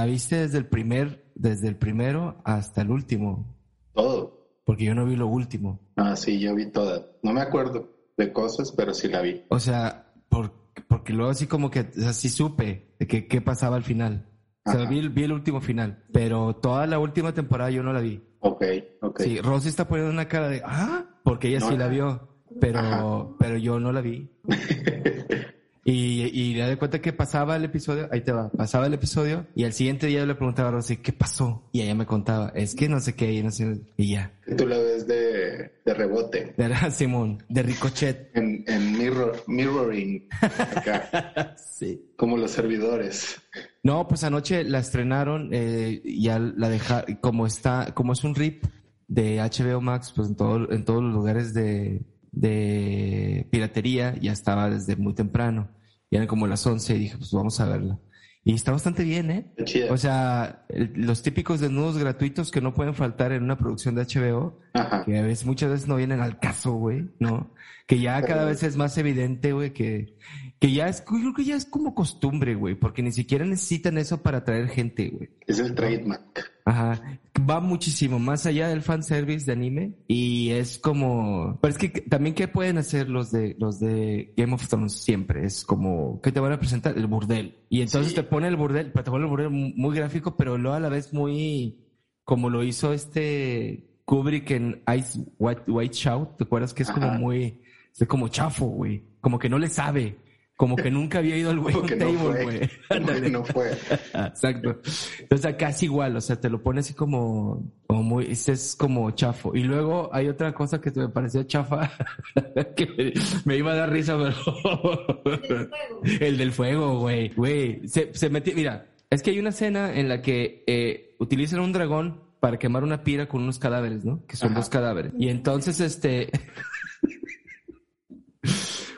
la 0.00 0.06
viste 0.06 0.36
desde 0.36 0.56
el 0.56 0.64
primer, 0.64 1.30
desde 1.34 1.68
el 1.68 1.76
primero 1.76 2.40
hasta 2.44 2.80
el 2.80 2.90
último. 2.90 3.54
Todo. 3.92 4.48
Porque 4.64 4.86
yo 4.86 4.94
no 4.94 5.04
vi 5.04 5.14
lo 5.14 5.26
último. 5.26 5.78
Ah, 5.96 6.16
sí, 6.16 6.40
yo 6.40 6.54
vi 6.54 6.70
toda. 6.70 7.06
No 7.22 7.34
me 7.34 7.42
acuerdo 7.42 7.92
de 8.16 8.32
cosas, 8.32 8.72
pero 8.72 8.94
sí 8.94 9.08
la 9.08 9.20
vi. 9.20 9.44
O 9.50 9.60
sea, 9.60 10.10
por, 10.30 10.52
porque 10.88 11.12
luego 11.12 11.30
así 11.30 11.46
como 11.46 11.70
que 11.70 11.90
así 12.08 12.30
supe 12.30 12.94
de 12.98 13.06
que 13.06 13.28
qué 13.28 13.42
pasaba 13.42 13.76
al 13.76 13.82
final. 13.82 14.26
O 14.64 14.72
sea, 14.72 14.88
vi, 14.88 15.06
vi, 15.08 15.24
el 15.24 15.32
último 15.32 15.60
final, 15.60 16.02
pero 16.12 16.56
toda 16.56 16.86
la 16.86 16.98
última 16.98 17.34
temporada 17.34 17.70
yo 17.70 17.82
no 17.82 17.92
la 17.92 18.00
vi. 18.00 18.22
Ok, 18.40 18.64
ok. 19.02 19.20
Sí, 19.20 19.38
Rosy 19.42 19.68
está 19.68 19.86
poniendo 19.86 20.12
una 20.12 20.28
cara 20.28 20.48
de, 20.48 20.62
ah, 20.64 21.04
porque 21.24 21.48
ella 21.48 21.60
sí 21.60 21.76
la 21.76 21.88
vio, 21.88 22.26
pero, 22.58 23.36
pero 23.38 23.58
yo 23.58 23.78
no 23.78 23.92
la 23.92 24.00
vi. 24.00 24.30
Y, 25.92 26.30
y 26.32 26.54
le 26.54 26.66
de 26.66 26.76
cuenta 26.76 27.00
que 27.00 27.12
pasaba 27.12 27.56
el 27.56 27.64
episodio, 27.64 28.08
ahí 28.12 28.20
te 28.20 28.30
va, 28.30 28.48
pasaba 28.50 28.86
el 28.86 28.94
episodio 28.94 29.46
y 29.56 29.64
al 29.64 29.72
siguiente 29.72 30.06
día 30.06 30.24
le 30.24 30.36
preguntaba 30.36 30.68
a 30.68 30.72
Rosy, 30.72 30.98
¿qué 30.98 31.12
pasó? 31.12 31.68
Y 31.72 31.80
ella 31.80 31.96
me 31.96 32.06
contaba, 32.06 32.52
es 32.54 32.76
que 32.76 32.88
no 32.88 33.00
sé 33.00 33.16
qué, 33.16 33.32
y 33.32 33.42
no 33.42 33.50
sé, 33.50 33.80
y 33.96 34.12
ya. 34.12 34.32
Tú 34.56 34.68
la 34.68 34.78
ves 34.78 35.08
de, 35.08 35.72
de 35.84 35.94
rebote. 35.94 36.54
De 36.56 36.70
Simón, 36.92 37.42
de 37.48 37.64
ricochet. 37.64 38.30
En, 38.34 38.64
en 38.68 38.96
mirror, 38.96 39.42
mirroring, 39.48 40.28
acá. 40.40 41.56
sí. 41.56 42.12
Como 42.16 42.36
los 42.36 42.52
servidores. 42.52 43.40
No, 43.82 44.06
pues 44.06 44.22
anoche 44.22 44.62
la 44.62 44.78
estrenaron, 44.78 45.50
eh, 45.52 46.02
ya 46.04 46.38
la 46.38 46.68
dejaron, 46.68 47.16
como 47.16 47.48
está, 47.48 47.94
como 47.94 48.12
es 48.12 48.22
un 48.22 48.36
rip 48.36 48.64
de 49.08 49.38
HBO 49.38 49.80
Max, 49.80 50.12
pues 50.14 50.28
en, 50.28 50.36
todo, 50.36 50.70
en 50.70 50.84
todos 50.84 51.02
los 51.02 51.12
lugares 51.12 51.52
de, 51.52 52.02
de 52.30 53.48
piratería 53.50 54.14
ya 54.20 54.30
estaba 54.30 54.70
desde 54.70 54.94
muy 54.94 55.14
temprano. 55.14 55.68
Y 56.10 56.16
eran 56.16 56.28
como 56.28 56.46
las 56.46 56.66
11 56.66 56.96
y 56.96 56.98
dije, 56.98 57.16
pues 57.16 57.32
vamos 57.32 57.60
a 57.60 57.66
verla. 57.66 57.98
Y 58.42 58.54
está 58.54 58.72
bastante 58.72 59.04
bien, 59.04 59.30
¿eh? 59.30 59.46
O 59.90 59.96
sea, 59.98 60.64
los 60.68 61.22
típicos 61.22 61.60
desnudos 61.60 61.98
gratuitos 61.98 62.50
que 62.50 62.62
no 62.62 62.72
pueden 62.72 62.94
faltar 62.94 63.32
en 63.32 63.42
una 63.42 63.58
producción 63.58 63.94
de 63.94 64.04
HBO, 64.04 64.58
que 65.04 65.18
a 65.18 65.22
veces, 65.22 65.44
muchas 65.44 65.70
veces 65.70 65.88
no 65.88 65.96
vienen 65.96 66.20
al 66.20 66.38
caso, 66.38 66.72
güey, 66.72 67.10
¿no? 67.18 67.52
Que 67.86 68.00
ya 68.00 68.22
cada 68.22 68.46
vez 68.46 68.62
es 68.62 68.76
más 68.76 68.96
evidente, 68.96 69.52
güey, 69.52 69.74
que, 69.74 70.16
que 70.58 70.72
ya 70.72 70.88
es, 70.88 71.02
creo 71.02 71.34
que 71.34 71.44
ya 71.44 71.54
es 71.54 71.66
como 71.66 71.94
costumbre, 71.94 72.54
güey, 72.54 72.74
porque 72.76 73.02
ni 73.02 73.12
siquiera 73.12 73.44
necesitan 73.44 73.98
eso 73.98 74.22
para 74.22 74.38
atraer 74.38 74.68
gente, 74.68 75.10
güey. 75.10 75.28
Es 75.46 75.58
el 75.58 75.74
trademark. 75.74 76.50
Ajá. 76.64 77.09
Va 77.50 77.58
muchísimo 77.58 78.20
más 78.20 78.46
allá 78.46 78.68
del 78.68 78.80
fanservice 78.80 79.44
de 79.44 79.52
anime 79.52 79.94
y 80.06 80.50
es 80.50 80.78
como, 80.78 81.58
pero 81.60 81.72
es 81.72 81.78
que 81.78 81.88
también 81.88 82.34
qué 82.34 82.46
pueden 82.46 82.78
hacer 82.78 83.08
los 83.08 83.32
de, 83.32 83.56
los 83.58 83.80
de 83.80 84.32
Game 84.36 84.54
of 84.54 84.68
Thrones 84.68 84.92
siempre, 84.92 85.44
es 85.44 85.64
como, 85.64 86.20
¿qué 86.22 86.30
te 86.30 86.38
van 86.38 86.52
a 86.52 86.60
presentar? 86.60 86.96
El 86.96 87.08
burdel. 87.08 87.58
Y 87.68 87.82
entonces 87.82 88.14
te 88.14 88.22
pone 88.22 88.46
el 88.46 88.54
burdel, 88.54 88.92
pero 88.92 89.02
te 89.02 89.10
pone 89.10 89.24
el 89.24 89.30
burdel 89.30 89.50
muy 89.50 89.96
gráfico, 89.96 90.36
pero 90.36 90.58
luego 90.58 90.76
a 90.76 90.80
la 90.80 90.90
vez 90.90 91.12
muy, 91.12 91.88
como 92.22 92.50
lo 92.50 92.62
hizo 92.62 92.92
este 92.92 94.00
Kubrick 94.04 94.50
en 94.52 94.82
Ice 94.96 95.18
White, 95.38 95.62
White 95.66 95.96
Shout, 95.96 96.36
¿te 96.36 96.44
acuerdas 96.44 96.72
que 96.72 96.84
es 96.84 96.90
como 96.92 97.10
muy, 97.14 97.62
es 97.98 98.06
como 98.06 98.28
chafo, 98.28 98.66
güey? 98.66 99.02
Como 99.20 99.40
que 99.40 99.48
no 99.48 99.58
le 99.58 99.68
sabe 99.68 100.18
como 100.60 100.76
que 100.76 100.90
nunca 100.90 101.20
había 101.20 101.38
ido 101.38 101.52
al 101.52 101.58
Wayne 101.58 101.96
Table, 101.96 102.44
güey. 102.44 102.70
No, 103.30 103.42
fue. 103.46 103.70
Exacto. 104.12 104.78
Entonces 105.18 105.46
acá 105.46 105.70
es 105.70 105.82
igual, 105.82 106.14
o 106.16 106.20
sea, 106.20 106.38
te 106.38 106.50
lo 106.50 106.62
pone 106.62 106.80
así 106.80 106.92
como, 106.92 107.72
como 107.86 108.02
muy, 108.02 108.26
es 108.26 108.76
como 108.78 109.10
chafo. 109.12 109.56
Y 109.56 109.62
luego 109.62 110.10
hay 110.12 110.28
otra 110.28 110.52
cosa 110.52 110.78
que 110.78 110.90
me 110.90 111.08
pareció 111.08 111.44
chafa, 111.44 111.90
que 112.76 113.14
me 113.46 113.56
iba 113.56 113.72
a 113.72 113.74
dar 113.74 113.90
risa, 113.90 114.18
pero... 114.18 115.70
El 116.20 116.36
del 116.36 116.52
fuego, 116.52 116.98
güey. 116.98 117.30
Güey, 117.30 117.88
se, 117.88 118.12
se 118.12 118.28
metió, 118.28 118.54
mira, 118.54 118.86
es 119.08 119.22
que 119.22 119.30
hay 119.30 119.38
una 119.38 119.48
escena 119.48 119.94
en 119.94 120.10
la 120.10 120.20
que 120.20 120.62
eh, 120.66 121.16
utilizan 121.20 121.60
un 121.60 121.72
dragón 121.72 122.20
para 122.38 122.58
quemar 122.58 122.84
una 122.84 123.02
pira 123.02 123.28
con 123.28 123.44
unos 123.44 123.58
cadáveres, 123.58 124.04
¿no? 124.04 124.26
Que 124.26 124.36
son 124.36 124.52
dos 124.52 124.68
cadáveres. 124.68 125.14
Y 125.18 125.30
entonces, 125.30 125.80
este... 125.80 126.30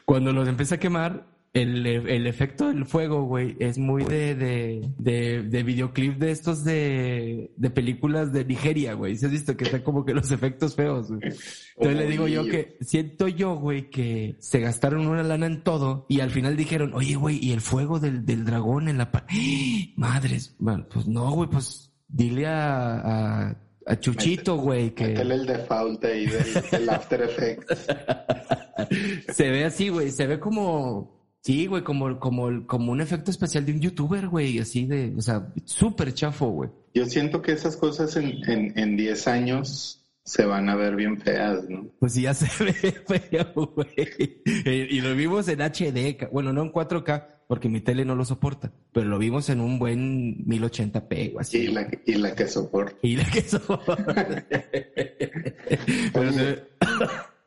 Cuando 0.05 0.33
los 0.33 0.49
empieza 0.49 0.75
a 0.75 0.79
quemar, 0.79 1.31
el, 1.55 1.87
el, 1.87 2.27
efecto 2.27 2.69
del 2.69 2.87
fuego, 2.87 3.25
güey, 3.25 3.57
es 3.59 3.77
muy 3.77 4.05
de, 4.05 4.35
de, 4.35 4.91
de, 4.97 5.43
de 5.43 5.63
videoclip 5.63 6.17
de 6.17 6.31
estos 6.31 6.65
de, 6.65 7.53
de 7.57 7.71
películas 7.71 8.33
de 8.33 8.45
Nigeria, 8.47 8.95
güey. 8.95 9.17
¿Se 9.17 9.27
has 9.27 9.33
visto 9.33 9.55
que 9.55 9.65
están 9.65 9.83
como 9.83 10.05
que 10.05 10.15
los 10.15 10.31
efectos 10.31 10.75
feos, 10.75 11.09
güey? 11.09 11.21
Entonces 11.77 11.97
le 11.97 12.07
digo 12.07 12.27
yo 12.27 12.47
que 12.47 12.79
siento 12.81 13.29
yo, 13.29 13.57
güey, 13.57 13.91
que 13.91 14.37
se 14.39 14.61
gastaron 14.61 15.07
una 15.07 15.23
lana 15.23 15.47
en 15.47 15.63
todo 15.63 16.07
y 16.09 16.21
al 16.21 16.31
final 16.31 16.57
dijeron, 16.57 16.95
oye, 16.95 17.17
güey, 17.17 17.39
¿y 17.45 17.53
el 17.53 17.61
fuego 17.61 18.01
del, 18.01 18.25
del 18.25 18.45
dragón 18.45 18.89
en 18.89 18.97
la... 18.97 19.11
Pa 19.11 19.27
Madres, 19.97 20.57
bueno, 20.59 20.87
pues 20.91 21.07
no, 21.07 21.31
güey, 21.33 21.51
pues 21.51 21.93
dile 22.09 22.47
a, 22.47 23.49
a 23.49 23.57
a 23.85 23.99
Chuchito, 23.99 24.57
güey, 24.57 24.95
que... 24.95 25.13
el 25.13 25.45
default 25.45 26.05
ahí 26.05 26.27
del, 26.27 26.45
del 26.71 26.89
After 26.89 27.21
Effects. 27.23 27.87
se 29.35 29.51
ve 29.51 29.65
así, 29.65 29.89
güey, 29.89 30.11
se 30.13 30.27
ve 30.27 30.39
como 30.39 31.22
Sí, 31.43 31.67
güey, 31.67 31.83
como, 31.83 32.21
como, 32.21 32.67
como 32.69 32.93
un 32.93 33.01
efecto 33.01 33.33
especial 33.33 33.67
de 33.67 33.73
un 33.73 33.81
youtuber, 33.81 34.29
güey, 34.29 34.61
así 34.61 34.87
de, 34.87 35.13
o 35.17 35.21
sea, 35.21 35.53
súper 35.65 36.15
chafo, 36.15 36.47
güey. 36.49 36.71
Yo 36.95 37.05
siento 37.07 37.43
que 37.43 37.51
esas 37.51 37.77
cosas 37.77 38.15
en, 38.17 38.49
en, 38.49 38.79
en 38.79 38.97
10 38.97 39.27
años 39.27 40.03
se 40.25 40.45
van 40.45 40.69
a 40.69 40.77
ver 40.77 40.95
bien 40.95 41.21
feas, 41.21 41.69
¿no? 41.69 41.89
Pues 41.99 42.13
sí, 42.13 42.23
ya 42.23 42.35
se 42.35 42.47
ve 42.65 42.73
feo, 42.73 43.73
güey. 43.75 44.41
Y 44.65 45.01
lo 45.01 45.17
vimos 45.17 45.49
en 45.49 45.61
HD, 45.61 46.29
bueno, 46.31 46.53
no 46.53 46.63
en 46.63 46.73
4K, 46.73 47.27
porque 47.49 47.69
mi 47.69 47.81
tele 47.81 48.05
no 48.05 48.15
lo 48.15 48.25
soporta, 48.25 48.73
pero 48.93 49.07
lo 49.07 49.19
vimos 49.19 49.49
en 49.51 49.61
un 49.61 49.81
buen 49.81 50.47
1080p 50.47 51.35
o 51.35 51.41
así. 51.41 51.59
Y 51.59 51.67
la, 51.69 51.89
y 52.07 52.15
la 52.15 52.37
que 52.37 52.47
soporta. 52.47 52.97
Y 53.03 53.17
la 53.17 53.25
que 53.25 53.43
soporta. 53.43 54.47
pero, 56.13 56.31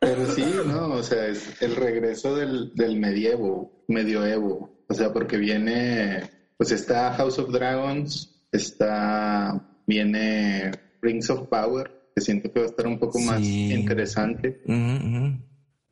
pero 0.06 0.32
sí, 0.32 0.46
no, 0.68 0.90
o 0.90 1.04
sea, 1.04 1.28
es 1.28 1.62
el 1.62 1.76
regreso 1.76 2.36
del, 2.36 2.72
del 2.76 3.00
medievo, 3.00 3.84
medioevo. 3.88 4.84
O 4.88 4.94
sea, 4.94 5.12
porque 5.12 5.38
viene, 5.38 6.22
pues 6.58 6.72
está 6.72 7.14
House 7.14 7.40
of 7.40 7.52
Dragons, 7.52 8.48
está, 8.52 9.82
viene 9.88 10.72
Rings 11.02 11.30
of 11.32 11.48
Power, 11.48 11.92
que 12.16 12.22
siento 12.22 12.52
que 12.52 12.60
va 12.60 12.66
a 12.68 12.70
estar 12.70 12.88
un 12.88 13.00
poco 13.00 13.20
más 13.20 13.42
interesante. 13.42 14.62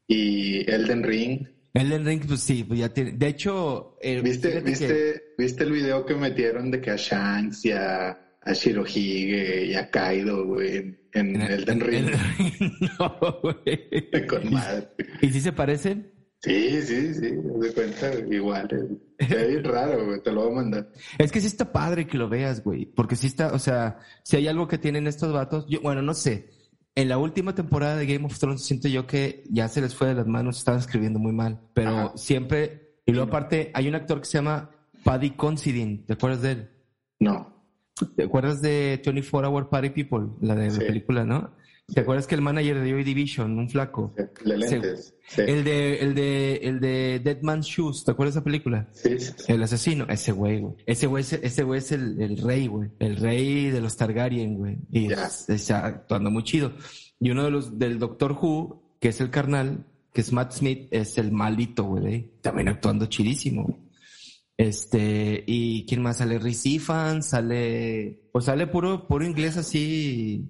Y 0.08 0.70
Elden 0.70 1.04
Ring. 1.04 1.48
Elden 1.74 2.06
Ring, 2.06 2.22
pues 2.28 2.42
sí, 2.42 2.64
pues 2.64 2.80
ya 2.80 2.90
tiene. 2.94 3.14
De 3.14 3.28
hecho, 3.28 3.98
eh, 4.00 4.22
¿viste, 4.22 4.62
viste, 4.62 5.34
viste 5.38 5.64
el 5.64 5.72
video 5.72 6.06
que 6.06 6.14
metieron 6.14 6.70
de 6.70 6.80
que 6.80 6.92
a 6.92 6.98
Shanks 6.98 7.66
y 7.66 7.72
a, 7.72 8.38
a 8.40 8.54
Shirohige 8.54 9.66
y 9.66 9.74
a 9.74 9.90
Kaido, 9.90 10.46
güey, 10.46 11.03
en, 11.14 11.42
Elden 11.42 11.80
Ring? 11.80 12.10
no, 13.00 13.40
güey. 13.42 14.28
Con 14.28 14.54
madre. 14.54 14.90
¿Y 15.22 15.30
si 15.30 15.42
se 15.42 15.52
parecen? 15.52 16.12
Sí, 16.44 16.82
sí, 16.82 17.14
sí, 17.14 17.32
de 17.32 17.74
cuenta 17.74 18.12
igual. 18.30 19.00
Es 19.18 19.64
raro, 19.64 20.06
güey, 20.06 20.22
te 20.22 20.32
lo 20.32 20.44
voy 20.44 20.52
a 20.52 20.56
mandar. 20.56 20.92
Es 21.18 21.32
que 21.32 21.40
sí 21.40 21.48
está 21.48 21.72
padre 21.72 22.06
que 22.06 22.18
lo 22.18 22.28
veas, 22.28 22.62
güey, 22.62 22.86
porque 22.86 23.16
sí 23.16 23.28
está, 23.28 23.54
o 23.54 23.60
sea, 23.60 24.00
si 24.24 24.36
hay 24.36 24.50
algo 24.50 24.68
que 24.68 24.78
tienen 24.78 25.08
estos 25.08 25.32
vatos, 25.32 25.66
yo, 25.70 25.80
bueno, 25.80 26.02
no 26.02 26.14
sé. 26.14 26.50
En 26.96 27.08
la 27.08 27.18
última 27.18 27.56
temporada 27.56 27.96
de 27.96 28.06
Game 28.06 28.26
of 28.26 28.38
Thrones 28.38 28.62
siento 28.62 28.90
yo 28.90 29.08
que 29.08 29.46
ya 29.50 29.70
se 29.70 29.80
les 29.80 29.96
fue 29.96 30.10
de 30.10 30.16
las 30.16 30.28
manos, 30.28 30.58
estaban 30.58 30.82
escribiendo 30.82 31.18
muy 31.18 31.32
mal, 31.32 31.62
pero 31.74 32.12
siempre, 32.18 32.98
y 33.06 33.14
luego 33.14 33.30
aparte 33.30 33.72
hay 33.74 33.88
un 33.88 33.96
actor 33.96 34.20
que 34.20 34.26
se 34.26 34.38
llama 34.38 34.70
Paddy 35.04 35.32
Considine, 35.32 36.04
¿te 36.06 36.14
acuerdas 36.14 36.42
de 36.42 36.52
él? 36.52 36.70
No. 37.20 37.53
¿Te 38.16 38.24
acuerdas 38.24 38.62
de 38.62 39.02
24 39.06 39.50
Hour 39.50 39.70
Party 39.70 39.90
People, 39.90 40.30
la 40.42 40.56
de 40.56 40.72
la 40.72 40.80
película, 40.80 41.26
no? 41.26 41.56
¿Te 41.94 42.00
acuerdas 42.00 42.28
que 42.28 42.36
el 42.36 42.42
manager 42.42 42.80
de 42.80 42.92
Joy 42.92 43.04
Division, 43.04 43.60
un 43.60 43.70
flaco? 43.70 44.16
De 44.44 44.58
lentes. 44.58 45.16
El 45.38 45.64
de, 45.64 45.96
el 46.00 46.16
de, 46.16 46.56
el 46.64 46.80
de 46.80 47.20
Dead 47.24 47.42
Man's 47.42 47.68
Shoes, 47.68 48.06
¿te 48.06 48.12
acuerdas 48.12 48.36
de 48.36 48.40
esa 48.40 48.44
película? 48.44 48.90
Sí, 48.94 49.18
El 49.48 49.62
asesino, 49.62 50.06
ese 50.08 50.32
güey, 50.32 50.62
güey. 50.62 50.76
Ese 50.86 51.08
güey, 51.08 51.24
ese 51.24 51.64
güey 51.64 51.80
es 51.80 51.92
el, 51.92 52.22
el 52.22 52.38
rey, 52.38 52.68
güey. 52.68 52.90
El 53.00 53.18
rey 53.18 53.70
de 53.70 53.82
los 53.82 53.98
Targaryen, 53.98 54.56
güey. 54.56 54.78
Y 54.92 55.10
está 55.12 55.86
actuando 55.86 56.32
muy 56.32 56.44
chido. 56.44 56.74
Y 57.20 57.32
uno 57.32 57.44
de 57.44 57.52
los, 57.52 57.78
del 57.78 58.00
Doctor 58.00 58.32
Who, 58.32 58.98
que 59.00 59.10
es 59.10 59.20
el 59.20 59.30
carnal, 59.30 59.86
que 60.14 60.22
es 60.22 60.32
Matt 60.32 60.54
Smith, 60.54 60.88
es 60.92 61.18
el 61.18 61.32
malito, 61.32 61.84
güey. 61.84 62.32
También 62.42 62.70
actuando 62.70 63.08
chidísimo. 63.08 63.83
Este, 64.58 65.44
y 65.48 65.86
quién 65.86 66.02
más 66.02 66.18
sale, 66.18 66.38
Rhys 66.38 66.64
sale, 67.22 68.30
pues 68.32 68.46
sale 68.46 68.68
puro, 68.68 69.08
puro 69.08 69.26
inglés 69.26 69.58
así, 69.58 70.50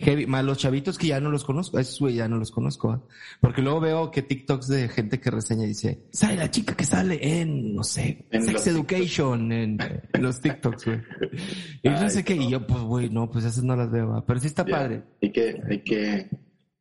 Heavy, 0.00 0.26
más 0.26 0.44
los 0.44 0.58
chavitos 0.58 0.96
que 0.96 1.08
ya 1.08 1.20
no 1.20 1.30
los 1.30 1.44
conozco, 1.44 1.78
esos 1.78 1.98
güey 1.98 2.14
ya 2.14 2.28
no 2.28 2.36
los 2.36 2.52
conozco, 2.52 2.94
¿eh? 2.94 2.98
porque 3.40 3.62
luego 3.62 3.80
veo 3.80 4.10
que 4.12 4.22
TikToks 4.22 4.68
de 4.68 4.88
gente 4.88 5.18
que 5.18 5.30
reseña 5.30 5.64
y 5.64 5.68
dice, 5.68 6.04
sale 6.12 6.36
la 6.36 6.50
chica 6.50 6.76
que 6.76 6.84
sale 6.84 7.18
en, 7.20 7.74
no 7.74 7.82
sé, 7.82 8.26
Sex 8.30 8.68
Education, 8.68 9.50
en, 9.50 9.78
los 10.20 10.40
TikToks, 10.40 10.84
güey. 10.84 11.00
Y 11.82 11.88
no 11.88 12.08
sé 12.10 12.24
qué, 12.24 12.34
y 12.34 12.48
yo, 12.48 12.64
pues, 12.64 12.80
güey, 12.82 13.10
no, 13.10 13.28
pues 13.28 13.44
esas 13.44 13.64
no 13.64 13.74
las 13.74 13.90
veo, 13.90 14.22
pero 14.24 14.38
sí 14.38 14.46
está 14.46 14.64
padre. 14.64 15.02
Hay 15.20 15.32
que, 15.32 15.60
hay 15.68 15.82
que, 15.82 16.30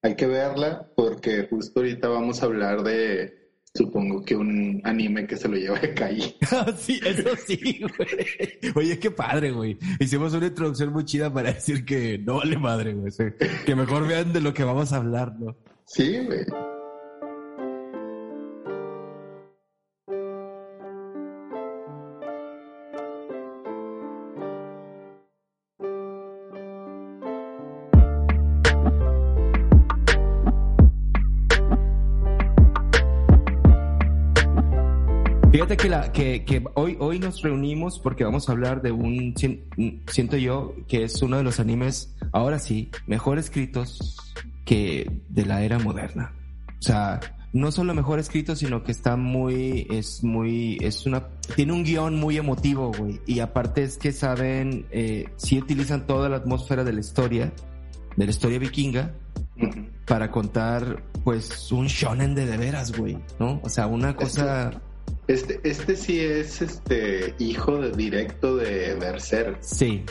hay 0.04 0.16
que 0.16 0.28
verla, 0.28 0.88
porque 0.96 1.48
justo 1.50 1.80
ahorita 1.80 2.10
vamos 2.10 2.44
a 2.44 2.46
hablar 2.46 2.84
de 2.84 3.47
supongo 3.78 4.24
que 4.24 4.36
un 4.36 4.82
anime 4.84 5.28
que 5.28 5.38
se 5.38 5.48
lo 5.48 5.56
lleva 5.56 5.80
de 5.80 5.94
calle. 5.94 6.36
sí, 6.78 7.00
eso 7.06 7.30
sí, 7.46 7.82
güey. 7.98 8.74
Oye, 8.76 9.00
qué 9.00 9.12
padre, 9.12 9.52
güey. 9.52 9.78
Hicimos 10.00 10.34
una 10.34 10.48
introducción 10.48 10.92
muy 10.92 11.06
chida 11.06 11.32
para 11.32 11.54
decir 11.54 11.86
que 11.86 12.18
no 12.18 12.38
vale 12.38 12.58
madre, 12.58 12.94
güey. 12.94 13.12
que 13.66 13.76
mejor 13.76 14.08
vean 14.08 14.34
de 14.34 14.42
lo 14.42 14.54
que 14.54 14.64
vamos 14.64 14.92
a 14.92 14.98
hablar, 14.98 15.36
¿no? 15.40 15.56
Sí, 15.86 16.20
güey. 16.26 16.46
Que, 35.76 35.90
la, 35.90 36.12
que, 36.14 36.46
que 36.46 36.64
hoy, 36.76 36.96
hoy 37.00 37.20
nos 37.20 37.42
reunimos 37.42 38.00
porque 38.00 38.24
vamos 38.24 38.48
a 38.48 38.54
hablar 38.54 38.82
de 38.82 38.92
un, 38.92 39.34
siento 40.08 40.38
yo, 40.38 40.76
que 40.88 41.04
es 41.04 41.22
uno 41.22 41.38
de 41.38 41.44
los 41.44 41.60
animes, 41.60 42.16
ahora 42.32 42.60
sí, 42.60 42.90
mejor 43.06 43.38
escritos 43.38 44.16
que 44.64 45.22
de 45.28 45.46
la 45.46 45.64
era 45.64 45.80
moderna. 45.80 46.34
O 46.80 46.82
sea, 46.82 47.20
no 47.54 47.72
solo 47.72 47.94
mejor 47.94 48.20
escrito, 48.20 48.56
sino 48.56 48.84
que 48.84 48.92
está 48.92 49.18
muy, 49.18 49.88
es 49.90 50.24
muy, 50.24 50.78
es 50.82 51.06
una, 51.06 51.28
tiene 51.56 51.74
un 51.74 51.84
guion 51.84 52.16
muy 52.16 52.38
emotivo, 52.38 52.92
güey. 52.98 53.20
Y 53.26 53.40
aparte 53.40 53.84
es 53.84 53.98
que 53.98 54.12
saben, 54.12 54.86
eh, 54.92 55.26
sí 55.38 55.58
utilizan 55.58 56.06
toda 56.08 56.30
la 56.30 56.38
atmósfera 56.38 56.84
de 56.84 56.94
la 56.94 57.00
historia, 57.00 57.52
de 58.16 58.26
la 58.26 58.32
historia 58.32 58.60
vikinga, 58.60 59.14
para 60.06 60.32
contar, 60.32 61.04
pues, 61.24 61.72
un 61.72 61.88
shonen 61.88 62.36
de 62.36 62.46
de 62.46 62.58
veras, 62.58 62.96
güey, 62.96 63.18
¿no? 63.40 63.60
O 63.64 63.70
sea, 63.70 63.88
una 63.88 64.16
cosa 64.16 64.82
este, 65.28 65.60
este 65.64 65.96
sí 65.96 66.20
es 66.20 66.62
este 66.62 67.36
hijo 67.40 67.78
de, 67.78 67.92
directo 67.92 68.56
de 68.56 68.96
Berserk. 68.96 69.58
Sí. 69.62 70.04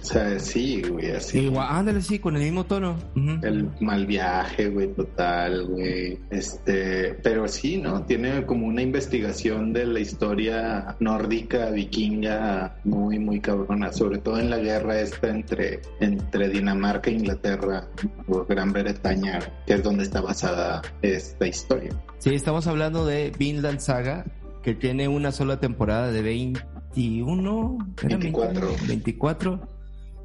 O 0.00 0.04
sea, 0.04 0.38
sí, 0.38 0.82
güey, 0.82 1.10
así. 1.10 1.40
Igual, 1.40 1.66
ándale, 1.68 2.00
sí, 2.00 2.18
con 2.18 2.34
el 2.36 2.42
mismo 2.42 2.64
tono. 2.64 2.96
El 3.42 3.68
mal 3.80 4.06
viaje, 4.06 4.68
güey, 4.68 4.88
total, 4.94 5.66
güey. 5.66 6.18
Este, 6.30 7.14
pero 7.22 7.46
sí, 7.46 7.76
¿no? 7.76 8.04
Tiene 8.04 8.46
como 8.46 8.66
una 8.66 8.80
investigación 8.80 9.74
de 9.74 9.84
la 9.84 10.00
historia 10.00 10.96
nórdica, 11.00 11.70
vikinga, 11.70 12.76
muy, 12.84 13.18
muy 13.18 13.40
cabrona. 13.40 13.92
Sobre 13.92 14.18
todo 14.18 14.38
en 14.38 14.48
la 14.48 14.58
guerra 14.58 15.00
esta 15.00 15.28
entre, 15.28 15.80
entre 16.00 16.48
Dinamarca 16.48 17.10
e 17.10 17.14
Inglaterra, 17.14 17.86
o 18.26 18.44
Gran 18.46 18.72
Bretaña, 18.72 19.38
que 19.66 19.74
es 19.74 19.82
donde 19.82 20.04
está 20.04 20.22
basada 20.22 20.80
esta 21.02 21.46
historia. 21.46 21.90
Sí, 22.18 22.34
estamos 22.34 22.66
hablando 22.66 23.04
de 23.04 23.32
Vinland 23.38 23.80
Saga, 23.80 24.24
que 24.62 24.74
tiene 24.74 25.08
una 25.08 25.32
sola 25.32 25.60
temporada 25.60 26.10
de 26.12 26.22
21, 26.22 27.94
24. 28.02 28.68
24 28.86 29.68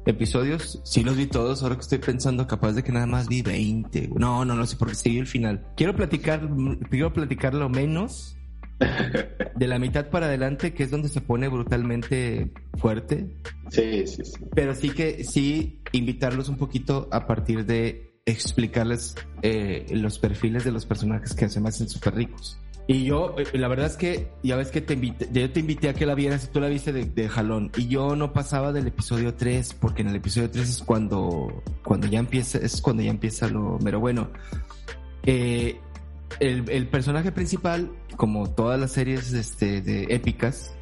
episodios. 0.06 0.80
Sí 0.84 1.02
los 1.02 1.16
vi 1.16 1.26
todos, 1.26 1.62
ahora 1.62 1.74
que 1.76 1.82
estoy 1.82 1.98
pensando, 1.98 2.46
capaz 2.46 2.72
de 2.72 2.82
que 2.82 2.92
nada 2.92 3.06
más 3.06 3.28
vi 3.28 3.42
20. 3.42 4.10
No, 4.16 4.44
no, 4.44 4.54
no 4.54 4.66
sé 4.66 4.76
por 4.76 4.88
qué 4.88 4.94
seguí 4.94 5.18
el 5.18 5.26
final. 5.26 5.66
Quiero 5.76 5.94
platicar, 5.94 6.48
quiero 6.90 7.12
platicar 7.12 7.54
lo 7.54 7.68
menos 7.68 8.36
de 9.56 9.66
la 9.66 9.78
mitad 9.78 10.08
para 10.08 10.26
adelante, 10.26 10.74
que 10.74 10.84
es 10.84 10.90
donde 10.90 11.08
se 11.08 11.20
pone 11.20 11.48
brutalmente 11.48 12.50
fuerte. 12.78 13.26
Sí, 13.70 14.06
sí, 14.06 14.24
sí. 14.24 14.44
Pero 14.54 14.74
sí 14.74 14.90
que, 14.90 15.24
sí, 15.24 15.80
invitarlos 15.92 16.48
un 16.48 16.56
poquito 16.56 17.08
a 17.10 17.26
partir 17.26 17.66
de 17.66 18.06
explicarles 18.26 19.14
eh, 19.42 19.86
los 19.90 20.18
perfiles 20.18 20.64
de 20.64 20.72
los 20.72 20.84
personajes 20.84 21.34
que 21.34 21.48
se 21.48 21.60
me 21.60 21.68
hacen 21.68 21.88
súper 21.88 22.14
ricos. 22.14 22.58
Y 22.88 23.04
yo, 23.04 23.34
eh, 23.36 23.58
la 23.58 23.66
verdad 23.66 23.86
es 23.86 23.96
que 23.96 24.28
ya 24.42 24.56
ves 24.56 24.70
que 24.70 24.80
te 24.80 24.94
invité, 24.94 25.28
yo 25.32 25.50
te 25.50 25.60
invité 25.60 25.88
a 25.88 25.94
que 25.94 26.06
la 26.06 26.14
vieras 26.14 26.44
y 26.44 26.52
tú 26.52 26.60
la 26.60 26.68
viste 26.68 26.92
de, 26.92 27.28
jalón. 27.28 27.72
Y 27.76 27.88
yo 27.88 28.14
no 28.14 28.32
pasaba 28.32 28.72
del 28.72 28.86
episodio 28.86 29.34
3, 29.34 29.74
porque 29.80 30.02
en 30.02 30.08
el 30.08 30.16
episodio 30.16 30.50
3 30.50 30.68
es 30.68 30.82
cuando, 30.84 31.62
cuando 31.82 32.06
ya 32.06 32.20
empieza, 32.20 32.58
es 32.58 32.80
cuando 32.80 33.02
ya 33.02 33.10
empieza 33.10 33.48
lo 33.48 33.78
pero 33.82 33.98
bueno. 33.98 34.28
Eh, 35.24 35.80
el, 36.38 36.70
el, 36.70 36.88
personaje 36.88 37.32
principal, 37.32 37.90
como 38.16 38.48
todas 38.50 38.78
las 38.78 38.92
series 38.92 39.32
este, 39.32 39.80
de 39.80 40.04
épicas, 40.10 40.72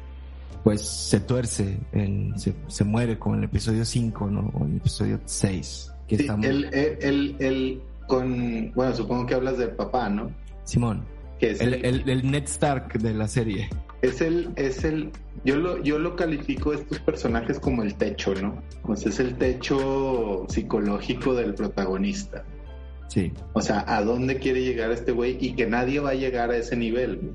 pues 0.63 0.81
se 0.81 1.19
tuerce, 1.19 1.79
en, 1.91 2.37
se, 2.37 2.53
se 2.67 2.83
muere 2.83 3.17
con 3.17 3.39
el 3.39 3.45
episodio 3.45 3.83
5, 3.83 4.29
¿no? 4.29 4.51
O 4.53 4.65
el 4.65 4.77
episodio 4.77 5.19
6. 5.25 5.91
Que 6.07 6.17
sí, 6.17 6.27
el, 6.43 6.65
el, 6.71 7.35
el, 7.39 7.81
con, 8.07 8.71
bueno, 8.73 8.95
supongo 8.95 9.25
que 9.25 9.33
hablas 9.33 9.57
del 9.57 9.71
papá, 9.71 10.07
¿no? 10.07 10.29
Simón 10.65 11.14
el, 11.39 12.09
el, 12.09 12.31
Ned 12.31 12.43
Stark 12.45 12.93
de 12.99 13.13
la 13.13 13.27
serie. 13.27 13.69
Es 14.01 14.21
el, 14.21 14.49
es 14.55 14.83
el, 14.83 15.11
yo 15.43 15.55
lo, 15.57 15.81
yo 15.83 15.99
lo 15.99 16.15
califico 16.15 16.71
a 16.71 16.75
estos 16.75 16.99
personajes 16.99 17.59
como 17.59 17.83
el 17.83 17.95
techo, 17.95 18.33
¿no? 18.35 18.61
Pues 18.83 19.05
es 19.05 19.19
el 19.19 19.35
techo 19.35 20.45
psicológico 20.47 21.33
del 21.33 21.53
protagonista. 21.53 22.43
Sí. 23.07 23.31
O 23.53 23.61
sea, 23.61 23.83
¿a 23.87 24.03
dónde 24.03 24.37
quiere 24.37 24.63
llegar 24.63 24.91
este 24.91 25.11
güey? 25.11 25.37
Y 25.39 25.53
que 25.53 25.67
nadie 25.67 25.99
va 25.99 26.11
a 26.11 26.15
llegar 26.15 26.51
a 26.51 26.57
ese 26.57 26.75
nivel. 26.75 27.31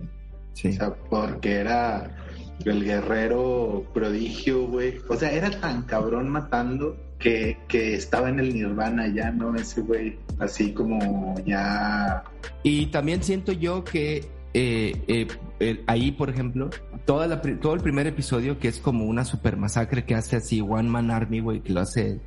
Sí. 0.54 0.68
O 0.68 0.72
sea, 0.72 0.94
porque 0.94 1.54
era 1.54 2.16
el 2.64 2.84
guerrero 2.84 3.86
prodigio, 3.94 4.66
güey. 4.66 4.98
O 5.08 5.16
sea, 5.16 5.32
era 5.32 5.50
tan 5.50 5.82
cabrón 5.82 6.28
matando 6.28 6.96
que, 7.20 7.58
que 7.68 7.94
estaba 7.94 8.30
en 8.30 8.40
el 8.40 8.52
nirvana 8.52 9.06
ya, 9.08 9.30
¿no? 9.30 9.54
Ese 9.54 9.82
güey, 9.82 10.16
así 10.40 10.72
como 10.72 11.36
ya... 11.46 12.24
Y 12.62 12.86
también 12.86 13.22
siento 13.22 13.52
yo 13.52 13.84
que 13.84 14.24
eh, 14.54 15.28
eh, 15.60 15.84
ahí, 15.86 16.10
por 16.10 16.30
ejemplo, 16.30 16.70
toda 17.04 17.28
la, 17.28 17.40
todo 17.40 17.74
el 17.74 17.80
primer 17.80 18.06
episodio, 18.06 18.58
que 18.58 18.68
es 18.68 18.78
como 18.78 19.04
una 19.04 19.24
super 19.24 19.56
masacre 19.56 20.04
que 20.04 20.14
hace 20.14 20.36
así 20.36 20.60
One 20.60 20.88
Man 20.88 21.10
Army, 21.10 21.40
güey, 21.40 21.60
que 21.60 21.72
lo 21.72 21.80
hace... 21.80 22.18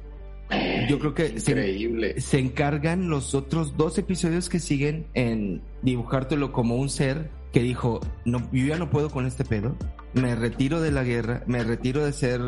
Yo 0.87 0.99
creo 0.99 1.15
que 1.15 1.29
Increíble. 1.29 2.13
Se, 2.15 2.21
se 2.21 2.39
encargan 2.39 3.09
los 3.09 3.33
otros 3.33 3.75
dos 3.75 3.97
episodios 3.97 4.49
que 4.49 4.59
siguen 4.59 5.07
en 5.15 5.63
dibujártelo 5.81 6.51
como 6.51 6.75
un 6.75 6.89
ser 6.89 7.31
que 7.53 7.61
dijo, 7.61 8.01
no, 8.25 8.39
yo 8.51 8.65
ya 8.65 8.77
no 8.77 8.89
puedo 8.89 9.11
con 9.11 9.27
este 9.27 9.45
pedo, 9.45 9.77
me 10.15 10.35
retiro 10.35 10.81
de 10.81 10.91
la 10.91 11.03
guerra, 11.03 11.43
me 11.45 11.63
retiro 11.63 12.03
de 12.03 12.11
ser 12.11 12.41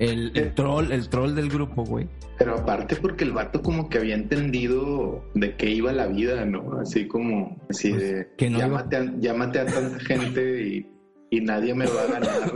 el, 0.00 0.52
troll, 0.54 0.90
el 0.90 1.08
troll 1.08 1.36
del 1.36 1.48
grupo, 1.48 1.84
güey. 1.84 2.08
Pero 2.38 2.56
aparte 2.56 2.96
porque 2.96 3.22
el 3.22 3.30
vato 3.30 3.62
como 3.62 3.88
que 3.88 3.98
había 3.98 4.16
entendido 4.16 5.24
de 5.34 5.56
qué 5.56 5.70
iba 5.70 5.92
la 5.92 6.08
vida, 6.08 6.44
¿no? 6.44 6.80
Así 6.80 7.06
como, 7.06 7.56
así 7.70 7.90
pues, 7.90 8.02
de, 8.02 8.28
que 8.36 8.50
no 8.50 8.58
llámate, 8.58 9.60
a, 9.60 9.66
tanta 9.66 10.00
gente 10.00 10.62
y, 10.66 10.90
y, 11.30 11.40
nadie 11.40 11.72
me 11.74 11.86
va 11.86 12.02
a 12.02 12.06
ganar, 12.06 12.52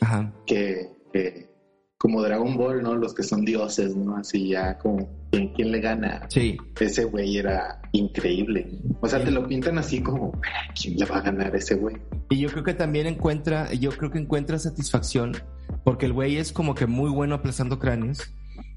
Ajá. 0.00 0.32
Que, 0.46 0.92
que, 1.12 1.50
como 1.98 2.22
Dragon 2.22 2.56
Ball, 2.56 2.84
¿no? 2.84 2.94
Los 2.94 3.14
que 3.14 3.24
son 3.24 3.44
dioses, 3.44 3.96
¿no? 3.96 4.16
Así 4.16 4.50
ya 4.50 4.78
como, 4.78 5.08
¿quién, 5.30 5.72
le 5.72 5.80
gana? 5.80 6.26
Sí. 6.28 6.56
Ese 6.78 7.04
güey 7.04 7.38
era 7.38 7.80
increíble. 7.92 8.68
O 9.00 9.08
sea, 9.08 9.22
te 9.22 9.30
lo 9.30 9.46
pintan 9.46 9.78
así 9.78 10.00
como, 10.02 10.32
¿quién 10.80 10.96
le 10.96 11.04
va 11.06 11.18
a 11.18 11.22
ganar 11.22 11.54
ese 11.54 11.74
güey? 11.74 11.96
Y 12.30 12.38
yo 12.38 12.48
creo 12.50 12.64
que 12.64 12.74
también 12.74 13.06
encuentra, 13.06 13.72
yo 13.72 13.90
creo 13.90 14.10
que 14.10 14.18
encuentra 14.18 14.58
satisfacción 14.58 15.32
porque 15.84 16.06
el 16.06 16.12
güey 16.12 16.36
es 16.36 16.52
como 16.52 16.74
que 16.74 16.86
muy 16.86 17.10
bueno 17.10 17.36
aplazando 17.36 17.78
cráneos 17.78 18.32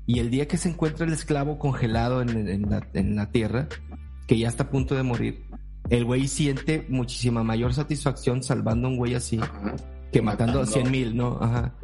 y 0.05 0.19
el 0.19 0.29
día 0.29 0.47
que 0.47 0.57
se 0.57 0.69
encuentra 0.69 1.05
el 1.05 1.13
esclavo 1.13 1.59
congelado 1.59 2.21
en, 2.21 2.69
la, 2.69 2.87
en 2.93 3.15
la 3.15 3.31
tierra, 3.31 3.67
que 4.27 4.37
ya 4.37 4.47
está 4.47 4.63
a 4.63 4.69
punto 4.69 4.95
de 4.95 5.03
morir, 5.03 5.43
el 5.89 6.05
güey 6.05 6.27
siente 6.27 6.85
muchísima 6.89 7.43
mayor 7.43 7.73
satisfacción 7.73 8.43
salvando 8.43 8.87
a 8.87 8.91
un 8.91 8.97
güey 8.97 9.15
así 9.15 9.39
que 10.11 10.21
matando 10.21 10.61
a 10.61 10.65
cien 10.65 10.89
mil, 10.89 11.15
¿no? 11.15 11.37
Ajá. 11.39 11.75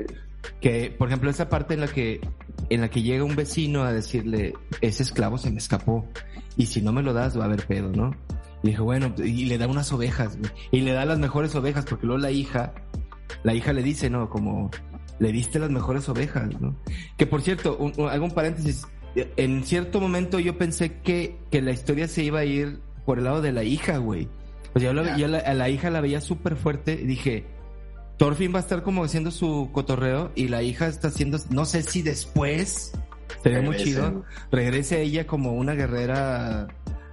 Que, 0.62 0.94
por 0.98 1.08
ejemplo, 1.08 1.30
esa 1.30 1.50
parte 1.50 1.74
en 1.74 1.82
la 1.82 1.88
que, 1.88 2.22
en 2.70 2.82
la 2.82 2.90
que 2.90 3.02
llega 3.02 3.24
un 3.24 3.36
vecino 3.36 3.84
a 3.84 3.92
decirle, 3.92 4.54
ese 4.82 5.04
esclavo 5.04 5.38
se 5.38 5.52
me 5.52 5.58
escapó, 5.58 6.08
y 6.58 6.68
si 6.68 6.82
no 6.82 6.92
me 6.92 7.04
lo 7.04 7.14
das 7.14 7.38
va 7.38 7.44
a 7.44 7.46
haber 7.46 7.66
pedo, 7.66 7.92
¿no? 7.92 8.16
Y 8.64 8.70
dijo, 8.70 8.84
bueno, 8.84 9.14
y 9.18 9.46
le 9.46 9.58
da 9.58 9.68
unas 9.68 9.92
ovejas, 9.92 10.38
y 10.72 10.82
le 10.82 10.94
da 10.94 11.06
las 11.06 11.20
mejores 11.20 11.56
ovejas, 11.56 11.86
porque 11.86 12.06
luego 12.08 12.22
la 12.22 12.32
hija, 12.32 12.74
la 13.44 13.54
hija 13.54 13.74
le 13.74 13.84
dice, 13.84 14.10
¿no? 14.10 14.30
Como, 14.30 14.72
le 15.20 15.32
diste 15.32 15.60
las 15.60 15.70
mejores 15.70 16.08
ovejas, 16.10 16.50
¿no? 16.60 16.76
Que 17.18 17.26
por 17.26 17.42
cierto, 17.42 17.78
un, 17.78 17.94
algún 18.10 18.32
paréntesis, 18.32 18.88
en 19.16 19.64
cierto 19.64 20.02
momento 20.02 20.40
yo 20.40 20.58
pensé 20.58 21.00
que, 21.02 21.38
que 21.52 21.62
la 21.62 21.72
historia 21.72 22.08
se 22.08 22.24
iba 22.24 22.40
a 22.40 22.46
ir 22.46 22.80
por 23.06 23.20
el 23.20 23.26
lado 23.26 23.42
de 23.42 23.52
la 23.52 23.64
hija, 23.64 23.98
güey. 23.98 24.28
Pues 24.74 24.84
yo, 24.84 24.90
a 24.92 25.54
la 25.54 25.70
hija 25.70 25.90
la 25.90 26.02
veía 26.02 26.20
súper 26.20 26.58
fuerte 26.58 27.00
y 27.02 27.06
dije, 27.06 27.46
Thorfinn 28.18 28.54
va 28.54 28.60
a 28.60 28.62
estar 28.62 28.84
como 28.84 29.04
haciendo 29.04 29.32
su 29.32 29.70
cotorreo 29.72 30.32
y 30.36 30.48
la 30.48 30.64
hija 30.64 30.88
está 30.88 31.10
haciendo, 31.10 31.38
no 31.50 31.66
sé 31.66 31.84
si 31.84 32.02
después, 32.02 32.94
sería 33.44 33.62
muy 33.62 33.76
chido, 33.78 34.24
regrese 34.52 35.02
ella 35.02 35.28
como 35.28 35.54
una 35.54 35.74
guerrera 35.74 36.68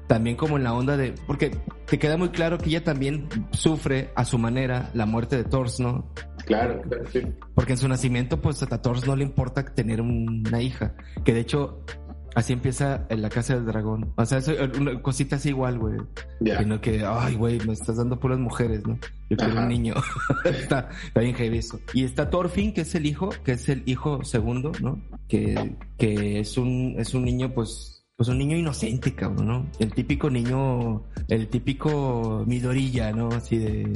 también 0.07 0.37
como 0.37 0.59
en 0.59 0.65
la 0.65 0.75
onda 0.75 0.97
de, 0.97 1.15
porque 1.27 1.57
te 1.87 1.99
queda 1.99 2.17
muy 2.17 2.29
claro 2.29 2.59
que 2.59 2.69
ella 2.69 2.85
también 2.85 3.29
sufre 3.53 4.11
a 4.15 4.25
su 4.25 4.39
manera 4.39 4.91
la 4.95 5.07
muerte 5.07 5.37
de 5.37 5.45
Thor, 5.45 5.69
¿no? 5.79 6.13
Claro, 6.45 6.83
claro, 6.83 7.05
sí. 7.11 7.23
Porque 7.55 7.73
en 7.73 7.79
su 7.79 7.89
nacimiento, 7.89 8.41
pues 8.41 8.63
a 8.63 8.83
Thor 8.83 9.07
no 9.07 9.17
le 9.17 9.23
importa 9.23 9.65
tener 9.65 10.01
una 10.01 10.61
hija, 10.61 10.95
que 11.25 11.33
de 11.33 11.41
hecho 11.41 11.85
Así 12.35 12.53
empieza 12.53 13.07
en 13.11 13.21
la 13.21 13.29
casa 13.29 13.55
del 13.55 13.67
dragón. 13.67 14.13
O 14.17 14.25
sea, 14.25 14.39
eso, 14.39 14.53
una 14.79 15.01
cosita 15.03 15.37
así 15.37 15.51
igual, 15.51 15.79
güey. 15.79 15.99
Que 16.45 16.65
no 16.65 16.81
que, 16.81 17.05
ay, 17.05 17.35
güey, 17.35 17.59
me 17.67 17.75
estás 17.75 17.97
dando 17.97 18.19
puras 18.19 18.39
mujeres, 18.39 18.87
¿no? 18.87 18.99
Yo 19.29 19.37
quiero 19.37 19.61
un 19.61 19.69
niño. 19.69 19.95
está, 20.45 20.89
está, 21.05 21.21
bien 21.21 21.35
heavy 21.35 21.59
eso. 21.59 21.79
Y 21.93 22.05
está 22.05 22.31
Thorfinn, 22.31 22.73
que 22.73 22.83
es 22.83 22.95
el 22.95 23.07
hijo, 23.07 23.31
que 23.45 23.53
es 23.53 23.69
el 23.69 23.83
hijo 23.87 24.25
segundo, 24.25 24.73
¿no? 24.81 25.03
Que, 25.29 25.77
que 25.99 26.41
es 26.41 26.57
un, 26.57 26.95
es 26.99 27.13
un 27.13 27.25
niño, 27.25 27.53
pues, 27.53 28.05
pues 28.17 28.29
un 28.29 28.39
niño 28.39 28.57
inocente, 28.57 29.15
cabrón, 29.15 29.47
¿no? 29.47 29.67
El 29.79 29.93
típico 29.93 30.31
niño, 30.31 31.03
el 31.29 31.49
típico 31.49 32.45
Midorilla, 32.47 33.13
¿no? 33.13 33.29
Así 33.29 33.59
de, 33.59 33.93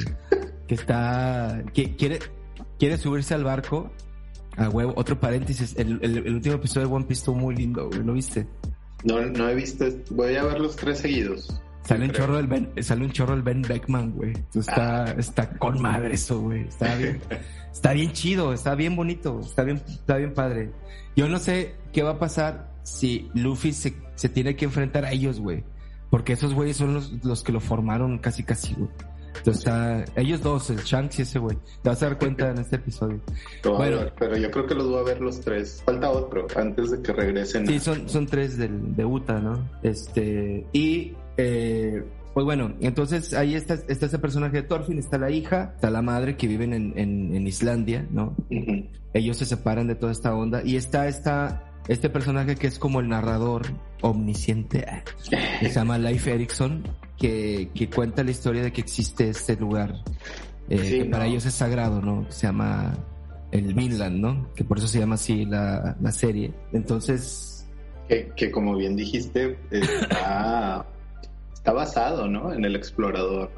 que 0.67 0.75
está, 0.75 1.65
que 1.73 1.97
quiere, 1.97 2.19
quiere 2.79 2.99
subirse 2.99 3.35
al 3.35 3.45
barco 3.45 3.91
Ah, 4.57 4.69
huevo, 4.71 4.95
otro 4.97 5.19
paréntesis, 5.21 5.75
el, 5.77 5.99
el, 6.03 6.35
último 6.35 6.55
episodio 6.55 6.89
de 6.89 6.95
One 6.95 7.05
Piece 7.05 7.21
estuvo 7.21 7.37
muy 7.37 7.55
lindo, 7.55 7.91
¿lo 7.91 8.13
viste? 8.15 8.47
No, 9.05 9.21
no 9.21 9.49
he 9.49 9.55
visto, 9.55 9.85
voy 10.11 10.37
a 10.37 10.45
ver 10.45 10.61
los 10.61 10.77
tres 10.77 10.99
seguidos. 10.99 11.63
Sale 11.87 12.07
un, 12.07 12.13
chorro 12.13 12.37
del 12.37 12.47
ben, 12.47 12.73
sale 12.83 13.05
un 13.05 13.13
chorro 13.13 13.35
del 13.35 13.43
Ben 13.43 13.63
Beckman, 13.63 14.11
güey. 14.13 14.33
Está, 14.55 15.05
ah. 15.05 15.15
está 15.19 15.51
con 15.51 15.81
madre 15.81 16.15
eso, 16.15 16.41
güey. 16.41 16.67
Está 16.67 16.97
bien, 16.97 17.21
está 17.73 17.93
bien 17.93 18.13
chido, 18.13 18.53
está 18.53 18.75
bien 18.75 18.97
bonito, 18.97 19.41
está 19.41 19.63
bien, 19.63 19.83
está 19.87 20.17
bien 20.17 20.35
padre. 20.35 20.73
Yo 21.15 21.29
no 21.29 21.39
sé 21.39 21.77
qué 21.93 22.03
va 22.03 22.13
a 22.13 22.19
pasar 22.19 22.73
si 22.83 23.31
Luffy 23.35 23.73
se, 23.73 23.95
se 24.15 24.29
tiene 24.29 24.57
que 24.57 24.65
enfrentar 24.65 25.05
a 25.05 25.13
ellos, 25.13 25.39
güey. 25.39 25.65
Porque 26.11 26.33
esos 26.33 26.55
güeyes 26.55 26.79
son 26.79 26.95
los, 26.95 27.25
los 27.25 27.43
que 27.45 27.53
lo 27.53 27.61
formaron 27.61 28.19
casi 28.19 28.43
casi, 28.43 28.75
güey. 28.75 28.91
Está, 29.45 30.05
ellos 30.17 30.43
dos, 30.43 30.71
el 30.71 30.79
Shanks 30.79 31.19
y 31.19 31.23
ese 31.23 31.39
güey. 31.39 31.57
Te 31.83 31.89
vas 31.91 32.03
a 32.03 32.07
dar 32.07 32.19
cuenta 32.19 32.51
en 32.51 32.59
este 32.59 32.77
episodio. 32.77 33.21
bueno, 33.65 33.99
pero 34.19 34.37
yo 34.37 34.51
creo 34.51 34.67
que 34.67 34.75
los 34.75 34.89
voy 34.89 35.01
a 35.01 35.03
ver 35.03 35.21
los 35.21 35.41
tres. 35.41 35.83
Falta 35.85 36.11
otro 36.11 36.47
antes 36.57 36.91
de 36.91 37.03
que 37.03 37.13
regresen. 37.13 37.67
Sí, 37.67 37.79
son, 37.79 38.09
son 38.09 38.27
tres 38.27 38.57
del, 38.57 38.95
de 38.95 39.05
Uta, 39.05 39.39
¿no? 39.41 39.69
Este, 39.83 40.67
y, 40.73 41.15
eh, 41.37 42.03
pues 42.35 42.45
bueno, 42.45 42.75
entonces 42.81 43.33
ahí 43.33 43.55
está, 43.55 43.75
está 43.89 44.07
ese 44.07 44.19
personaje 44.19 44.59
de 44.59 44.63
Thorfinn, 44.63 44.99
está 44.99 45.17
la 45.19 45.31
hija, 45.31 45.73
está 45.75 45.91
la 45.91 46.03
madre 46.03 46.37
que 46.37 46.47
viven 46.47 46.75
en, 46.75 46.93
en, 46.97 47.47
Islandia, 47.47 48.07
¿no? 48.11 48.37
Ellos 49.15 49.39
se 49.39 49.47
separan 49.47 49.87
de 49.87 49.95
toda 49.95 50.13
esta 50.13 50.35
onda 50.35 50.63
y 50.63 50.77
está 50.77 51.09
esta 51.09 51.63
este 51.89 52.11
personaje 52.11 52.57
que 52.57 52.67
es 52.67 52.79
como 52.79 53.01
el 53.01 53.09
narrador 53.09 53.63
omnisciente, 54.03 54.85
se 55.61 55.71
llama 55.71 55.99
Leif 55.99 56.27
Erikson, 56.27 56.83
que, 57.19 57.71
que 57.75 57.89
cuenta 57.89 58.23
la 58.23 58.31
historia 58.31 58.63
de 58.63 58.73
que 58.73 58.81
existe 58.81 59.29
este 59.29 59.57
lugar, 59.57 60.03
eh, 60.69 60.99
que 61.03 61.05
para 61.07 61.27
ellos 61.27 61.47
es 61.47 61.55
sagrado, 61.55 62.01
¿no? 62.01 62.27
Se 62.31 62.47
llama 62.47 62.97
el 63.53 63.75
Vinland, 63.75 64.19
¿no? 64.19 64.53
Que 64.55 64.65
por 64.65 64.79
eso 64.79 64.89
se 64.89 64.99
llama 64.99 65.15
así 65.15 65.45
la, 65.45 65.97
la 66.01 66.13
serie. 66.13 66.53
Entonces... 66.73 67.67
Que, 68.09 68.31
que 68.37 68.51
como 68.51 68.77
bien 68.77 68.97
dijiste, 68.97 69.59
está, 69.71 70.87
está 71.53 71.73
basado, 71.73 72.29
¿no? 72.29 72.53
En 72.53 72.65
el 72.65 72.77
explorador 72.77 73.51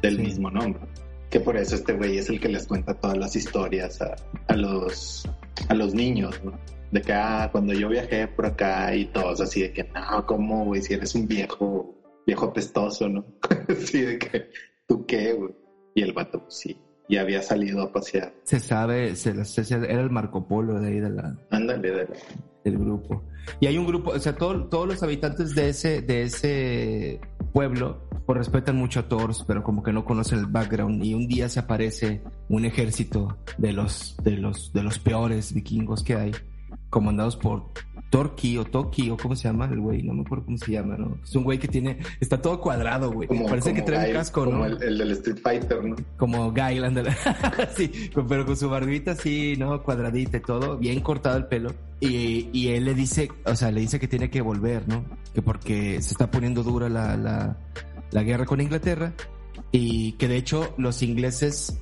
del 0.00 0.18
mismo 0.18 0.50
nombre. 0.50 0.82
Que 1.28 1.40
por 1.40 1.56
eso 1.56 1.74
este 1.74 1.92
güey 1.92 2.18
es 2.18 2.28
el 2.30 2.40
que 2.40 2.48
les 2.48 2.66
cuenta 2.66 2.94
todas 2.94 3.18
las 3.18 3.36
historias 3.36 4.00
a, 4.00 4.16
a 4.48 4.56
los, 4.56 5.28
a 5.68 5.74
los 5.74 5.94
niños, 5.94 6.40
¿no? 6.44 6.52
De 6.90 7.02
que, 7.02 7.12
ah, 7.12 7.48
cuando 7.52 7.72
yo 7.72 7.88
viajé 7.88 8.26
por 8.26 8.46
acá 8.46 8.94
y 8.96 9.04
todos 9.06 9.40
así 9.40 9.62
de 9.62 9.72
que, 9.72 9.84
no, 9.84 10.26
¿cómo, 10.26 10.64
güey? 10.64 10.82
Si 10.82 10.94
eres 10.94 11.14
un 11.14 11.28
viejo 11.28 11.94
viejo 12.30 12.46
apestoso, 12.46 13.08
¿no? 13.08 13.24
sí, 13.84 14.02
de 14.02 14.16
que, 14.16 14.50
¿tú 14.86 15.04
qué, 15.04 15.32
güey? 15.32 15.52
Y 15.96 16.02
el 16.02 16.12
vato, 16.12 16.40
pues 16.40 16.58
sí, 16.58 16.80
ya 17.08 17.22
había 17.22 17.42
salido 17.42 17.82
a 17.82 17.92
pasear. 17.92 18.32
Se 18.44 18.60
sabe, 18.60 19.16
se, 19.16 19.30
era 19.30 20.00
el 20.00 20.10
Marco 20.10 20.46
Polo 20.46 20.78
de 20.78 20.88
ahí 20.88 21.00
de 21.00 21.10
la... 21.10 21.36
Ándale, 21.50 21.90
de 21.90 22.08
del 22.62 22.78
grupo. 22.78 23.24
Y 23.58 23.66
hay 23.66 23.78
un 23.78 23.86
grupo, 23.86 24.10
o 24.10 24.18
sea, 24.18 24.36
todos 24.36 24.86
los 24.86 25.02
habitantes 25.02 25.54
de 25.54 25.70
ese, 25.70 26.02
de 26.02 26.22
ese 26.22 27.20
pueblo 27.52 28.06
pues 28.26 28.38
respetan 28.38 28.76
mucho 28.76 29.00
a 29.00 29.08
Thor, 29.08 29.32
pero 29.46 29.64
como 29.64 29.82
que 29.82 29.92
no 29.92 30.04
conocen 30.04 30.38
el 30.38 30.46
background. 30.46 31.02
Y 31.02 31.14
un 31.14 31.26
día 31.26 31.48
se 31.48 31.58
aparece 31.58 32.22
un 32.48 32.64
ejército 32.64 33.38
de 33.58 33.72
los, 33.72 34.16
de 34.22 34.32
los, 34.36 34.72
de 34.72 34.82
los 34.84 34.98
peores 35.00 35.52
vikingos 35.52 36.04
que 36.04 36.14
hay 36.14 36.32
comandados 36.90 37.36
por 37.36 37.70
Torki 38.10 38.58
o 38.58 38.64
Toki 38.64 39.08
o 39.10 39.16
cómo 39.16 39.36
se 39.36 39.44
llama 39.44 39.66
el 39.66 39.80
güey, 39.80 40.02
no 40.02 40.12
me 40.12 40.22
acuerdo 40.22 40.44
cómo 40.44 40.58
se 40.58 40.72
llama, 40.72 40.96
¿no? 40.96 41.16
Es 41.22 41.34
un 41.36 41.44
güey 41.44 41.58
que 41.58 41.68
tiene, 41.68 41.98
está 42.18 42.42
todo 42.42 42.60
cuadrado, 42.60 43.12
güey. 43.12 43.28
Parece 43.48 43.72
que 43.72 43.82
trae 43.82 44.08
un 44.08 44.14
casco, 44.14 44.44
como 44.44 44.66
el, 44.66 44.78
del 44.78 45.10
Street 45.12 45.38
Fighter, 45.42 45.84
¿no? 45.84 45.96
Como 46.16 46.50
Guyland, 46.50 47.08
sí, 47.76 48.10
pero 48.28 48.44
con 48.44 48.56
su 48.56 48.68
barbita 48.68 49.12
así, 49.12 49.54
¿no? 49.56 49.82
Cuadradita 49.82 50.38
y 50.38 50.40
todo, 50.40 50.76
bien 50.76 51.00
cortado 51.00 51.36
el 51.36 51.46
pelo. 51.46 51.72
Y, 52.00 52.48
y, 52.52 52.68
él 52.68 52.86
le 52.86 52.94
dice, 52.94 53.30
o 53.44 53.54
sea, 53.54 53.70
le 53.70 53.82
dice 53.82 54.00
que 54.00 54.08
tiene 54.08 54.30
que 54.30 54.40
volver, 54.40 54.88
¿no? 54.88 55.04
Que 55.34 55.42
porque 55.42 56.02
se 56.02 56.12
está 56.12 56.30
poniendo 56.30 56.62
dura 56.62 56.88
la, 56.88 57.16
la, 57.16 57.58
la 58.10 58.22
guerra 58.22 58.46
con 58.46 58.60
Inglaterra 58.60 59.12
y 59.70 60.12
que 60.12 60.26
de 60.26 60.36
hecho 60.36 60.74
los 60.78 61.02
ingleses 61.02 61.80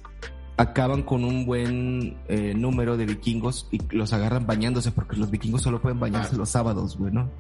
acaban 0.59 1.03
con 1.05 1.25
un 1.25 1.47
buen 1.47 2.17
eh, 2.29 2.53
número 2.55 2.97
de 2.97 3.07
vikingos 3.07 3.69
y 3.71 3.79
los 3.95 4.13
agarran 4.13 4.47
bañándose 4.47 4.91
porque 4.91 5.17
los 5.17 5.31
vikingos 5.31 5.63
solo 5.63 5.81
pueden 5.81 6.01
bañarse 6.01 6.33
ah. 6.35 6.39
los 6.39 6.51
sábados, 6.51 6.99
güey, 6.99 7.13
¿no? 7.13 7.31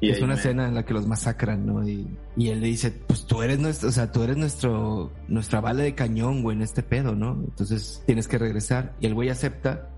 Y 0.00 0.10
es 0.10 0.20
una 0.20 0.34
escena 0.34 0.66
en 0.66 0.74
la 0.74 0.84
que 0.84 0.92
los 0.92 1.06
masacran, 1.06 1.64
¿no? 1.64 1.86
Y, 1.86 2.06
y, 2.36 2.48
él 2.48 2.60
le 2.60 2.66
dice, 2.66 2.90
pues 2.90 3.26
tú 3.26 3.42
eres 3.42 3.58
nuestro, 3.58 3.88
o 3.88 3.92
sea, 3.92 4.10
tú 4.10 4.22
eres 4.22 4.36
nuestro, 4.36 5.12
nuestra 5.28 5.60
bala 5.60 5.82
de 5.82 5.94
cañón, 5.94 6.42
güey, 6.42 6.56
en 6.56 6.62
este 6.62 6.82
pedo, 6.82 7.14
¿no? 7.14 7.32
Entonces 7.32 8.02
tienes 8.04 8.28
que 8.28 8.36
regresar. 8.36 8.94
Y 9.00 9.06
el 9.06 9.14
güey 9.14 9.30
acepta 9.30 9.90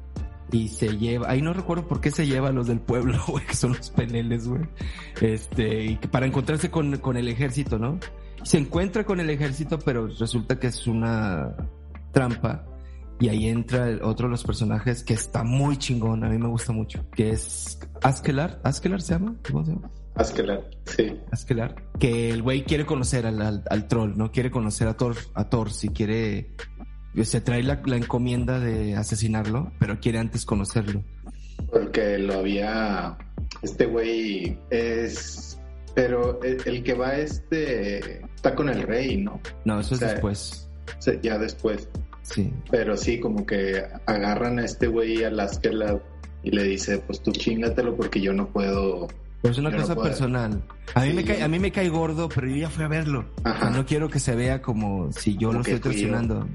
y 0.52 0.68
se 0.68 0.96
lleva, 0.96 1.28
ahí 1.30 1.42
no 1.42 1.52
recuerdo 1.52 1.88
por 1.88 2.00
qué 2.00 2.10
se 2.10 2.26
lleva 2.26 2.48
a 2.48 2.52
los 2.52 2.66
del 2.68 2.80
pueblo, 2.80 3.18
güey, 3.28 3.44
que 3.46 3.54
son 3.54 3.72
los 3.72 3.90
peneles, 3.90 4.46
güey. 4.46 4.62
Este, 5.20 5.86
y 5.86 5.96
para 5.96 6.26
encontrarse 6.26 6.70
con, 6.70 6.98
con 6.98 7.16
el 7.16 7.28
ejército, 7.28 7.78
¿no? 7.78 7.98
Se 8.42 8.58
encuentra 8.58 9.04
con 9.04 9.18
el 9.18 9.30
ejército, 9.30 9.78
pero 9.80 10.06
resulta 10.06 10.60
que 10.60 10.68
es 10.68 10.86
una, 10.86 11.56
trampa. 12.16 12.64
Y 13.20 13.28
ahí 13.28 13.46
entra 13.46 13.98
otro 14.02 14.26
de 14.26 14.30
los 14.30 14.42
personajes 14.42 15.04
que 15.04 15.12
está 15.12 15.42
muy 15.42 15.76
chingón, 15.76 16.24
a 16.24 16.28
mí 16.28 16.38
me 16.38 16.48
gusta 16.48 16.72
mucho, 16.72 17.04
que 17.14 17.30
es 17.30 17.78
Askelar. 18.02 18.60
¿Askelar 18.62 19.02
se 19.02 19.14
llama? 19.14 19.36
¿Cómo 19.46 19.64
se 19.64 19.72
llama? 19.72 19.90
Askelar, 20.14 20.70
sí. 20.84 21.14
Askelar. 21.30 21.74
Que 21.98 22.30
el 22.30 22.42
güey 22.42 22.64
quiere 22.64 22.86
conocer 22.86 23.26
al, 23.26 23.62
al, 23.68 23.88
troll, 23.88 24.16
¿no? 24.16 24.32
Quiere 24.32 24.50
conocer 24.50 24.88
a 24.88 24.96
Thor, 24.96 25.14
a 25.34 25.48
Thor, 25.48 25.70
si 25.70 25.90
quiere... 25.90 26.54
Se 27.22 27.40
trae 27.40 27.62
la, 27.62 27.82
la 27.84 27.96
encomienda 27.96 28.60
de 28.60 28.94
asesinarlo, 28.96 29.72
pero 29.78 30.00
quiere 30.00 30.18
antes 30.18 30.44
conocerlo. 30.44 31.02
Porque 31.70 32.18
lo 32.18 32.34
había... 32.34 33.16
Este 33.62 33.86
güey 33.86 34.58
es 34.70 35.58
pero 35.94 36.42
el, 36.42 36.82
que 36.82 36.92
va 36.92 37.16
este 37.16 38.22
está 38.34 38.54
con 38.54 38.68
el 38.68 38.82
rey, 38.82 39.16
¿no? 39.16 39.40
No, 39.64 39.80
eso 39.80 39.94
es 39.94 40.00
después. 40.00 40.68
Ya 41.22 41.38
después. 41.38 41.88
Sí. 42.32 42.52
Pero 42.70 42.96
sí, 42.96 43.20
como 43.20 43.46
que 43.46 43.84
agarran 44.06 44.58
a 44.58 44.64
este 44.64 44.88
güey 44.88 45.22
a 45.24 45.30
Laskela 45.30 46.00
y 46.42 46.50
le 46.50 46.64
dice, 46.64 46.98
pues 46.98 47.22
tú 47.22 47.32
chingatelo 47.32 47.96
porque 47.96 48.20
yo 48.20 48.32
no 48.32 48.48
puedo. 48.48 49.08
Pues 49.42 49.52
es 49.52 49.58
una 49.58 49.74
cosa 49.74 49.94
personal. 49.94 50.62
A 50.94 51.02
mí, 51.02 51.12
me 51.12 51.24
cae, 51.24 51.42
a 51.42 51.48
mí 51.48 51.58
me 51.58 51.70
cae 51.70 51.88
gordo, 51.88 52.28
pero 52.28 52.48
yo 52.48 52.56
ya 52.56 52.70
fui 52.70 52.84
a 52.84 52.88
verlo. 52.88 53.26
no 53.72 53.86
quiero 53.86 54.08
que 54.08 54.18
se 54.18 54.34
vea 54.34 54.60
como 54.60 55.12
si 55.12 55.36
yo 55.36 55.52
lo 55.52 55.60
estoy 55.60 55.78
traicionando. 55.78 56.46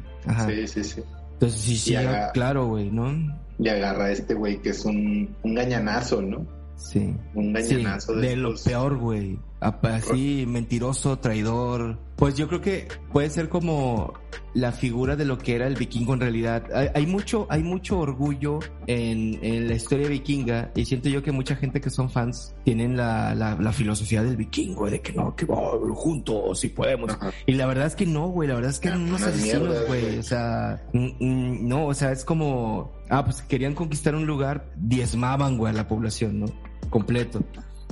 Sí, 0.48 0.68
sí, 0.68 0.84
sí. 0.84 1.04
Entonces 1.34 1.62
sí, 1.62 1.78
sí, 1.78 1.96
claro, 2.34 2.68
güey, 2.68 2.92
¿no? 2.92 3.12
Y 3.58 3.70
agarra 3.70 4.06
a 4.06 4.12
este 4.12 4.34
güey 4.34 4.62
que 4.62 4.70
es 4.70 4.86
un, 4.86 5.36
un 5.44 5.56
gañanazo, 5.56 6.22
¿no? 6.22 6.46
Sí. 6.76 7.16
Un 7.34 7.54
gañanazo 7.54 8.14
de, 8.16 8.30
de 8.30 8.36
lo 8.36 8.56
peor, 8.56 8.98
güey. 8.98 9.40
Así, 9.62 10.46
mentiroso, 10.48 11.20
traidor. 11.20 12.00
Pues 12.16 12.36
yo 12.36 12.48
creo 12.48 12.62
que 12.62 12.88
puede 13.12 13.30
ser 13.30 13.48
como 13.48 14.14
la 14.56 14.72
figura 14.72 15.16
de 15.16 15.24
lo 15.24 15.38
que 15.38 15.56
era 15.56 15.68
el 15.68 15.76
vikingo 15.76 16.16
en 16.16 16.20
realidad. 16.20 16.64
Hay, 16.96 17.06
mucho, 17.06 17.46
hay 17.50 17.62
mucho 17.62 18.00
orgullo 18.00 18.60
en, 18.88 19.40
en, 19.44 19.68
la 19.68 19.76
historia 19.76 20.08
vikinga 20.08 20.72
y 20.76 20.86
siento 20.86 21.10
yo 21.10 21.22
que 21.22 21.32
mucha 21.32 21.56
gente 21.56 21.80
que 21.80 21.92
son 21.92 22.10
fans 22.10 22.56
tienen 22.64 22.98
la, 22.98 23.36
la, 23.36 23.72
filosofía 23.72 24.24
del 24.24 24.36
vikingo, 24.36 24.90
de 24.90 25.00
que 25.00 25.14
no, 25.14 25.36
que 25.36 25.46
vamos 25.46 25.78
juntos 25.94 26.60
si 26.60 26.70
podemos. 26.70 27.16
Y 27.46 27.54
la 27.54 27.68
verdad 27.68 27.86
es 27.86 27.96
que 27.96 28.08
no, 28.08 28.30
güey, 28.30 28.48
la 28.48 28.56
verdad 28.56 28.72
es 28.72 28.80
que 28.80 28.88
eran 28.88 29.02
unos 29.02 29.22
asesinos, 29.22 29.86
güey. 29.88 30.18
O 30.18 30.24
sea, 30.24 30.82
no, 30.94 31.86
o 31.86 31.94
sea, 31.94 32.12
es 32.12 32.26
como, 32.26 32.92
ah, 33.10 33.24
pues 33.24 33.44
querían 33.44 33.76
conquistar 33.76 34.16
un 34.16 34.26
lugar, 34.26 34.72
diezmaban, 34.76 35.58
güey, 35.58 35.72
a 35.72 35.76
la 35.76 35.88
población, 35.88 36.40
¿no? 36.40 36.46
Completo. 36.90 37.44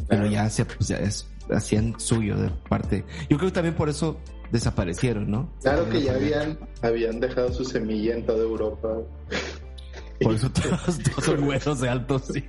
Pero 0.07 0.25
ya, 0.25 0.49
se, 0.49 0.65
pues, 0.65 0.87
ya 0.87 0.97
es, 0.97 1.28
hacían 1.51 1.99
suyo 1.99 2.37
de 2.37 2.49
parte. 2.67 3.05
Yo 3.29 3.37
creo 3.37 3.49
que 3.49 3.55
también 3.55 3.75
por 3.75 3.89
eso 3.89 4.17
desaparecieron, 4.51 5.29
¿no? 5.29 5.51
Claro 5.61 5.87
que 5.89 6.01
ya 6.01 6.15
habían, 6.15 6.57
habían 6.81 7.19
dejado 7.19 7.53
su 7.53 7.65
semilla 7.65 8.15
en 8.15 8.25
toda 8.25 8.43
Europa. 8.43 8.97
Por 10.21 10.33
eso 10.33 10.51
todos, 10.51 10.99
son 11.23 11.43
huesos 11.45 11.79
de 11.79 11.87
altos, 11.87 12.23
sí. 12.33 12.43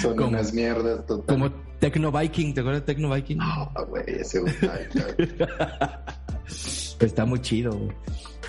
Son 0.00 0.16
como, 0.16 0.30
unas 0.30 0.52
mierdas 0.52 1.06
total. 1.06 1.26
Como 1.26 1.52
Tecno 1.78 2.10
Viking, 2.10 2.54
¿te 2.54 2.60
acuerdas 2.60 2.82
de 2.82 2.86
Tecno 2.86 3.14
Viking? 3.14 3.38
Ah, 3.40 3.70
güey, 3.88 4.02
ese 4.06 4.42
Está 7.00 7.24
muy 7.24 7.40
chido, 7.40 7.70
güey. 7.70 7.92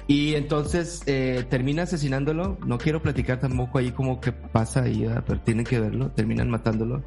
Y 0.07 0.35
entonces 0.35 1.03
eh, 1.05 1.45
termina 1.49 1.83
asesinándolo. 1.83 2.57
No 2.65 2.77
quiero 2.77 3.01
platicar 3.01 3.39
tampoco 3.39 3.77
ahí 3.77 3.91
como 3.91 4.19
que 4.19 4.31
pasa 4.31 4.83
ahí, 4.83 5.07
pero 5.25 5.39
tienen 5.41 5.63
que 5.63 5.79
verlo. 5.79 6.11
Terminan 6.11 6.49
matándolo. 6.49 7.03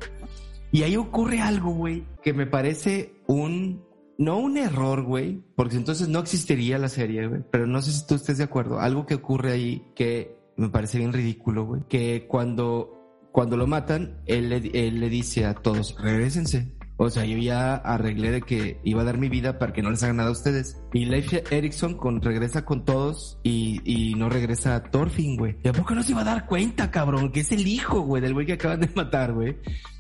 Y 0.74 0.82
ahí 0.82 0.96
ocurre 0.96 1.40
algo, 1.40 1.70
güey, 1.70 2.04
que 2.20 2.32
me 2.32 2.46
parece 2.46 3.14
un 3.28 3.84
no 4.18 4.38
un 4.38 4.56
error, 4.56 5.04
güey, 5.04 5.40
porque 5.54 5.76
entonces 5.76 6.08
no 6.08 6.18
existiría 6.18 6.78
la 6.78 6.88
serie, 6.88 7.28
güey, 7.28 7.42
pero 7.48 7.68
no 7.68 7.80
sé 7.80 7.92
si 7.92 8.04
tú 8.08 8.16
estés 8.16 8.38
de 8.38 8.44
acuerdo. 8.44 8.80
Algo 8.80 9.06
que 9.06 9.14
ocurre 9.14 9.52
ahí 9.52 9.92
que 9.94 10.36
me 10.56 10.70
parece 10.70 10.98
bien 10.98 11.12
ridículo, 11.12 11.64
güey, 11.64 11.82
que 11.88 12.26
cuando, 12.26 13.28
cuando 13.30 13.56
lo 13.56 13.68
matan, 13.68 14.20
él 14.26 14.48
le, 14.48 14.56
él 14.74 14.98
le 14.98 15.08
dice 15.08 15.46
a 15.46 15.54
todos, 15.54 15.94
regresense. 15.96 16.73
O 16.96 17.10
sea, 17.10 17.24
yo 17.24 17.38
ya 17.38 17.74
arreglé 17.74 18.30
de 18.30 18.42
que 18.42 18.80
iba 18.84 19.02
a 19.02 19.04
dar 19.04 19.18
mi 19.18 19.28
vida 19.28 19.58
para 19.58 19.72
que 19.72 19.82
no 19.82 19.90
les 19.90 20.02
haga 20.02 20.12
nada 20.12 20.28
a 20.28 20.32
ustedes. 20.32 20.80
Y 20.92 21.06
Leif 21.06 21.32
Erikson 21.50 21.96
con, 21.96 22.22
regresa 22.22 22.64
con 22.64 22.84
todos 22.84 23.38
y, 23.42 23.80
y 23.84 24.14
no 24.14 24.28
regresa 24.28 24.76
a 24.76 24.82
Thorfinn, 24.84 25.36
güey. 25.36 25.56
¿Y 25.64 25.68
a 25.68 25.72
poco 25.72 25.94
no 25.94 26.02
se 26.02 26.12
iba 26.12 26.20
a 26.20 26.24
dar 26.24 26.46
cuenta, 26.46 26.90
cabrón? 26.90 27.32
Que 27.32 27.40
es 27.40 27.50
el 27.50 27.66
hijo, 27.66 28.00
güey, 28.00 28.22
del 28.22 28.34
güey 28.34 28.46
que 28.46 28.52
acaban 28.54 28.80
de 28.80 28.90
matar, 28.94 29.32
güey. 29.32 29.56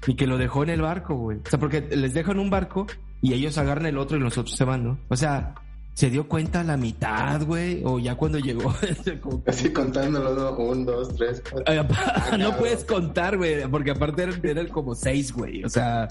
Y 0.06 0.14
que 0.14 0.26
lo 0.26 0.38
dejó 0.38 0.62
en 0.62 0.70
el 0.70 0.82
barco, 0.82 1.16
güey. 1.16 1.38
O 1.38 1.50
sea, 1.50 1.58
porque 1.58 1.80
les 1.80 2.14
dejan 2.14 2.38
un 2.38 2.50
barco 2.50 2.86
y 3.20 3.32
ellos 3.32 3.58
agarran 3.58 3.86
el 3.86 3.98
otro 3.98 4.16
y 4.16 4.20
los 4.20 4.38
otros 4.38 4.56
se 4.56 4.64
van, 4.64 4.84
¿no? 4.84 4.98
O 5.08 5.16
sea, 5.16 5.54
se 5.94 6.10
dio 6.10 6.28
cuenta 6.28 6.60
a 6.60 6.64
la 6.64 6.76
mitad, 6.76 7.40
güey, 7.44 7.80
o 7.84 8.00
ya 8.00 8.16
cuando 8.16 8.38
llegó. 8.40 8.74
Así 9.46 9.72
contándolo, 9.72 10.34
¿no? 10.34 10.50
Un, 10.56 10.84
dos, 10.84 11.14
tres, 11.14 11.40
cuatro. 11.48 11.72
no 12.38 12.56
puedes 12.56 12.84
contar, 12.84 13.36
güey, 13.36 13.66
porque 13.68 13.92
aparte 13.92 14.28
era, 14.42 14.66
como 14.68 14.96
seis, 14.96 15.32
güey, 15.32 15.64
o 15.64 15.68
sea, 15.68 16.08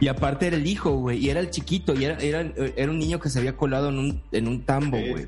y 0.00 0.08
aparte 0.08 0.48
era 0.48 0.56
el 0.56 0.66
hijo, 0.66 0.96
güey, 0.96 1.18
y 1.18 1.30
era 1.30 1.38
el 1.38 1.50
chiquito, 1.50 1.94
y 1.94 2.04
era, 2.04 2.18
era, 2.18 2.90
un 2.90 2.98
niño 2.98 3.20
que 3.20 3.28
se 3.28 3.38
había 3.38 3.56
colado 3.56 3.88
en 3.90 3.98
un, 3.98 4.22
en 4.32 4.48
un 4.48 4.62
tambo, 4.64 4.98
güey. 4.98 5.24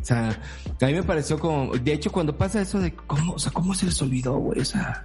O 0.00 0.04
sea, 0.06 0.40
a 0.80 0.86
mí 0.86 0.94
me 0.94 1.02
pareció 1.02 1.38
como, 1.38 1.76
de 1.76 1.92
hecho, 1.92 2.10
cuando 2.10 2.38
pasa 2.38 2.62
eso 2.62 2.80
de 2.80 2.94
cómo, 2.94 3.34
o 3.34 3.38
sea, 3.38 3.52
cómo 3.52 3.74
se 3.74 3.86
les 3.86 4.00
olvidó, 4.00 4.36
güey, 4.38 4.60
o 4.60 4.64
sea, 4.64 5.04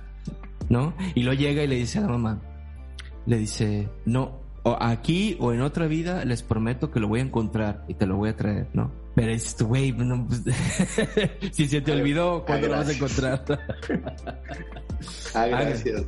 ¿no? 0.69 0.93
Y 1.15 1.23
luego 1.23 1.41
llega 1.41 1.63
y 1.63 1.67
le 1.67 1.75
dice 1.75 1.97
a 1.97 2.01
la 2.01 2.07
mamá, 2.09 2.39
le 3.25 3.39
dice, 3.39 3.89
no, 4.05 4.40
o 4.63 4.77
aquí 4.80 5.38
o 5.39 5.53
en 5.53 5.62
otra 5.62 5.88
vida 5.88 6.24
les 6.25 6.44
prometo 6.44 6.91
que 6.91 7.00
lo 7.00 7.08
voy 7.08 7.20
a 7.20 7.24
encontrar 7.24 7.84
y 7.88 7.96
te 7.96 8.06
lo 8.06 8.18
voy 8.18 8.30
a 8.30 8.36
traer, 8.36 8.68
¿no? 8.74 8.91
Pero 9.15 9.32
es, 9.32 9.62
güey, 9.62 9.91
no, 9.91 10.27
pues, 10.27 10.44
si 11.51 11.68
se 11.68 11.82
te 11.82 11.91
olvidó, 11.91 12.46
¿cuándo 12.46 12.68
lo 12.68 12.75
vas 12.75 12.89
a 12.89 12.94
encontrar? 12.94 13.44
ah, 15.36 15.46
gracias. 15.48 16.03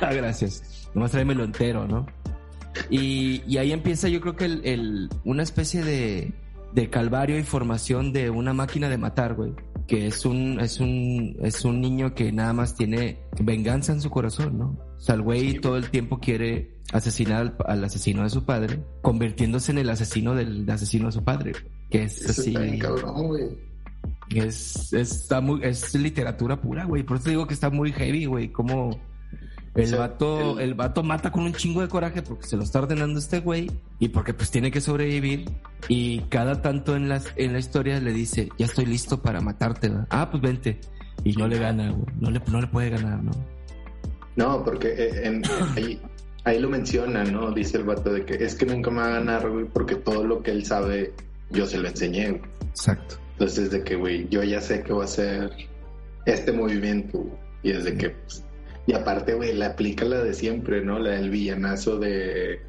ah, 0.00 0.12
gracias. 0.12 0.88
Nomás 0.94 1.10
tráemelo 1.10 1.44
entero, 1.44 1.88
¿no? 1.88 2.06
Y, 2.90 3.42
y 3.46 3.58
ahí 3.58 3.72
empieza 3.72 4.08
yo 4.08 4.20
creo 4.20 4.36
que 4.36 4.44
el, 4.44 4.60
el, 4.64 5.08
una 5.24 5.42
especie 5.42 5.82
de, 5.82 6.32
de 6.72 6.90
calvario 6.90 7.38
y 7.38 7.42
formación 7.42 8.12
de 8.12 8.30
una 8.30 8.52
máquina 8.52 8.88
de 8.88 8.98
matar, 8.98 9.34
güey 9.34 9.54
que 9.86 10.06
es 10.06 10.24
un, 10.24 10.60
es 10.60 10.80
un, 10.80 11.36
es 11.42 11.64
un 11.64 11.80
niño 11.80 12.14
que 12.14 12.32
nada 12.32 12.52
más 12.52 12.74
tiene 12.74 13.18
venganza 13.38 13.92
en 13.92 14.00
su 14.00 14.10
corazón, 14.10 14.58
¿no? 14.58 14.78
O 14.96 15.00
sea, 15.00 15.14
el 15.14 15.22
güey 15.22 15.60
todo 15.60 15.76
el 15.76 15.90
tiempo 15.90 16.18
quiere 16.20 16.73
asesinar 16.92 17.56
al, 17.66 17.84
asesino 17.84 18.22
de 18.22 18.30
su 18.30 18.44
padre, 18.44 18.80
convirtiéndose 19.02 19.72
en 19.72 19.78
el 19.78 19.90
asesino 19.90 20.34
del 20.34 20.68
asesino 20.68 21.06
de 21.06 21.12
su 21.12 21.24
padre, 21.24 21.52
que 21.90 22.04
es 22.04 22.28
así. 22.28 22.54
Es, 24.30 24.92
está 24.92 25.40
muy, 25.40 25.60
es 25.62 25.94
literatura 25.94 26.60
pura, 26.60 26.84
güey. 26.84 27.02
Por 27.02 27.18
eso 27.18 27.30
digo 27.30 27.46
que 27.46 27.54
está 27.54 27.70
muy 27.70 27.92
heavy, 27.92 28.26
güey. 28.26 28.52
Como 28.52 28.98
el 29.74 29.94
vato, 29.96 30.60
el... 30.60 30.74
vato 30.74 31.02
mata 31.02 31.32
con 31.32 31.44
un 31.44 31.52
chingo 31.52 31.80
de 31.80 31.88
coraje 31.88 32.22
porque 32.22 32.46
se 32.46 32.56
lo 32.56 32.62
está 32.62 32.78
ordenando 32.80 33.18
este 33.18 33.40
güey 33.40 33.70
y 33.98 34.08
porque 34.08 34.32
pues 34.32 34.50
tiene 34.50 34.70
que 34.70 34.80
sobrevivir. 34.80 35.50
Y 35.88 36.20
cada 36.28 36.62
tanto 36.62 36.96
en 36.96 37.08
las, 37.08 37.26
en 37.36 37.52
la 37.52 37.58
historia 37.58 38.00
le 38.00 38.12
dice, 38.12 38.48
ya 38.58 38.66
estoy 38.66 38.86
listo 38.86 39.20
para 39.20 39.40
matarte, 39.40 39.92
Ah, 40.10 40.30
pues 40.30 40.42
vente. 40.42 40.80
Y 41.22 41.32
no 41.32 41.48
le 41.48 41.58
gana, 41.58 41.90
güey. 41.90 42.06
No 42.20 42.30
le, 42.30 42.40
no 42.46 42.60
le 42.60 42.66
puede 42.66 42.90
ganar, 42.90 43.22
¿no? 43.22 43.32
No, 44.36 44.64
porque 44.64 44.94
eh, 44.96 45.42
ahí, 45.76 46.00
ahí 46.44 46.58
lo 46.58 46.68
menciona, 46.68 47.24
¿no? 47.24 47.50
Dice 47.52 47.78
el 47.78 47.84
vato 47.84 48.12
de 48.12 48.24
que 48.24 48.34
es 48.34 48.54
que 48.54 48.66
nunca 48.66 48.90
me 48.90 48.98
va 48.98 49.06
a 49.06 49.18
ganar, 49.20 49.48
güey, 49.48 49.64
porque 49.64 49.96
todo 49.96 50.24
lo 50.24 50.42
que 50.42 50.50
él 50.50 50.64
sabe, 50.64 51.12
yo 51.50 51.66
se 51.66 51.78
lo 51.78 51.88
enseñé, 51.88 52.40
Exacto. 52.70 53.16
Entonces, 53.32 53.70
de 53.70 53.82
que, 53.82 53.96
güey, 53.96 54.28
yo 54.28 54.42
ya 54.44 54.60
sé 54.60 54.82
que 54.82 54.92
va 54.92 55.04
a 55.04 55.08
ser 55.08 55.50
este 56.26 56.52
movimiento, 56.52 57.26
Y 57.62 57.70
es 57.70 57.84
de 57.84 57.96
que, 57.96 58.10
pues, 58.10 58.44
y 58.86 58.92
aparte, 58.92 59.34
güey, 59.34 59.54
la 59.54 59.68
aplica 59.68 60.04
la 60.04 60.22
de 60.22 60.34
siempre, 60.34 60.84
¿no? 60.84 60.98
La 60.98 61.12
del 61.12 61.30
villanazo 61.30 61.98
de. 61.98 62.60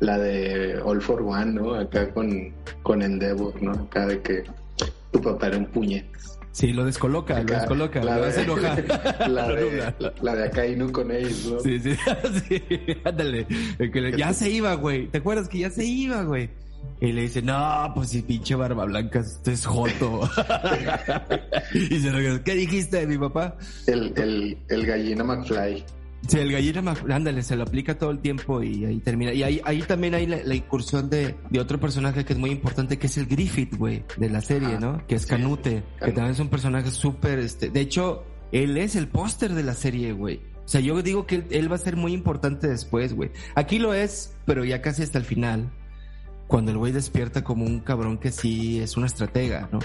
La 0.00 0.16
de 0.18 0.80
All 0.82 1.02
for 1.02 1.22
One, 1.22 1.52
¿no? 1.52 1.74
Acá 1.74 2.12
con, 2.14 2.54
con 2.82 3.02
Endeavor, 3.02 3.60
¿no? 3.60 3.72
Acá 3.72 4.06
de 4.06 4.22
que 4.22 4.44
tu 5.10 5.20
papá 5.20 5.48
era 5.48 5.58
un 5.58 5.66
puñetas. 5.66 6.37
Sí, 6.58 6.72
lo 6.72 6.84
descoloca, 6.84 7.40
lo 7.40 7.54
descoloca, 7.54 8.02
la 8.02 8.16
lo 8.16 8.32
de, 8.32 8.42
enojar. 8.42 8.84
La, 9.30 9.46
de, 9.46 9.94
la, 10.20 10.34
de 10.34 10.44
acá 10.44 10.66
y 10.66 10.74
no 10.74 10.90
con 10.90 11.12
ellos, 11.12 11.52
¿no? 11.52 11.60
Sí, 11.60 11.78
sí, 11.78 11.94
sí, 12.48 12.62
ándale. 13.04 13.46
ya 14.16 14.32
se 14.32 14.50
iba, 14.50 14.74
güey. 14.74 15.06
¿Te 15.06 15.18
acuerdas 15.18 15.48
que 15.48 15.58
ya 15.58 15.70
se 15.70 15.84
iba, 15.84 16.24
güey? 16.24 16.50
Y 17.00 17.12
le 17.12 17.22
dice, 17.22 17.42
no, 17.42 17.92
pues 17.94 18.08
si 18.08 18.22
pinche 18.22 18.56
barba 18.56 18.86
blanca, 18.86 19.20
esto 19.20 19.52
es 19.52 19.64
joto. 19.64 20.22
y 21.74 22.00
se 22.00 22.10
regresa, 22.10 22.42
¿qué 22.42 22.54
dijiste 22.56 22.96
de 22.96 23.06
mi 23.06 23.18
papá? 23.18 23.56
El, 23.86 24.12
el, 24.16 24.58
el 24.68 24.84
gallina 24.84 25.22
McFly. 25.22 25.84
Sí, 26.26 26.38
el 26.38 26.50
gallina 26.50 26.94
ándale, 27.10 27.42
se 27.42 27.56
lo 27.56 27.62
aplica 27.62 27.96
todo 27.96 28.10
el 28.10 28.18
tiempo 28.18 28.62
y 28.62 28.84
ahí 28.84 28.98
termina. 28.98 29.32
Y 29.32 29.42
ahí, 29.42 29.60
ahí 29.64 29.82
también 29.82 30.14
hay 30.14 30.26
la, 30.26 30.54
incursión 30.54 31.08
de, 31.08 31.36
de, 31.48 31.60
otro 31.60 31.78
personaje 31.78 32.24
que 32.24 32.32
es 32.32 32.38
muy 32.38 32.50
importante, 32.50 32.98
que 32.98 33.06
es 33.06 33.16
el 33.18 33.26
Griffith, 33.26 33.76
güey, 33.76 34.04
de 34.16 34.28
la 34.28 34.40
serie, 34.40 34.74
ah, 34.76 34.80
¿no? 34.80 35.06
Que 35.06 35.14
es 35.14 35.26
Canute, 35.26 35.84
que 36.00 36.12
también 36.12 36.32
es 36.32 36.40
un 36.40 36.48
personaje 36.48 36.90
súper, 36.90 37.38
este, 37.38 37.70
de 37.70 37.80
hecho, 37.80 38.24
él 38.52 38.76
es 38.76 38.96
el 38.96 39.08
póster 39.08 39.54
de 39.54 39.62
la 39.62 39.74
serie, 39.74 40.12
güey. 40.12 40.40
O 40.64 40.68
sea, 40.68 40.80
yo 40.80 41.00
digo 41.02 41.24
que 41.26 41.36
él, 41.36 41.46
él 41.50 41.70
va 41.70 41.76
a 41.76 41.78
ser 41.78 41.96
muy 41.96 42.12
importante 42.12 42.66
después, 42.66 43.14
güey. 43.14 43.30
Aquí 43.54 43.78
lo 43.78 43.94
es, 43.94 44.34
pero 44.44 44.64
ya 44.64 44.82
casi 44.82 45.02
hasta 45.02 45.18
el 45.18 45.24
final 45.24 45.70
cuando 46.48 46.72
el 46.72 46.78
güey 46.78 46.92
despierta 46.92 47.44
como 47.44 47.64
un 47.64 47.80
cabrón 47.80 48.18
que 48.18 48.32
sí 48.32 48.80
es 48.80 48.96
una 48.96 49.06
estratega, 49.06 49.68
¿no? 49.70 49.78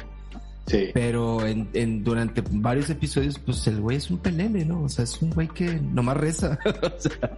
Sí. 0.65 0.89
Pero 0.93 1.45
en, 1.45 1.67
en, 1.73 2.03
durante 2.03 2.41
varios 2.51 2.89
episodios, 2.89 3.37
pues 3.37 3.67
el 3.67 3.81
güey 3.81 3.97
es 3.97 4.09
un 4.09 4.19
pelele, 4.19 4.63
¿no? 4.65 4.83
O 4.83 4.89
sea, 4.89 5.03
es 5.03 5.21
un 5.21 5.31
güey 5.31 5.47
que 5.49 5.73
nomás 5.75 6.17
reza. 6.17 6.57
o 6.65 6.99
sea, 6.99 7.37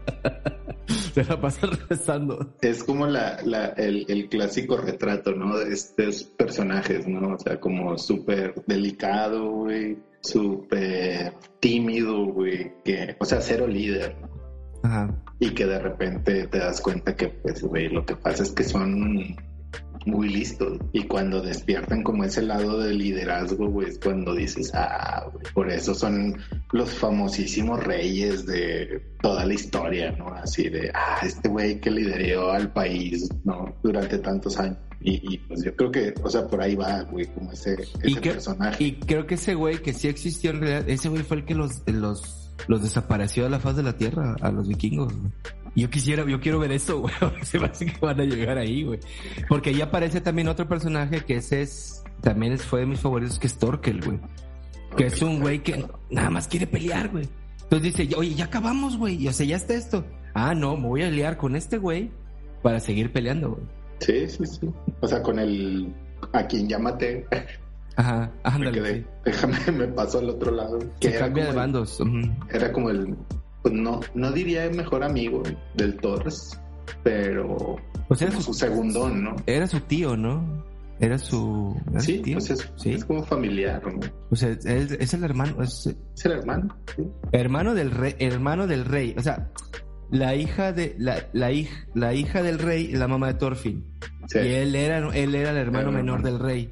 se 1.13 1.23
la 1.23 1.39
pasa 1.39 1.67
rezando. 1.89 2.53
Es 2.61 2.83
como 2.83 3.07
la, 3.07 3.39
la, 3.43 3.67
el, 3.69 4.05
el, 4.07 4.29
clásico 4.29 4.77
retrato, 4.77 5.31
¿no? 5.31 5.57
De 5.57 5.73
estos 5.73 6.23
personajes, 6.23 7.07
¿no? 7.07 7.33
O 7.33 7.39
sea, 7.39 7.59
como 7.59 7.97
súper 7.97 8.53
delicado, 8.67 9.49
güey. 9.51 9.97
Súper 10.21 11.33
tímido, 11.59 12.25
güey. 12.25 12.73
Que, 12.83 13.15
o 13.19 13.25
sea, 13.25 13.41
cero 13.41 13.67
líder, 13.67 14.15
¿no? 14.21 14.35
Y 15.39 15.49
que 15.49 15.65
de 15.65 15.79
repente 15.79 16.47
te 16.47 16.59
das 16.59 16.79
cuenta 16.79 17.15
que, 17.15 17.29
pues, 17.29 17.63
güey, 17.63 17.89
lo 17.89 18.05
que 18.05 18.15
pasa 18.15 18.43
es 18.43 18.51
que 18.51 18.63
son 18.63 19.35
muy 20.05 20.29
listos. 20.29 20.79
Y 20.93 21.03
cuando 21.03 21.41
despiertan 21.41 22.03
como 22.03 22.23
ese 22.23 22.41
lado 22.41 22.79
de 22.79 22.93
liderazgo, 22.93 23.67
güey, 23.67 23.89
es 23.89 23.99
cuando 23.99 24.33
dices, 24.33 24.71
ah, 24.73 25.25
güey, 25.31 25.45
por 25.53 25.69
eso 25.69 25.93
son 25.93 26.37
los 26.71 26.91
famosísimos 26.91 27.83
reyes 27.83 28.45
de 28.45 29.01
toda 29.21 29.45
la 29.45 29.53
historia, 29.53 30.11
¿no? 30.11 30.27
Así 30.27 30.69
de, 30.69 30.91
ah, 30.93 31.19
este 31.23 31.49
güey 31.49 31.79
que 31.79 31.91
lideró 31.91 32.51
al 32.51 32.71
país, 32.71 33.29
¿no? 33.43 33.75
Durante 33.83 34.19
tantos 34.19 34.57
años. 34.59 34.77
Y, 35.01 35.37
pues 35.37 35.63
yo 35.63 35.75
creo 35.75 35.91
que, 35.91 36.13
o 36.23 36.29
sea, 36.29 36.47
por 36.47 36.61
ahí 36.61 36.73
va, 36.73 37.03
güey, 37.03 37.27
como 37.27 37.51
ese, 37.51 37.75
ese 38.01 38.21
personaje. 38.21 38.83
Y 38.83 38.93
creo 38.93 39.27
que 39.27 39.35
ese 39.35 39.53
güey 39.53 39.77
que 39.77 39.93
sí 39.93 40.07
existió 40.07 40.49
en 40.49 40.61
realidad, 40.61 40.89
ese 40.89 41.09
güey 41.09 41.21
fue 41.21 41.37
el 41.37 41.45
que 41.45 41.53
los, 41.53 41.83
los 41.85 42.45
los 42.67 42.81
desapareció 42.81 43.43
de 43.43 43.49
la 43.49 43.59
faz 43.59 43.75
de 43.75 43.83
la 43.83 43.93
tierra 43.93 44.35
a 44.41 44.51
los 44.51 44.67
vikingos. 44.67 45.13
Yo 45.75 45.89
quisiera, 45.89 46.25
yo 46.25 46.39
quiero 46.39 46.59
ver 46.59 46.71
eso, 46.71 46.99
güey. 47.01 47.13
Se 47.43 47.59
me 47.59 47.65
hace 47.67 47.85
que 47.85 47.97
van 47.99 48.19
a 48.19 48.23
llegar 48.23 48.57
ahí, 48.57 48.83
güey. 48.83 48.99
Porque 49.47 49.71
ahí 49.71 49.81
aparece 49.81 50.21
también 50.21 50.47
otro 50.47 50.67
personaje 50.67 51.21
que 51.25 51.37
ese 51.37 51.61
es, 51.61 52.03
también 52.21 52.57
fue 52.57 52.81
de 52.81 52.85
mis 52.85 53.01
favoritos, 53.01 53.39
que 53.39 53.47
es 53.47 53.57
Torkel, 53.57 54.01
güey. 54.01 54.19
Que 54.95 55.07
es 55.07 55.21
un 55.21 55.41
güey 55.41 55.61
que 55.61 55.85
nada 56.09 56.29
más 56.29 56.47
quiere 56.47 56.67
pelear, 56.67 57.09
güey. 57.09 57.27
Entonces 57.63 57.95
dice, 57.95 58.15
oye, 58.15 58.33
ya 58.35 58.45
acabamos, 58.45 58.97
güey. 58.97 59.27
O 59.27 59.33
sea, 59.33 59.45
ya 59.45 59.57
está 59.57 59.73
esto. 59.73 60.05
Ah, 60.33 60.53
no, 60.55 60.77
me 60.77 60.87
voy 60.87 61.03
a 61.03 61.09
liar 61.09 61.35
con 61.37 61.55
este 61.55 61.77
güey 61.77 62.11
para 62.61 62.79
seguir 62.79 63.11
peleando, 63.11 63.51
güey. 63.51 63.63
Sí, 63.99 64.29
sí, 64.29 64.45
sí. 64.45 64.69
O 65.01 65.07
sea, 65.07 65.21
con 65.21 65.39
el 65.39 65.93
a 66.31 66.47
quien 66.47 66.67
maté. 66.81 67.25
Ajá, 67.97 68.31
ándale. 68.43 68.71
Me 68.71 68.87
quedé, 68.87 69.05
déjame, 69.25 69.71
me 69.71 69.87
paso 69.87 70.19
al 70.19 70.29
otro 70.29 70.51
lado. 70.51 70.79
Que 70.99 71.13
cambia 71.13 71.45
de 71.45 71.51
bandos. 71.53 71.99
Era 72.49 72.71
como 72.71 72.89
el, 72.89 73.15
pues 73.65 73.73
no, 73.73 73.99
no 74.13 74.31
diría 74.31 74.65
el 74.65 74.77
mejor 74.77 75.03
amigo 75.03 75.41
del 75.73 75.97
Torres, 75.97 76.61
pero 77.01 77.77
pues 78.07 78.21
era 78.21 78.39
su, 78.39 78.53
segundón, 78.53 79.23
¿no? 79.23 79.35
Era 79.47 79.65
su 79.65 79.79
tío, 79.79 80.15
¿no? 80.15 80.63
Era 80.99 81.17
su. 81.17 81.75
sí, 81.97 82.21
Pues 82.31 82.51
es, 82.51 82.71
¿Sí? 82.75 82.91
es, 82.91 83.05
como 83.05 83.23
familiar, 83.25 83.81
¿no? 83.91 84.01
O 84.29 84.35
sea, 84.35 84.51
es, 84.51 84.91
es 84.91 85.13
el 85.15 85.23
hermano. 85.23 85.63
Es, 85.63 85.87
es 85.87 86.25
el 86.25 86.33
hermano, 86.33 86.77
sí. 86.95 87.09
Hermano 87.31 87.73
del 87.73 87.89
rey, 87.89 88.13
hermano 88.19 88.67
del 88.67 88.85
rey. 88.85 89.15
O 89.17 89.21
sea, 89.23 89.49
la 90.11 90.35
hija 90.35 90.71
de 90.71 90.95
la, 90.99 91.25
la, 91.33 91.51
hija, 91.51 91.87
la 91.95 92.13
hija 92.13 92.43
del 92.43 92.59
rey, 92.59 92.91
la 92.91 93.07
mamá 93.07 93.29
de 93.29 93.33
Thorfinn. 93.33 93.83
Sí. 94.27 94.37
Y 94.37 94.47
él 94.47 94.75
era, 94.75 94.99
él 95.15 95.33
era 95.33 95.49
el 95.49 95.57
hermano 95.57 95.91
menor 95.91 96.21
del 96.21 96.37
rey. 96.37 96.71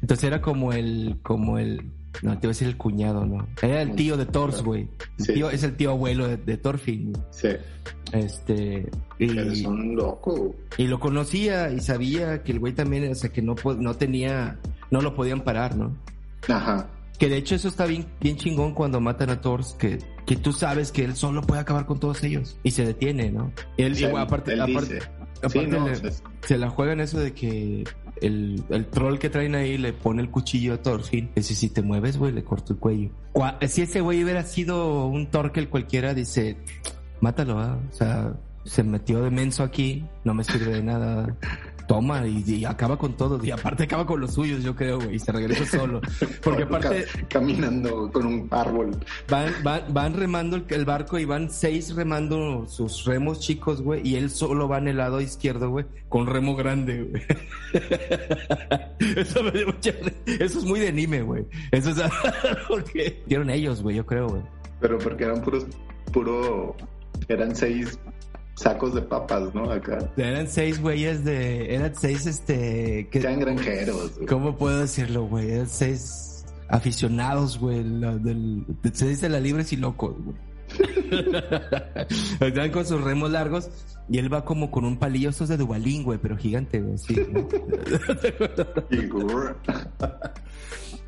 Entonces 0.00 0.22
era 0.22 0.40
como 0.40 0.72
el, 0.72 1.18
como 1.24 1.58
el, 1.58 1.90
no, 2.22 2.32
te 2.32 2.46
voy 2.46 2.46
a 2.46 2.48
decir 2.48 2.68
el 2.68 2.76
cuñado, 2.76 3.24
¿no? 3.26 3.46
Era 3.62 3.82
el 3.82 3.94
tío 3.94 4.16
de 4.16 4.26
Thors, 4.26 4.62
güey. 4.62 4.88
Tío, 5.24 5.50
es 5.50 5.62
el 5.62 5.76
tío 5.76 5.90
abuelo 5.90 6.26
de, 6.28 6.36
de 6.36 6.56
Thorfinn. 6.56 7.12
Sí. 7.30 7.48
Este. 8.12 8.88
Y, 9.18 9.30
Eres 9.38 9.62
un 9.64 9.96
loco. 9.96 10.54
y 10.78 10.86
lo 10.86 11.00
conocía 11.00 11.70
y 11.70 11.80
sabía 11.80 12.42
que 12.42 12.52
el 12.52 12.60
güey 12.60 12.72
también, 12.72 13.10
o 13.10 13.14
sea, 13.14 13.30
que 13.30 13.42
no, 13.42 13.54
no 13.78 13.94
tenía, 13.94 14.58
no 14.90 15.00
lo 15.00 15.14
podían 15.14 15.42
parar, 15.42 15.76
¿no? 15.76 15.96
Ajá. 16.48 16.88
Que 17.18 17.28
de 17.30 17.38
hecho 17.38 17.54
eso 17.54 17.68
está 17.68 17.86
bien, 17.86 18.06
bien 18.20 18.36
chingón 18.36 18.74
cuando 18.74 19.00
matan 19.00 19.30
a 19.30 19.40
Thor, 19.40 19.62
que, 19.78 19.98
que 20.26 20.36
tú 20.36 20.52
sabes 20.52 20.92
que 20.92 21.02
él 21.04 21.16
solo 21.16 21.40
puede 21.42 21.62
acabar 21.62 21.86
con 21.86 21.98
todos 21.98 22.22
ellos. 22.24 22.58
Y 22.62 22.70
se 22.72 22.84
detiene, 22.84 23.30
¿no? 23.30 23.52
Y 23.78 23.82
él, 23.84 23.98
igual, 23.98 24.22
aparte, 24.24 24.52
él 24.52 24.60
aparte, 24.60 24.94
dice. 24.96 25.06
aparte 25.38 25.60
Sí, 25.60 25.66
no, 25.66 25.86
le- 25.86 25.92
o 25.92 25.96
sea, 25.96 26.10
se 26.42 26.58
la 26.58 26.68
juegan 26.70 27.00
eso 27.00 27.18
de 27.18 27.32
que 27.32 27.84
el, 28.20 28.64
el 28.70 28.86
troll 28.86 29.18
que 29.18 29.30
traen 29.30 29.54
ahí 29.54 29.78
le 29.78 29.92
pone 29.92 30.22
el 30.22 30.30
cuchillo 30.30 30.74
a 30.74 30.82
Thorfinn. 30.82 31.30
Dice, 31.34 31.54
si 31.54 31.68
te 31.68 31.82
mueves, 31.82 32.18
güey, 32.18 32.32
le 32.32 32.44
corto 32.44 32.72
el 32.72 32.78
cuello. 32.78 33.10
Si 33.68 33.82
ese 33.82 34.00
güey 34.00 34.24
hubiera 34.24 34.42
sido 34.42 35.06
un 35.06 35.30
Torkel 35.30 35.68
cualquiera, 35.68 36.14
dice, 36.14 36.56
mátalo, 37.20 37.58
¿ah? 37.58 37.78
O 37.90 37.94
sea, 37.94 38.34
se 38.64 38.82
metió 38.82 39.22
de 39.22 39.30
menso 39.30 39.62
aquí, 39.62 40.04
no 40.24 40.34
me 40.34 40.44
sirve 40.44 40.72
de 40.72 40.82
nada. 40.82 41.36
Toma 41.86 42.26
y, 42.26 42.42
y 42.46 42.64
acaba 42.64 42.98
con 42.98 43.14
todo. 43.16 43.42
Y 43.44 43.50
aparte 43.50 43.84
acaba 43.84 44.06
con 44.06 44.20
los 44.20 44.34
suyos, 44.34 44.62
yo 44.64 44.74
creo, 44.74 44.98
güey, 44.98 45.16
y 45.16 45.18
se 45.18 45.32
regresa 45.32 45.64
solo. 45.78 46.00
Porque 46.42 46.64
aparte 46.64 47.04
ca- 47.04 47.28
caminando 47.28 48.10
con 48.12 48.26
un 48.26 48.48
árbol. 48.50 48.96
van, 49.28 49.52
van, 49.62 49.82
van 49.92 50.14
remando 50.14 50.56
el, 50.56 50.64
el 50.68 50.84
barco 50.84 51.18
y 51.18 51.24
van 51.24 51.50
seis 51.50 51.94
remando 51.94 52.66
sus 52.68 53.04
remos 53.04 53.40
chicos, 53.40 53.82
güey, 53.82 54.06
y 54.06 54.16
él 54.16 54.30
solo 54.30 54.68
va 54.68 54.78
en 54.78 54.88
el 54.88 54.96
lado 54.98 55.20
izquierdo, 55.20 55.70
güey, 55.70 55.86
con 56.08 56.26
remo 56.26 56.56
grande, 56.56 57.02
güey. 57.04 57.22
Eso 59.16 59.42
me 59.42 59.50
dio 59.50 59.66
mucha. 59.66 59.90
Eso 60.26 60.58
es 60.58 60.64
muy 60.64 60.80
de 60.80 60.88
anime, 60.88 61.22
güey. 61.22 61.44
Eso 61.70 61.90
es 61.90 61.98
algo 61.98 62.82
que 62.92 63.22
dieron 63.26 63.50
ellos, 63.50 63.82
güey, 63.82 63.96
yo 63.96 64.06
creo, 64.06 64.28
güey. 64.28 64.42
Pero 64.80 64.98
porque 64.98 65.24
eran 65.24 65.40
puros, 65.42 65.66
puro, 66.12 66.76
eran 67.28 67.54
seis 67.56 67.98
sacos 68.56 68.94
de 68.94 69.02
papas, 69.02 69.54
¿no? 69.54 69.70
Acá. 69.70 69.98
Eran 70.16 70.48
seis 70.48 70.80
güeyes 70.80 71.24
de, 71.24 71.72
eran 71.74 71.94
seis, 71.94 72.26
este, 72.26 73.08
que, 73.10 73.20
Sean 73.20 73.38
granjeros. 73.38 74.14
güey. 74.16 74.26
¿cómo 74.26 74.56
puedo 74.56 74.80
decirlo, 74.80 75.26
güey? 75.26 75.50
Eran 75.52 75.68
seis 75.68 76.44
aficionados, 76.68 77.58
güey, 77.60 77.84
la- 77.84 78.16
del, 78.16 78.64
se 78.92 79.06
dice 79.08 79.28
la 79.28 79.38
libres 79.38 79.72
y 79.72 79.76
locos, 79.76 80.16
güey. 80.24 80.36
Están 82.40 82.72
con 82.72 82.84
sus 82.84 83.00
remos 83.00 83.30
largos 83.30 83.70
y 84.08 84.18
él 84.18 84.32
va 84.32 84.44
como 84.44 84.70
con 84.72 84.84
un 84.84 84.98
palillo, 84.98 85.30
estos 85.30 85.48
de 85.48 85.56
Dubalín, 85.56 86.02
güey, 86.02 86.18
pero 86.18 86.36
gigante, 86.36 86.80
güey, 86.80 86.98
sí. 86.98 87.14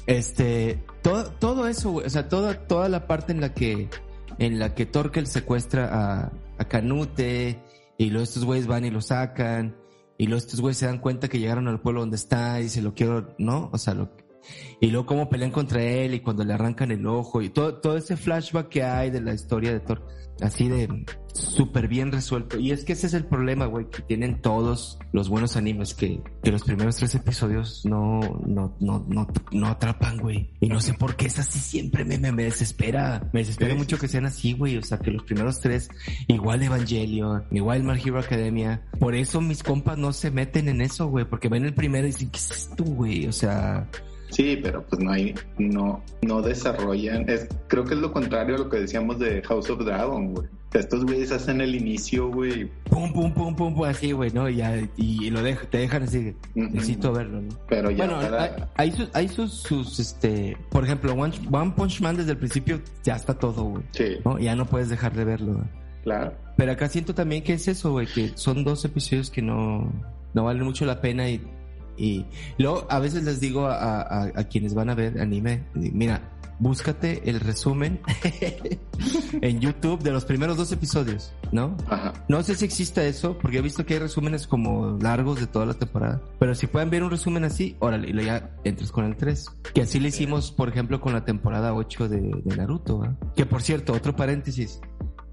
Este, 0.06 0.82
todo, 1.02 1.24
todo 1.32 1.68
eso, 1.68 1.90
güey, 1.90 2.06
o 2.06 2.10
sea, 2.10 2.28
toda, 2.28 2.54
toda 2.66 2.88
la 2.88 3.06
parte 3.06 3.32
en 3.32 3.40
la 3.42 3.52
que, 3.52 3.88
en 4.38 4.58
la 4.58 4.74
que 4.74 4.86
Torkel 4.86 5.26
secuestra 5.26 5.88
a, 5.92 6.32
a 6.58 6.64
Canute, 6.66 7.60
y 7.96 8.10
luego 8.10 8.24
estos 8.24 8.44
güeyes 8.44 8.66
van 8.66 8.84
y 8.84 8.90
lo 8.90 9.00
sacan, 9.00 9.76
y 10.16 10.26
luego 10.26 10.38
estos 10.38 10.60
güeyes 10.60 10.78
se 10.78 10.86
dan 10.86 10.98
cuenta 10.98 11.28
que 11.28 11.38
llegaron 11.38 11.68
al 11.68 11.80
pueblo 11.80 12.00
donde 12.00 12.16
está, 12.16 12.60
y 12.60 12.64
dice, 12.64 12.82
lo 12.82 12.94
quiero, 12.94 13.34
¿no? 13.38 13.70
O 13.72 13.78
sea, 13.78 13.94
lo, 13.94 14.10
y 14.80 14.88
luego 14.88 15.06
cómo 15.06 15.28
pelean 15.28 15.50
contra 15.50 15.82
él, 15.82 16.14
y 16.14 16.20
cuando 16.20 16.44
le 16.44 16.54
arrancan 16.54 16.90
el 16.90 17.06
ojo, 17.06 17.42
y 17.42 17.50
todo, 17.50 17.80
todo 17.80 17.96
ese 17.96 18.16
flashback 18.16 18.68
que 18.68 18.82
hay 18.82 19.10
de 19.10 19.20
la 19.20 19.34
historia 19.34 19.72
de 19.72 19.80
Thor, 19.80 20.06
así 20.40 20.68
de 20.68 21.04
súper 21.38 21.88
bien 21.88 22.12
resuelto. 22.12 22.58
Y 22.58 22.72
es 22.72 22.84
que 22.84 22.92
ese 22.92 23.06
es 23.06 23.14
el 23.14 23.24
problema, 23.24 23.66
güey, 23.66 23.88
que 23.88 24.02
tienen 24.02 24.40
todos 24.40 24.98
los 25.12 25.28
buenos 25.28 25.56
animes, 25.56 25.94
que, 25.94 26.20
que 26.42 26.50
los 26.50 26.62
primeros 26.62 26.96
tres 26.96 27.14
episodios 27.14 27.84
no, 27.84 28.20
no, 28.46 28.76
no, 28.80 29.04
no, 29.08 29.26
no 29.52 29.66
atrapan, 29.66 30.18
güey. 30.18 30.50
Y 30.60 30.68
no 30.68 30.80
sé 30.80 30.94
por 30.94 31.16
qué 31.16 31.26
es 31.26 31.38
así 31.38 31.58
siempre, 31.58 32.04
me, 32.04 32.18
me, 32.18 32.32
me 32.32 32.44
desespera. 32.44 33.28
Me 33.32 33.40
desespera 33.40 33.72
Sí, 33.72 33.78
mucho 33.78 33.98
que 33.98 34.08
sean 34.08 34.26
así, 34.26 34.52
güey. 34.52 34.76
O 34.76 34.82
sea, 34.82 34.98
que 34.98 35.10
los 35.10 35.22
primeros 35.22 35.60
tres, 35.60 35.88
igual 36.26 36.62
Evangelion, 36.62 37.44
igual 37.50 37.84
My 37.84 38.00
Hero 38.00 38.18
Academia. 38.18 38.82
Por 38.98 39.14
eso 39.14 39.40
mis 39.40 39.62
compas 39.62 39.98
no 39.98 40.12
se 40.12 40.30
meten 40.30 40.68
en 40.68 40.80
eso, 40.80 41.06
güey, 41.06 41.24
porque 41.24 41.48
ven 41.48 41.64
el 41.64 41.74
primero 41.74 42.06
y 42.06 42.10
dicen, 42.10 42.30
¿qué 42.30 42.38
es 42.38 42.50
esto, 42.50 42.84
güey? 42.84 43.26
O 43.26 43.32
sea, 43.32 43.88
Sí, 44.38 44.56
pero 44.62 44.84
pues 44.86 45.02
no 45.02 45.10
hay, 45.10 45.34
no, 45.58 46.00
no 46.22 46.40
desarrollan. 46.42 47.28
Es, 47.28 47.48
creo 47.66 47.82
que 47.84 47.94
es 47.94 48.00
lo 48.00 48.12
contrario 48.12 48.54
a 48.54 48.58
lo 48.58 48.68
que 48.70 48.78
decíamos 48.78 49.18
de 49.18 49.42
House 49.42 49.68
of 49.68 49.84
Dragon, 49.84 50.32
güey. 50.32 50.46
Estos 50.74 51.04
güeyes 51.04 51.32
hacen 51.32 51.60
el 51.60 51.74
inicio, 51.74 52.28
güey. 52.30 52.70
pum, 52.84 53.12
pum, 53.12 53.32
pum, 53.34 53.56
pum, 53.56 53.74
pum, 53.74 53.84
así, 53.84 54.12
güey, 54.12 54.30
¿no? 54.30 54.48
Y, 54.48 54.56
ya, 54.58 54.76
y 54.96 55.28
lo 55.30 55.42
deja, 55.42 55.66
te 55.68 55.78
dejan 55.78 56.04
así, 56.04 56.36
necesito 56.54 57.10
verlo, 57.12 57.40
¿no? 57.40 57.48
Pero 57.68 57.90
ya 57.90 58.06
Bueno, 58.06 58.20
para- 58.20 58.42
hay, 58.44 58.52
hay 58.76 58.92
sus, 58.92 59.10
hay 59.12 59.28
sus, 59.28 59.52
sus, 59.54 59.98
este, 59.98 60.56
por 60.70 60.84
ejemplo, 60.84 61.14
One, 61.14 61.32
One 61.50 61.72
Punch 61.76 62.00
Man 62.00 62.16
desde 62.16 62.30
el 62.32 62.36
principio 62.38 62.80
ya 63.02 63.16
está 63.16 63.34
todo, 63.34 63.64
güey, 63.64 63.82
Sí, 63.90 64.18
¿no? 64.24 64.38
Ya 64.38 64.54
no 64.54 64.66
puedes 64.66 64.88
dejar 64.88 65.14
de 65.16 65.24
verlo, 65.24 65.54
güey. 65.54 65.66
claro. 66.04 66.32
Pero 66.56 66.70
acá 66.72 66.88
siento 66.88 67.12
también 67.14 67.42
que 67.42 67.54
es 67.54 67.66
eso, 67.66 67.90
güey, 67.92 68.06
que 68.06 68.32
son 68.36 68.62
dos 68.62 68.84
episodios 68.84 69.30
que 69.30 69.42
no, 69.42 69.90
no 70.34 70.44
valen 70.44 70.62
mucho 70.64 70.84
la 70.84 71.00
pena 71.00 71.28
y, 71.28 71.40
y 71.98 72.24
luego 72.58 72.86
a 72.88 72.98
veces 72.98 73.24
les 73.24 73.40
digo 73.40 73.66
a, 73.66 74.02
a, 74.02 74.22
a 74.34 74.44
quienes 74.44 74.74
van 74.74 74.90
a 74.90 74.94
ver 74.94 75.20
anime, 75.20 75.64
mira, 75.74 76.22
búscate 76.58 77.28
el 77.28 77.40
resumen 77.40 78.00
en 79.42 79.60
YouTube 79.60 80.02
de 80.02 80.10
los 80.10 80.24
primeros 80.24 80.56
dos 80.56 80.72
episodios, 80.72 81.32
¿no? 81.52 81.76
Ajá. 81.88 82.12
No 82.28 82.42
sé 82.42 82.54
si 82.54 82.64
exista 82.64 83.04
eso, 83.04 83.38
porque 83.38 83.58
he 83.58 83.62
visto 83.62 83.86
que 83.86 83.94
hay 83.94 84.00
resúmenes 84.00 84.46
como 84.46 84.98
largos 85.00 85.40
de 85.40 85.46
toda 85.46 85.66
la 85.66 85.74
temporada. 85.74 86.20
Pero 86.38 86.54
si 86.54 86.66
pueden 86.66 86.90
ver 86.90 87.02
un 87.02 87.10
resumen 87.10 87.44
así, 87.44 87.76
órale, 87.78 88.10
y 88.10 88.24
ya 88.24 88.50
entras 88.64 88.90
con 88.90 89.04
el 89.04 89.16
3. 89.16 89.46
Que 89.74 89.82
así 89.82 90.00
le 90.00 90.08
hicimos, 90.08 90.50
por 90.50 90.68
ejemplo, 90.68 91.00
con 91.00 91.12
la 91.12 91.24
temporada 91.24 91.74
8 91.74 92.08
de, 92.08 92.20
de 92.44 92.56
Naruto. 92.56 92.98
¿va? 92.98 93.16
Que 93.36 93.46
por 93.46 93.62
cierto, 93.62 93.92
otro 93.92 94.14
paréntesis. 94.16 94.80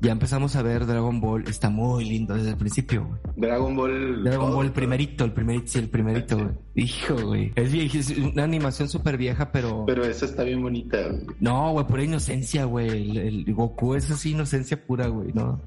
Ya 0.02 0.12
empezamos 0.12 0.56
a 0.56 0.62
ver 0.62 0.86
Dragon 0.86 1.20
Ball. 1.20 1.46
Está 1.48 1.70
muy 1.70 2.06
lindo 2.06 2.36
desde 2.36 2.50
el 2.50 2.58
principio, 2.58 3.06
güey. 3.06 3.20
Dragon 3.36 3.76
Ball. 3.76 4.24
Dragon 4.24 4.54
Ball, 4.54 4.66
el 4.68 4.72
primerito, 4.72 5.24
el 5.24 5.32
primerito, 5.32 5.68
sí, 5.68 5.80
el 5.80 5.90
primerito, 5.90 6.38
güey. 6.38 6.50
Hijo, 6.76 7.16
güey. 7.16 7.52
Es, 7.56 7.74
es 7.74 8.18
una 8.18 8.44
animación 8.44 8.90
súper 8.90 9.18
vieja, 9.18 9.52
pero... 9.52 9.86
Pero 9.88 10.04
esa 10.06 10.26
está 10.26 10.44
bien 10.44 10.62
bonita, 10.62 10.98
güey. 11.08 11.26
No, 11.40 11.72
güey, 11.72 11.88
pura 11.88 12.04
inocencia, 12.04 12.66
güey. 12.66 12.90
El, 12.90 13.18
el 13.18 13.54
Goku 13.54 13.96
es 13.96 14.12
así, 14.12 14.32
inocencia 14.32 14.86
pura, 14.86 15.08
güey, 15.08 15.32
¿no? 15.34 15.62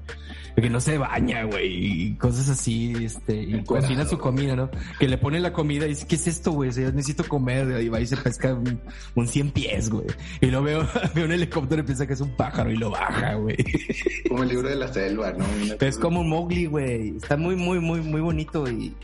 Que 0.55 0.69
no 0.69 0.79
se 0.81 0.97
baña, 0.97 1.43
güey, 1.43 1.67
y 2.07 2.15
cosas 2.15 2.49
así, 2.49 2.93
este, 3.01 3.43
y 3.43 3.63
cocina 3.63 4.05
su 4.05 4.17
comida, 4.17 4.55
¿no? 4.55 4.69
Que 4.99 5.07
le 5.07 5.17
pone 5.17 5.39
la 5.39 5.53
comida 5.53 5.85
y 5.85 5.89
dice, 5.89 6.05
¿qué 6.05 6.15
es 6.15 6.27
esto, 6.27 6.51
güey? 6.51 6.69
O 6.69 6.73
sea, 6.73 6.83
yo 6.85 6.91
necesito 6.91 7.23
comer, 7.23 7.81
y 7.81 7.87
va 7.87 8.01
y 8.01 8.07
se 8.07 8.17
pesca 8.17 8.53
un, 8.53 8.81
un 9.15 9.27
100 9.27 9.51
pies, 9.51 9.89
güey. 9.89 10.07
Y 10.41 10.47
lo 10.47 10.61
veo, 10.61 10.85
veo 11.15 11.25
un 11.25 11.31
helicóptero 11.31 11.81
y 11.81 11.85
piensa 11.85 12.05
que 12.05 12.13
es 12.13 12.21
un 12.21 12.31
pájaro 12.31 12.71
y 12.71 12.75
lo 12.75 12.89
baja, 12.89 13.35
güey. 13.35 13.57
Como 14.27 14.43
el 14.43 14.49
libro 14.49 14.69
de 14.69 14.75
la 14.75 14.91
selva, 14.91 15.31
¿no? 15.31 15.45
Una 15.45 15.75
Es 15.79 15.97
como 15.97 16.21
un 16.21 16.29
Mowgli, 16.29 16.65
güey. 16.65 17.17
Está 17.17 17.37
muy, 17.37 17.55
muy, 17.55 17.79
muy, 17.79 18.01
muy 18.01 18.21
bonito 18.21 18.69
y... 18.69 18.95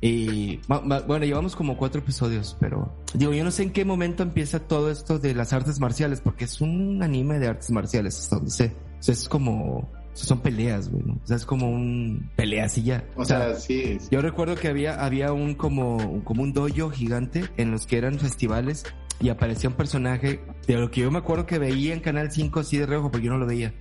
Y 0.00 0.60
bueno, 0.68 1.24
llevamos 1.24 1.56
como 1.56 1.76
cuatro 1.76 2.00
episodios, 2.00 2.56
pero 2.60 2.94
digo, 3.14 3.32
yo 3.32 3.42
no 3.42 3.50
sé 3.50 3.64
en 3.64 3.72
qué 3.72 3.84
momento 3.84 4.22
empieza 4.22 4.60
todo 4.60 4.92
esto 4.92 5.18
de 5.18 5.34
las 5.34 5.52
artes 5.52 5.80
marciales, 5.80 6.20
porque 6.20 6.44
es 6.44 6.60
un 6.60 7.02
anime 7.02 7.40
de 7.40 7.48
artes 7.48 7.72
marciales, 7.72 8.16
hasta 8.16 8.36
donde 8.36 8.52
sé. 8.52 8.76
O 9.00 9.02
sea, 9.02 9.12
es 9.12 9.28
como, 9.28 9.90
son 10.14 10.40
peleas, 10.40 10.88
güey, 10.88 11.02
¿no? 11.04 11.14
O 11.14 11.26
sea, 11.26 11.36
es 11.36 11.44
como 11.44 11.68
un 11.68 12.30
peleas 12.36 12.78
y 12.78 12.84
ya. 12.84 13.04
O 13.16 13.24
sea, 13.24 13.56
sí. 13.56 13.98
sí. 13.98 14.08
Yo 14.10 14.22
recuerdo 14.22 14.54
que 14.54 14.68
había, 14.68 15.04
había 15.04 15.32
un 15.32 15.54
como, 15.54 16.22
como 16.22 16.44
un 16.44 16.52
dojo 16.52 16.90
gigante 16.90 17.44
en 17.56 17.72
los 17.72 17.86
que 17.86 17.98
eran 17.98 18.20
festivales 18.20 18.84
y 19.20 19.30
aparecía 19.30 19.68
un 19.68 19.76
personaje 19.76 20.40
de 20.66 20.74
lo 20.74 20.90
que 20.90 21.00
yo 21.00 21.10
me 21.10 21.18
acuerdo 21.18 21.46
que 21.46 21.58
veía 21.58 21.92
en 21.94 22.00
Canal 22.00 22.30
5 22.30 22.60
así 22.60 22.78
de 22.78 22.86
reojo, 22.86 23.10
porque 23.10 23.26
yo 23.26 23.32
no 23.32 23.38
lo 23.38 23.46
veía, 23.46 23.74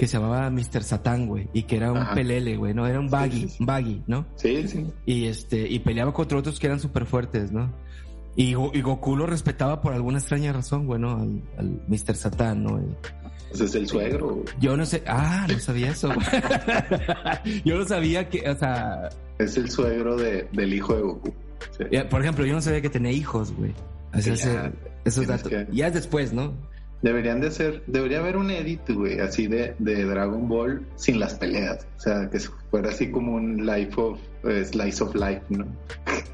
que 0.00 0.06
se 0.06 0.16
llamaba 0.16 0.48
Mr. 0.48 0.82
Satán, 0.82 1.26
güey, 1.26 1.48
y 1.52 1.64
que 1.64 1.76
era 1.76 1.92
un 1.92 1.98
Ajá. 1.98 2.14
pelele, 2.14 2.56
güey, 2.56 2.72
¿no? 2.72 2.86
Era 2.86 2.98
un 2.98 3.10
baggy, 3.10 3.42
sí, 3.42 3.48
sí. 3.50 3.56
un 3.60 3.66
baggy, 3.66 4.02
¿no? 4.06 4.24
Sí, 4.36 4.66
sí. 4.66 4.86
Y 5.04 5.26
este, 5.26 5.68
y 5.68 5.78
peleaba 5.80 6.14
contra 6.14 6.38
otros 6.38 6.58
que 6.58 6.66
eran 6.68 6.80
súper 6.80 7.04
fuertes, 7.04 7.52
¿no? 7.52 7.70
Y, 8.34 8.54
Go- 8.54 8.70
y 8.72 8.80
Goku 8.80 9.14
lo 9.14 9.26
respetaba 9.26 9.82
por 9.82 9.92
alguna 9.92 10.16
extraña 10.18 10.54
razón, 10.54 10.86
güey, 10.86 10.98
¿no? 11.00 11.16
Al, 11.20 11.42
al 11.58 11.82
Mr. 11.86 12.16
Satán, 12.16 12.64
¿no? 12.64 12.80
Y- 12.80 12.96
Ese 13.52 13.64
es 13.66 13.74
el 13.74 13.86
suegro, 13.88 14.28
güey. 14.36 14.44
yo 14.58 14.74
no 14.76 14.86
sé, 14.86 15.02
ah, 15.06 15.46
no 15.52 15.58
sabía 15.58 15.90
eso. 15.90 16.08
yo 17.64 17.76
no 17.76 17.84
sabía 17.86 18.28
que, 18.28 18.48
o 18.48 18.56
sea, 18.56 19.10
Es 19.38 19.56
el 19.58 19.70
suegro 19.70 20.16
de, 20.16 20.48
del 20.52 20.72
hijo 20.72 20.94
de 20.96 21.02
Goku. 21.02 21.34
Por 22.10 22.22
ejemplo, 22.22 22.46
yo 22.46 22.54
no 22.54 22.62
sabía 22.62 22.80
que 22.80 22.88
tenía 22.90 23.12
hijos, 23.12 23.52
güey. 23.52 23.74
Así 24.12 24.34
Ya, 24.34 24.72
esos 25.04 25.26
datos. 25.26 25.48
que- 25.50 25.66
Ya 25.72 25.88
es 25.88 25.94
después, 25.94 26.32
¿no? 26.32 26.54
Deberían 27.02 27.40
de 27.40 27.46
hacer, 27.48 27.82
debería 27.86 28.18
haber 28.18 28.36
un 28.36 28.50
edit, 28.50 28.80
güey, 28.90 29.20
así 29.20 29.46
de, 29.46 29.74
de 29.78 30.04
Dragon 30.04 30.46
Ball 30.48 30.86
sin 30.96 31.18
las 31.18 31.34
peleas. 31.34 31.86
O 31.96 32.00
sea, 32.00 32.28
que 32.28 32.38
fuera 32.70 32.90
así 32.90 33.10
como 33.10 33.34
un 33.36 33.64
life 33.64 33.92
of, 33.98 34.18
eh, 34.44 34.64
slice 34.66 35.02
of 35.02 35.14
life, 35.14 35.40
¿no? 35.48 35.66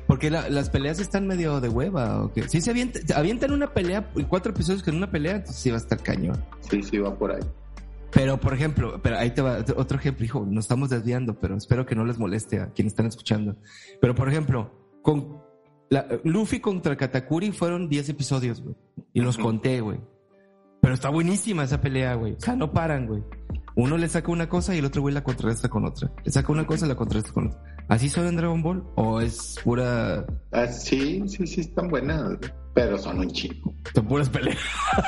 Porque 0.09 0.29
la- 0.29 0.48
las 0.48 0.68
peleas 0.70 0.98
están 0.98 1.26
medio 1.29 1.61
de 1.61 1.68
hueva, 1.68 2.24
¿o 2.24 2.33
qué? 2.33 2.48
Si 2.48 2.61
se 2.61 2.70
avientan, 2.72 3.02
avientan 3.14 3.52
una 3.52 3.72
pelea, 3.72 4.11
cuatro 4.29 4.52
episodios 4.52 4.83
con 4.83 4.96
una 4.96 5.09
pelea, 5.11 5.37
entonces 5.37 5.57
sí 5.62 5.70
va 5.70 5.76
a 5.76 5.81
estar 5.81 6.02
cañón. 6.02 6.44
Sí, 6.68 6.83
sí, 6.83 6.98
va 6.98 7.16
por 7.16 7.31
ahí. 7.33 7.42
Pero, 8.12 8.40
por 8.40 8.55
ejemplo, 8.55 8.98
pero 9.02 9.18
ahí 9.18 9.31
te 9.31 9.42
va 9.42 9.59
otro 9.76 9.98
ejemplo, 9.98 10.24
hijo, 10.24 10.44
nos 10.48 10.64
estamos 10.64 10.90
desviando, 10.90 11.38
pero 11.38 11.57
espero 11.57 11.87
que 11.87 11.94
no 11.94 12.05
les 12.05 12.18
moleste 12.18 12.61
a 12.61 12.72
quienes 12.72 12.92
están 12.92 13.07
escuchando. 13.07 13.57
Pero, 14.00 14.14
por 14.14 14.29
ejemplo, 14.29 14.72
con 15.02 15.38
Luffy 16.24 16.59
contra 16.61 16.96
Katakuri 16.96 17.52
fueron 17.52 17.88
10 17.88 18.09
episodios, 18.09 18.61
güey. 18.62 18.74
Y 19.12 19.20
los 19.20 19.37
conté, 19.38 19.81
güey. 19.81 20.00
Pero 20.87 20.94
está 20.94 21.09
buenísima 21.09 21.64
esa 21.64 21.81
pelea, 21.81 22.14
güey. 22.14 22.35
O 22.35 22.40
sea, 22.40 22.55
no 22.55 22.70
paran, 22.70 23.09
güey. 23.09 23.20
Uno 23.75 23.99
le 23.99 24.09
saca 24.09 24.31
una 24.31 24.49
cosa 24.49 24.72
y 24.72 24.79
el 24.79 24.85
otro 24.85 25.03
güey 25.03 25.12
la 25.12 25.25
contrarresta 25.25 25.68
con 25.68 25.85
otra. 25.85 26.12
Le 26.25 26.31
saca 26.31 26.53
una 26.53 26.64
cosa 26.64 26.87
y 26.87 26.88
la 26.88 26.94
contrarresta 26.94 27.33
con 27.33 27.49
otra. 27.49 27.61
¿Así 27.88 28.09
son 28.09 28.29
en 28.29 28.37
Dragon 28.37 28.62
Ball? 28.62 28.85
¿O 28.94 29.20
es 29.20 29.59
pura...? 29.64 30.25
Ah, 30.53 30.68
sí, 30.68 31.25
sí, 31.27 31.44
sí, 31.44 31.62
están 31.62 31.88
buenas. 31.88 32.38
Pero 32.72 32.99
son 32.99 33.18
un 33.18 33.29
chico. 33.33 33.75
Son 33.96 34.07
puras 34.07 34.29
peleas. 34.29 34.61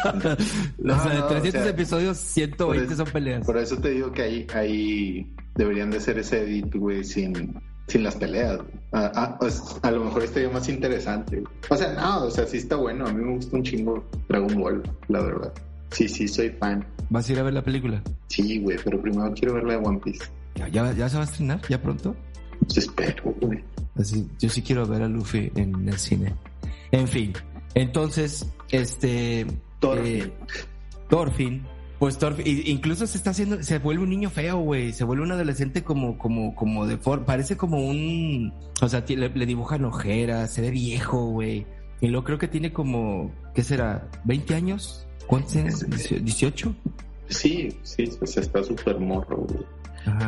no, 0.79 0.97
o 0.97 1.01
sea, 1.01 1.15
de 1.15 1.23
300 1.41 1.67
episodios, 1.69 2.19
120 2.19 2.97
son 2.97 3.07
peleas. 3.07 3.47
Por 3.47 3.57
eso 3.57 3.79
te 3.79 3.91
digo 3.91 4.11
que 4.11 4.23
ahí, 4.23 4.47
ahí 4.55 5.33
deberían 5.55 5.93
de 5.93 6.01
ser 6.01 6.19
ese 6.19 6.43
edit, 6.43 6.75
güey, 6.75 7.05
sin, 7.05 7.55
sin 7.89 8.05
las 8.05 8.17
peleas. 8.17 8.61
Ah, 8.93 9.11
ah, 9.15 9.37
pues, 9.39 9.63
a 9.83 9.91
lo 9.91 10.05
mejor 10.05 10.23
estaría 10.23 10.51
más 10.51 10.69
interesante. 10.69 11.43
O 11.69 11.77
sea, 11.77 11.93
no, 11.95 12.27
o 12.27 12.31
sea, 12.31 12.47
sí 12.47 12.59
está 12.59 12.77
bueno. 12.77 13.07
A 13.07 13.13
mí 13.13 13.25
me 13.25 13.35
gusta 13.35 13.57
un 13.57 13.63
chingo 13.63 14.05
Dragon 14.29 14.61
Ball, 14.61 14.83
la 15.09 15.21
verdad. 15.21 15.53
Sí, 15.91 16.09
sí, 16.09 16.29
soy 16.29 16.51
fan. 16.51 16.87
¿Vas 17.11 17.29
a 17.29 17.33
ir 17.33 17.39
a 17.39 17.43
ver 17.43 17.55
la 17.55 17.65
película? 17.65 18.03
Sí, 18.29 18.61
güey, 18.61 18.79
pero 18.85 19.01
primero 19.01 19.33
quiero 19.35 19.55
ver 19.55 19.65
la 19.65 19.73
de 19.73 19.79
One 19.79 20.01
Piece. 20.05 20.25
¿Ya, 20.55 20.69
ya, 20.69 21.09
se 21.09 21.17
va 21.17 21.23
a 21.23 21.27
estrenar? 21.27 21.61
¿Ya 21.69 21.81
pronto? 21.81 22.15
Pues 22.61 22.79
espero, 22.79 23.35
güey. 23.41 23.65
Así, 23.97 24.29
yo 24.39 24.49
sí 24.49 24.63
quiero 24.63 24.87
ver 24.87 25.03
a 25.03 25.09
Luffy 25.09 25.51
en 25.55 25.89
el 25.89 25.99
cine. 25.99 26.35
En 26.93 27.09
fin, 27.09 27.33
entonces, 27.75 28.47
este... 28.71 29.47
Thorfinn. 29.81 30.23
Eh, 30.23 30.33
Thorfinn. 31.09 31.67
Pues 31.99 32.17
Thorfinn, 32.19 32.63
incluso 32.67 33.07
se 33.07 33.19
está 33.19 33.31
haciendo, 33.31 33.63
se 33.63 33.79
vuelve 33.79 34.05
un 34.05 34.11
niño 34.11 34.31
feo, 34.31 34.59
güey. 34.59 34.93
Se 34.93 35.05
vuelve 35.05 35.25
un 35.25 35.33
adolescente 35.33 35.83
como, 35.83 36.17
como, 36.17 36.55
como 36.55 36.87
de 36.87 36.97
forma, 36.97 37.27
parece 37.27 37.57
como 37.57 37.85
un, 37.85 38.53
o 38.81 38.89
sea, 38.89 39.05
le, 39.09 39.29
le 39.29 39.47
dibujan 39.47 39.85
ojeras, 39.85 40.53
se 40.53 40.63
ve 40.63 40.71
viejo, 40.71 41.27
güey. 41.27 41.67
Y 42.01 42.09
luego 42.09 42.25
creo 42.25 42.39
que 42.39 42.49
tiene 42.49 42.73
como, 42.73 43.33
¿qué 43.55 43.65
será? 43.65 44.09
¿20 44.25 44.55
años? 44.55 45.07
¿Cuántos 45.27 45.57
años? 45.57 45.85
¿18? 45.85 46.75
Sí, 47.29 47.77
sí, 47.83 48.11
pues 48.19 48.37
está 48.37 48.63
súper 48.63 48.99
morro, 49.01 49.39
güey. 49.39 49.65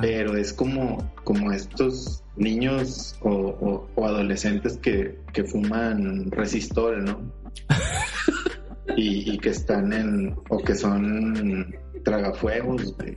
Pero 0.00 0.37
es 0.37 0.52
como, 0.52 1.11
como 1.24 1.52
estos 1.52 2.22
niños 2.37 3.16
o, 3.22 3.87
adolescentes 3.96 4.76
que, 4.78 5.18
que 5.33 5.44
fuman 5.44 6.30
resistol, 6.30 7.04
¿no? 7.04 7.20
y, 8.96 9.38
que 9.38 9.50
están 9.50 9.92
en, 9.92 10.36
o 10.48 10.58
que 10.58 10.74
son 10.74 11.74
tragafuegos, 12.04 12.94
güey. 12.96 13.16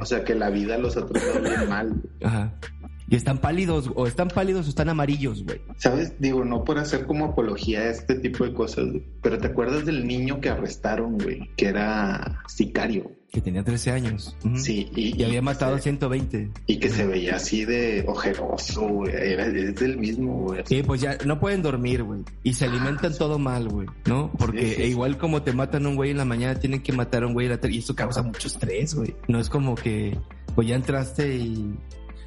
o, 0.00 0.06
sea, 0.06 0.24
que 0.24 0.34
la 0.34 0.50
vida 0.50 0.78
los 0.78 0.96
ha 0.96 1.06
tratado 1.06 1.40
bien 1.40 1.68
mal. 1.68 2.02
Ajá. 2.22 2.54
Y 3.08 3.14
están 3.14 3.38
pálidos, 3.38 3.90
o 3.94 4.06
están 4.06 4.28
pálidos 4.28 4.66
o 4.66 4.68
están 4.68 4.88
amarillos, 4.88 5.44
güey. 5.44 5.60
¿Sabes? 5.76 6.14
Digo, 6.18 6.44
no 6.44 6.64
por 6.64 6.78
hacer 6.78 7.06
como 7.06 7.26
apología 7.26 7.80
a 7.80 7.90
este 7.90 8.16
tipo 8.16 8.44
de 8.44 8.52
cosas, 8.52 8.86
pero 9.22 9.38
¿te 9.38 9.46
acuerdas 9.46 9.86
del 9.86 10.08
niño 10.08 10.40
que 10.40 10.48
arrestaron, 10.48 11.16
güey? 11.18 11.48
Que 11.56 11.66
era 11.66 12.42
sicario. 12.48 13.12
Que 13.36 13.42
tenía 13.42 13.62
13 13.62 13.90
años. 13.90 14.34
Sí, 14.54 14.90
y, 14.96 15.22
había 15.22 15.42
matado 15.42 15.74
a 15.74 15.78
120. 15.78 16.52
Y 16.68 16.78
que 16.78 16.88
se 16.88 17.04
veía 17.04 17.36
así 17.36 17.66
de 17.66 18.02
ojeroso, 18.08 18.88
güey. 18.88 19.12
Era 19.14 19.44
es 19.44 19.74
del 19.74 19.98
mismo, 19.98 20.44
güey. 20.44 20.62
Sí, 20.64 20.82
pues 20.82 21.02
ya 21.02 21.18
no 21.26 21.38
pueden 21.38 21.60
dormir, 21.60 22.02
güey. 22.02 22.20
Y 22.44 22.54
se 22.54 22.64
alimentan 22.64 23.12
ah, 23.12 23.18
todo 23.18 23.38
mal, 23.38 23.68
güey, 23.68 23.88
¿no? 24.06 24.32
Porque 24.38 24.88
igual 24.88 25.18
como 25.18 25.42
te 25.42 25.52
matan 25.52 25.84
a 25.84 25.90
un 25.90 25.96
güey 25.96 26.12
en 26.12 26.16
la 26.16 26.24
mañana, 26.24 26.58
tienen 26.58 26.82
que 26.82 26.94
matar 26.94 27.24
a 27.24 27.26
un 27.26 27.34
güey 27.34 27.44
en 27.44 27.52
la 27.52 27.60
tarde. 27.60 27.74
Y 27.74 27.80
eso 27.80 27.94
causa 27.94 28.22
mucho 28.22 28.48
estrés, 28.48 28.94
güey. 28.94 29.14
No 29.28 29.38
es 29.38 29.50
como 29.50 29.74
que, 29.74 30.16
pues 30.54 30.66
ya 30.66 30.74
entraste 30.74 31.36
y 31.36 31.74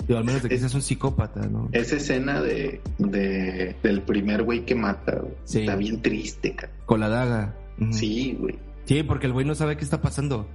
al 0.09 0.23
menos 0.23 0.43
de 0.43 0.49
que 0.49 0.59
seas 0.59 0.75
un 0.75 0.83
psicópata, 0.83 1.47
¿no? 1.47 1.69
Esa 1.71 1.95
escena 1.95 2.39
de, 2.39 2.81
de 2.99 3.75
del 3.81 4.03
primer 4.03 4.43
güey 4.43 4.63
que 4.63 4.75
mata, 4.75 5.23
está 5.43 5.75
bien 5.75 6.03
triste, 6.03 6.53
cara. 6.53 6.71
Con 6.85 6.99
la 6.99 7.09
daga. 7.09 7.55
Sí, 7.89 8.37
güey. 8.39 8.59
Sí, 8.85 9.01
porque 9.01 9.25
el 9.25 9.33
güey 9.33 9.47
no 9.47 9.55
sabe 9.55 9.75
qué 9.75 9.83
está 9.83 10.01
pasando. 10.01 10.47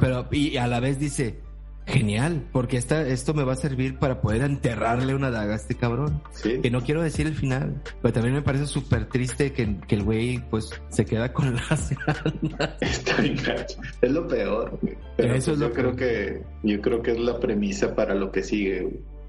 Pero, 0.00 0.26
y 0.30 0.56
a 0.56 0.66
la 0.66 0.80
vez 0.80 0.98
dice, 0.98 1.40
Genial, 1.84 2.46
porque 2.52 2.76
esta, 2.76 3.06
esto 3.08 3.34
me 3.34 3.42
va 3.42 3.54
a 3.54 3.56
servir 3.56 3.98
para 3.98 4.20
poder 4.20 4.42
enterrarle 4.42 5.16
una 5.16 5.32
daga 5.32 5.54
a 5.54 5.56
este 5.56 5.74
cabrón. 5.74 6.22
Sí. 6.30 6.60
Que 6.62 6.70
no 6.70 6.80
quiero 6.82 7.02
decir 7.02 7.26
el 7.26 7.34
final, 7.34 7.82
pero 8.00 8.14
también 8.14 8.34
me 8.34 8.42
parece 8.42 8.66
súper 8.66 9.06
triste 9.06 9.52
que, 9.52 9.80
que, 9.88 9.96
el 9.96 10.04
güey 10.04 10.38
pues 10.48 10.70
se 10.90 11.04
queda 11.04 11.32
con 11.32 11.54
las 11.70 11.92
ganas. 12.06 12.76
Está 12.80 13.20
bien 13.20 13.36
Es 14.00 14.10
lo 14.10 14.28
peor. 14.28 14.78
Pero 15.16 15.34
Eso 15.34 15.52
es 15.52 15.58
pues, 15.58 15.58
lo 15.58 15.68
yo 15.68 15.74
creo 15.74 15.96
que 15.96 16.42
yo 16.62 16.80
creo 16.80 17.02
que 17.02 17.10
es 17.12 17.18
la 17.18 17.40
premisa 17.40 17.96
para 17.96 18.14
lo 18.14 18.30
que 18.30 18.44
sigue. 18.44 18.84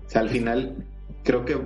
O 0.06 0.10
sea, 0.10 0.22
al 0.22 0.30
final 0.30 0.86
creo 1.24 1.46
que 1.46 1.58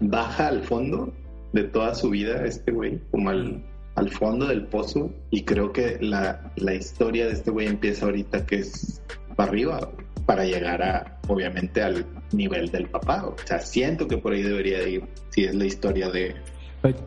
baja 0.00 0.48
al 0.48 0.62
fondo 0.64 1.14
de 1.54 1.64
toda 1.64 1.94
su 1.94 2.10
vida 2.10 2.44
este 2.44 2.72
güey, 2.72 3.00
como 3.10 3.30
al, 3.30 3.64
al 3.94 4.10
fondo 4.10 4.46
del 4.46 4.66
pozo 4.66 5.10
y 5.30 5.44
creo 5.44 5.72
que 5.72 5.98
la, 6.00 6.52
la 6.56 6.74
historia 6.74 7.26
de 7.26 7.32
este 7.32 7.50
güey 7.50 7.66
empieza 7.66 8.06
ahorita 8.06 8.46
que 8.46 8.56
es 8.56 9.02
para 9.36 9.50
arriba 9.50 9.90
para 10.30 10.44
llegar 10.44 10.80
a, 10.80 11.18
obviamente, 11.26 11.82
al 11.82 12.06
nivel 12.32 12.70
del 12.70 12.88
papá. 12.88 13.24
O 13.26 13.34
sea, 13.44 13.58
siento 13.58 14.06
que 14.06 14.16
por 14.16 14.32
ahí 14.32 14.42
debería 14.42 14.86
ir, 14.86 15.04
si 15.30 15.44
es 15.44 15.56
la 15.56 15.64
historia 15.64 16.08
de... 16.08 16.36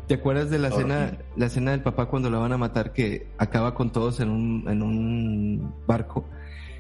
¿Te 0.07 0.15
acuerdas 0.15 0.49
de 0.49 0.59
la 0.59 0.67
escena, 0.67 1.17
la 1.37 1.45
escena 1.45 1.71
del 1.71 1.81
papá 1.81 2.07
cuando 2.07 2.29
lo 2.29 2.41
van 2.41 2.51
a 2.51 2.57
matar 2.57 2.91
que 2.91 3.27
acaba 3.37 3.73
con 3.73 3.93
todos 3.93 4.19
en 4.19 4.29
un, 4.29 4.65
en 4.67 4.83
un 4.83 5.73
barco 5.87 6.25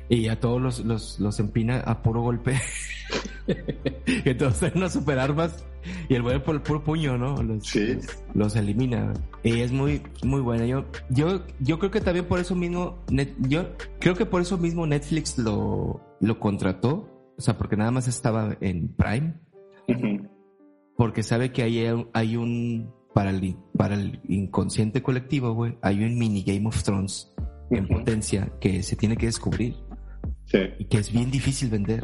y 0.09 0.27
a 0.27 0.39
todos 0.39 0.61
los, 0.61 0.79
los, 0.83 1.17
los 1.19 1.39
empina 1.39 1.79
a 1.79 2.03
puro 2.03 2.21
golpe? 2.21 2.59
son 4.53 4.71
unas 4.75 4.93
super 4.93 5.19
armas 5.19 5.65
y 6.09 6.15
el 6.15 6.21
güey 6.21 6.41
por 6.41 6.55
el 6.55 6.61
puro 6.61 6.83
puño, 6.83 7.17
¿no? 7.17 7.41
Los, 7.43 7.67
sí. 7.67 7.97
los, 8.33 8.55
elimina. 8.55 9.13
Y 9.43 9.61
es 9.61 9.71
muy, 9.71 10.01
muy 10.23 10.41
buena. 10.41 10.65
Yo, 10.65 10.85
yo, 11.09 11.43
yo 11.59 11.79
creo 11.79 11.91
que 11.91 12.01
también 12.01 12.25
por 12.25 12.39
eso 12.39 12.55
mismo, 12.55 13.03
yo 13.39 13.67
creo 13.99 14.15
que 14.15 14.25
por 14.25 14.41
eso 14.41 14.57
mismo 14.57 14.85
Netflix 14.85 15.37
lo, 15.37 16.01
lo 16.19 16.39
contrató. 16.39 17.09
O 17.37 17.41
sea, 17.41 17.57
porque 17.57 17.75
nada 17.75 17.91
más 17.91 18.07
estaba 18.07 18.55
en 18.61 18.89
Prime. 18.89 19.33
Porque 20.95 21.23
sabe 21.23 21.51
que 21.51 21.63
hay, 21.63 21.85
hay 22.13 22.35
un, 22.37 22.93
para 23.13 23.31
el, 23.31 23.57
para 23.75 23.95
el 23.95 24.21
inconsciente 24.27 25.01
colectivo, 25.01 25.53
güey, 25.53 25.77
hay 25.81 26.03
un 26.03 26.17
mini 26.17 26.43
Game 26.43 26.67
of 26.67 26.83
Thrones 26.83 27.33
en 27.71 27.87
potencia 27.87 28.53
que 28.61 28.83
se 28.83 28.95
tiene 28.95 29.17
que 29.17 29.25
descubrir. 29.25 29.75
Sí. 30.45 30.59
Y 30.77 30.85
que 30.85 30.97
es 30.97 31.11
bien 31.11 31.31
difícil 31.31 31.69
vender 31.69 32.03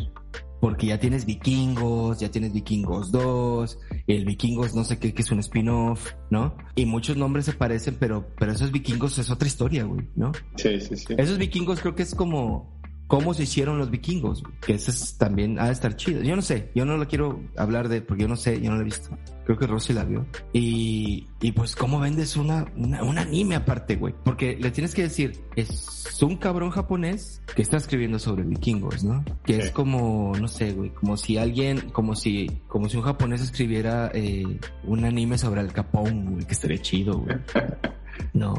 porque 0.59 0.87
ya 0.87 0.99
tienes 0.99 1.25
Vikingos, 1.25 2.19
ya 2.19 2.29
tienes 2.29 2.53
Vikingos 2.53 3.11
2, 3.11 3.79
el 4.07 4.25
Vikingos 4.25 4.75
no 4.75 4.83
sé 4.83 4.99
qué, 4.99 5.13
que 5.13 5.21
es 5.21 5.31
un 5.31 5.39
spin-off, 5.39 6.13
¿no? 6.29 6.55
Y 6.75 6.85
muchos 6.85 7.17
nombres 7.17 7.45
se 7.45 7.53
parecen, 7.53 7.95
pero, 7.99 8.27
pero 8.37 8.51
esos 8.51 8.71
Vikingos 8.71 9.17
es 9.19 9.29
otra 9.29 9.47
historia, 9.47 9.85
güey, 9.85 10.09
¿no? 10.15 10.31
Sí, 10.55 10.79
sí, 10.81 10.97
sí. 10.97 11.15
Esos 11.17 11.37
Vikingos 11.37 11.79
creo 11.79 11.95
que 11.95 12.03
es 12.03 12.13
como 12.13 12.78
cómo 13.09 13.33
se 13.33 13.43
hicieron 13.43 13.79
los 13.79 13.89
vikingos, 13.89 14.43
que 14.61 14.75
eso 14.75 14.91
es 14.91 15.17
también 15.17 15.59
ha 15.59 15.65
de 15.65 15.71
estar 15.71 15.95
chido. 15.95 16.21
Yo 16.21 16.35
no 16.35 16.43
sé, 16.43 16.69
yo 16.75 16.85
no 16.85 16.95
lo 16.95 17.07
quiero 17.07 17.41
hablar 17.57 17.89
de, 17.89 18.01
porque 18.01 18.21
yo 18.21 18.29
no 18.29 18.35
sé, 18.35 18.61
yo 18.61 18.69
no 18.69 18.75
lo 18.75 18.83
he 18.83 18.85
visto. 18.85 19.17
Creo 19.45 19.57
que 19.57 19.65
Rosy 19.65 19.93
la 19.93 20.03
vio. 20.03 20.27
Y, 20.53 21.27
y 21.41 21.51
pues, 21.53 21.75
¿cómo 21.75 21.99
vendes 21.99 22.37
una, 22.37 22.71
un 22.75 23.17
anime 23.17 23.55
aparte, 23.55 23.95
güey? 23.95 24.13
Porque 24.23 24.57
le 24.57 24.69
tienes 24.69 24.93
que 24.93 25.01
decir, 25.01 25.43
es 25.55 26.21
un 26.21 26.37
cabrón 26.37 26.69
japonés 26.69 27.41
que 27.55 27.63
está 27.63 27.77
escribiendo 27.77 28.19
sobre 28.19 28.43
vikingos, 28.43 29.03
¿no? 29.03 29.25
Que 29.43 29.57
es 29.57 29.71
como, 29.71 30.33
no 30.39 30.47
sé, 30.47 30.73
güey, 30.73 30.91
como 30.91 31.17
si 31.17 31.39
alguien, 31.39 31.89
como 31.89 32.13
si, 32.15 32.61
como 32.67 32.89
si 32.89 32.97
un 32.97 33.03
japonés 33.03 33.41
escribiera 33.41 34.11
eh, 34.13 34.59
un 34.83 35.03
anime 35.03 35.39
sobre 35.39 35.61
el 35.61 35.73
Capón, 35.73 36.33
güey, 36.33 36.45
que 36.45 36.53
estaría 36.53 36.79
chido, 36.79 37.17
güey. 37.17 37.37
No. 38.33 38.53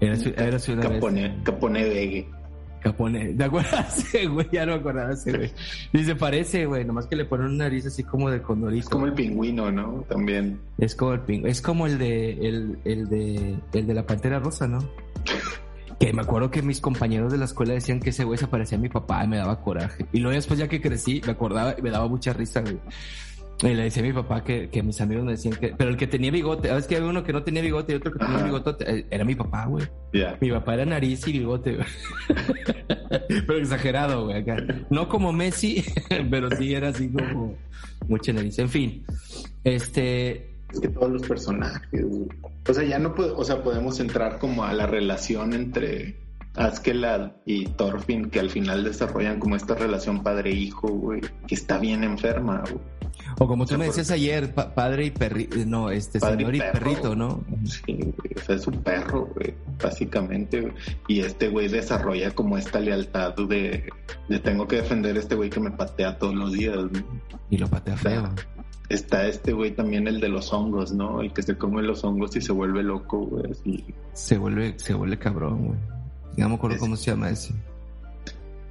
Era, 0.00 0.14
era 0.36 0.58
una 0.68 0.82
Capone, 0.82 1.40
Capone 1.42 2.28
Capone, 2.80 3.34
¿te 3.34 3.44
acuerdas? 3.44 4.04
Güey, 4.30 4.48
ya 4.52 4.66
no 4.66 4.72
me 4.72 4.78
acordaba 4.78 5.12
ese, 5.12 5.36
güey. 5.36 5.52
Dice, 5.92 6.14
parece, 6.14 6.66
güey, 6.66 6.84
nomás 6.84 7.06
que 7.06 7.16
le 7.16 7.24
ponen 7.24 7.46
una 7.46 7.64
nariz 7.64 7.86
así 7.86 8.04
como 8.04 8.30
de 8.30 8.40
condorito. 8.40 8.84
Es 8.84 8.88
como 8.88 9.06
el 9.06 9.12
pingüino, 9.12 9.70
¿no? 9.70 10.04
También. 10.08 10.60
Es 10.78 10.94
como 10.94 11.12
el 11.14 11.20
pingüino, 11.20 11.48
es 11.48 11.60
como 11.60 11.86
el 11.86 11.98
de, 11.98 12.30
el, 12.32 12.78
el 12.84 13.08
de, 13.08 13.56
el 13.72 13.86
de 13.86 13.94
la 13.94 14.06
pantera 14.06 14.38
rosa, 14.38 14.66
¿no? 14.66 14.78
que 15.98 16.12
me 16.12 16.22
acuerdo 16.22 16.50
que 16.50 16.62
mis 16.62 16.80
compañeros 16.80 17.32
de 17.32 17.38
la 17.38 17.46
escuela 17.46 17.74
decían 17.74 17.98
que 17.98 18.10
ese 18.10 18.22
güey 18.22 18.38
se 18.38 18.46
parecía 18.46 18.78
a 18.78 18.80
mi 18.80 18.88
papá 18.88 19.24
y 19.24 19.28
me 19.28 19.36
daba 19.36 19.60
coraje. 19.60 20.06
Y 20.12 20.20
luego 20.20 20.36
después 20.36 20.58
ya 20.58 20.68
que 20.68 20.80
crecí, 20.80 21.20
me 21.26 21.32
acordaba 21.32 21.74
y 21.76 21.82
me 21.82 21.90
daba 21.90 22.06
mucha 22.06 22.32
risa, 22.32 22.60
güey. 22.60 22.78
Y 23.60 23.74
le 23.74 23.84
decía 23.84 24.02
a 24.02 24.06
mi 24.06 24.12
papá 24.12 24.44
que, 24.44 24.68
que, 24.70 24.82
mis 24.84 25.00
amigos 25.00 25.24
me 25.24 25.32
decían 25.32 25.54
que... 25.56 25.74
Pero 25.76 25.90
el 25.90 25.96
que 25.96 26.06
tenía 26.06 26.30
bigote, 26.30 26.68
¿sabes 26.68 26.86
que 26.86 26.96
había 26.96 27.08
uno 27.08 27.24
que 27.24 27.32
no 27.32 27.42
tenía 27.42 27.60
bigote 27.60 27.92
y 27.92 27.96
otro 27.96 28.12
que 28.12 28.18
tenía 28.20 28.44
bigote? 28.44 28.84
Eh, 28.86 29.06
era 29.10 29.24
mi 29.24 29.34
papá, 29.34 29.66
güey. 29.66 29.84
Mi 30.40 30.50
papá 30.50 30.74
era 30.74 30.84
nariz 30.84 31.26
y 31.26 31.32
bigote, 31.32 31.74
güey. 31.74 31.86
pero 33.46 33.58
exagerado, 33.58 34.26
güey. 34.26 34.42
Acá. 34.42 34.56
No 34.90 35.08
como 35.08 35.32
Messi, 35.32 35.84
pero 36.30 36.48
sí 36.56 36.72
era 36.72 36.88
así 36.88 37.10
como 37.10 37.56
mucha 38.06 38.32
nariz. 38.32 38.58
En 38.60 38.68
fin, 38.68 39.04
este... 39.64 40.54
Es 40.72 40.80
que 40.80 40.88
todos 40.88 41.10
los 41.10 41.22
personajes, 41.22 42.04
O 42.68 42.74
sea, 42.74 42.84
ya 42.84 42.98
no 42.98 43.14
puedo, 43.14 43.36
o 43.36 43.42
sea, 43.42 43.62
podemos 43.62 43.98
entrar 43.98 44.38
como 44.38 44.64
a 44.64 44.72
la 44.72 44.86
relación 44.86 45.54
entre 45.54 46.14
Askeladd 46.54 47.32
y 47.46 47.64
Thorfinn, 47.64 48.30
que 48.30 48.38
al 48.38 48.50
final 48.50 48.84
desarrollan 48.84 49.40
como 49.40 49.56
esta 49.56 49.74
relación 49.74 50.22
padre-hijo, 50.22 50.88
güey, 50.88 51.22
que 51.46 51.54
está 51.54 51.78
bien 51.78 52.04
enferma, 52.04 52.62
güey. 52.70 52.97
O 53.40 53.46
como 53.46 53.66
tú 53.66 53.78
me 53.78 53.86
decías 53.86 54.10
ayer, 54.10 54.52
padre 54.52 55.06
y 55.06 55.10
perrito, 55.10 55.56
no, 55.64 55.90
este 55.90 56.18
señor 56.18 56.54
y, 56.56 56.58
perrito, 56.58 57.14
¿no? 57.14 57.44
Sí, 57.64 58.12
o 58.36 58.40
sea, 58.40 58.56
es 58.56 58.66
un 58.66 58.82
perro, 58.82 59.28
güey, 59.34 59.54
básicamente. 59.80 60.72
Y 61.06 61.20
este 61.20 61.48
güey 61.48 61.68
desarrolla 61.68 62.32
como 62.32 62.58
esta 62.58 62.80
lealtad 62.80 63.34
de, 63.36 63.88
de 64.28 64.38
tengo 64.40 64.66
que 64.66 64.76
defender 64.76 65.16
a 65.16 65.20
este 65.20 65.36
güey 65.36 65.50
que 65.50 65.60
me 65.60 65.70
patea 65.70 66.18
todos 66.18 66.34
los 66.34 66.52
días. 66.52 66.78
Y 67.50 67.58
lo 67.58 67.68
patea 67.68 67.96
feo. 67.96 68.34
Está 68.88 69.26
este 69.28 69.52
güey 69.52 69.70
también, 69.72 70.08
el 70.08 70.18
de 70.18 70.30
los 70.30 70.52
hongos, 70.52 70.92
¿no? 70.92 71.20
El 71.20 71.32
que 71.32 71.42
se 71.42 71.56
come 71.56 71.82
los 71.82 72.02
hongos 72.02 72.34
y 72.34 72.40
se 72.40 72.52
vuelve 72.52 72.82
loco, 72.82 73.18
güey, 73.18 73.52
así. 73.52 73.84
Se 74.14 74.36
vuelve, 74.36 74.74
se 74.78 74.94
vuelve 74.94 75.18
cabrón, 75.18 75.66
güey. 75.66 75.78
Me 76.48 76.54
acuerdo 76.54 76.78
cómo 76.78 76.96
se 76.96 77.10
llama 77.10 77.30
ese. 77.30 77.52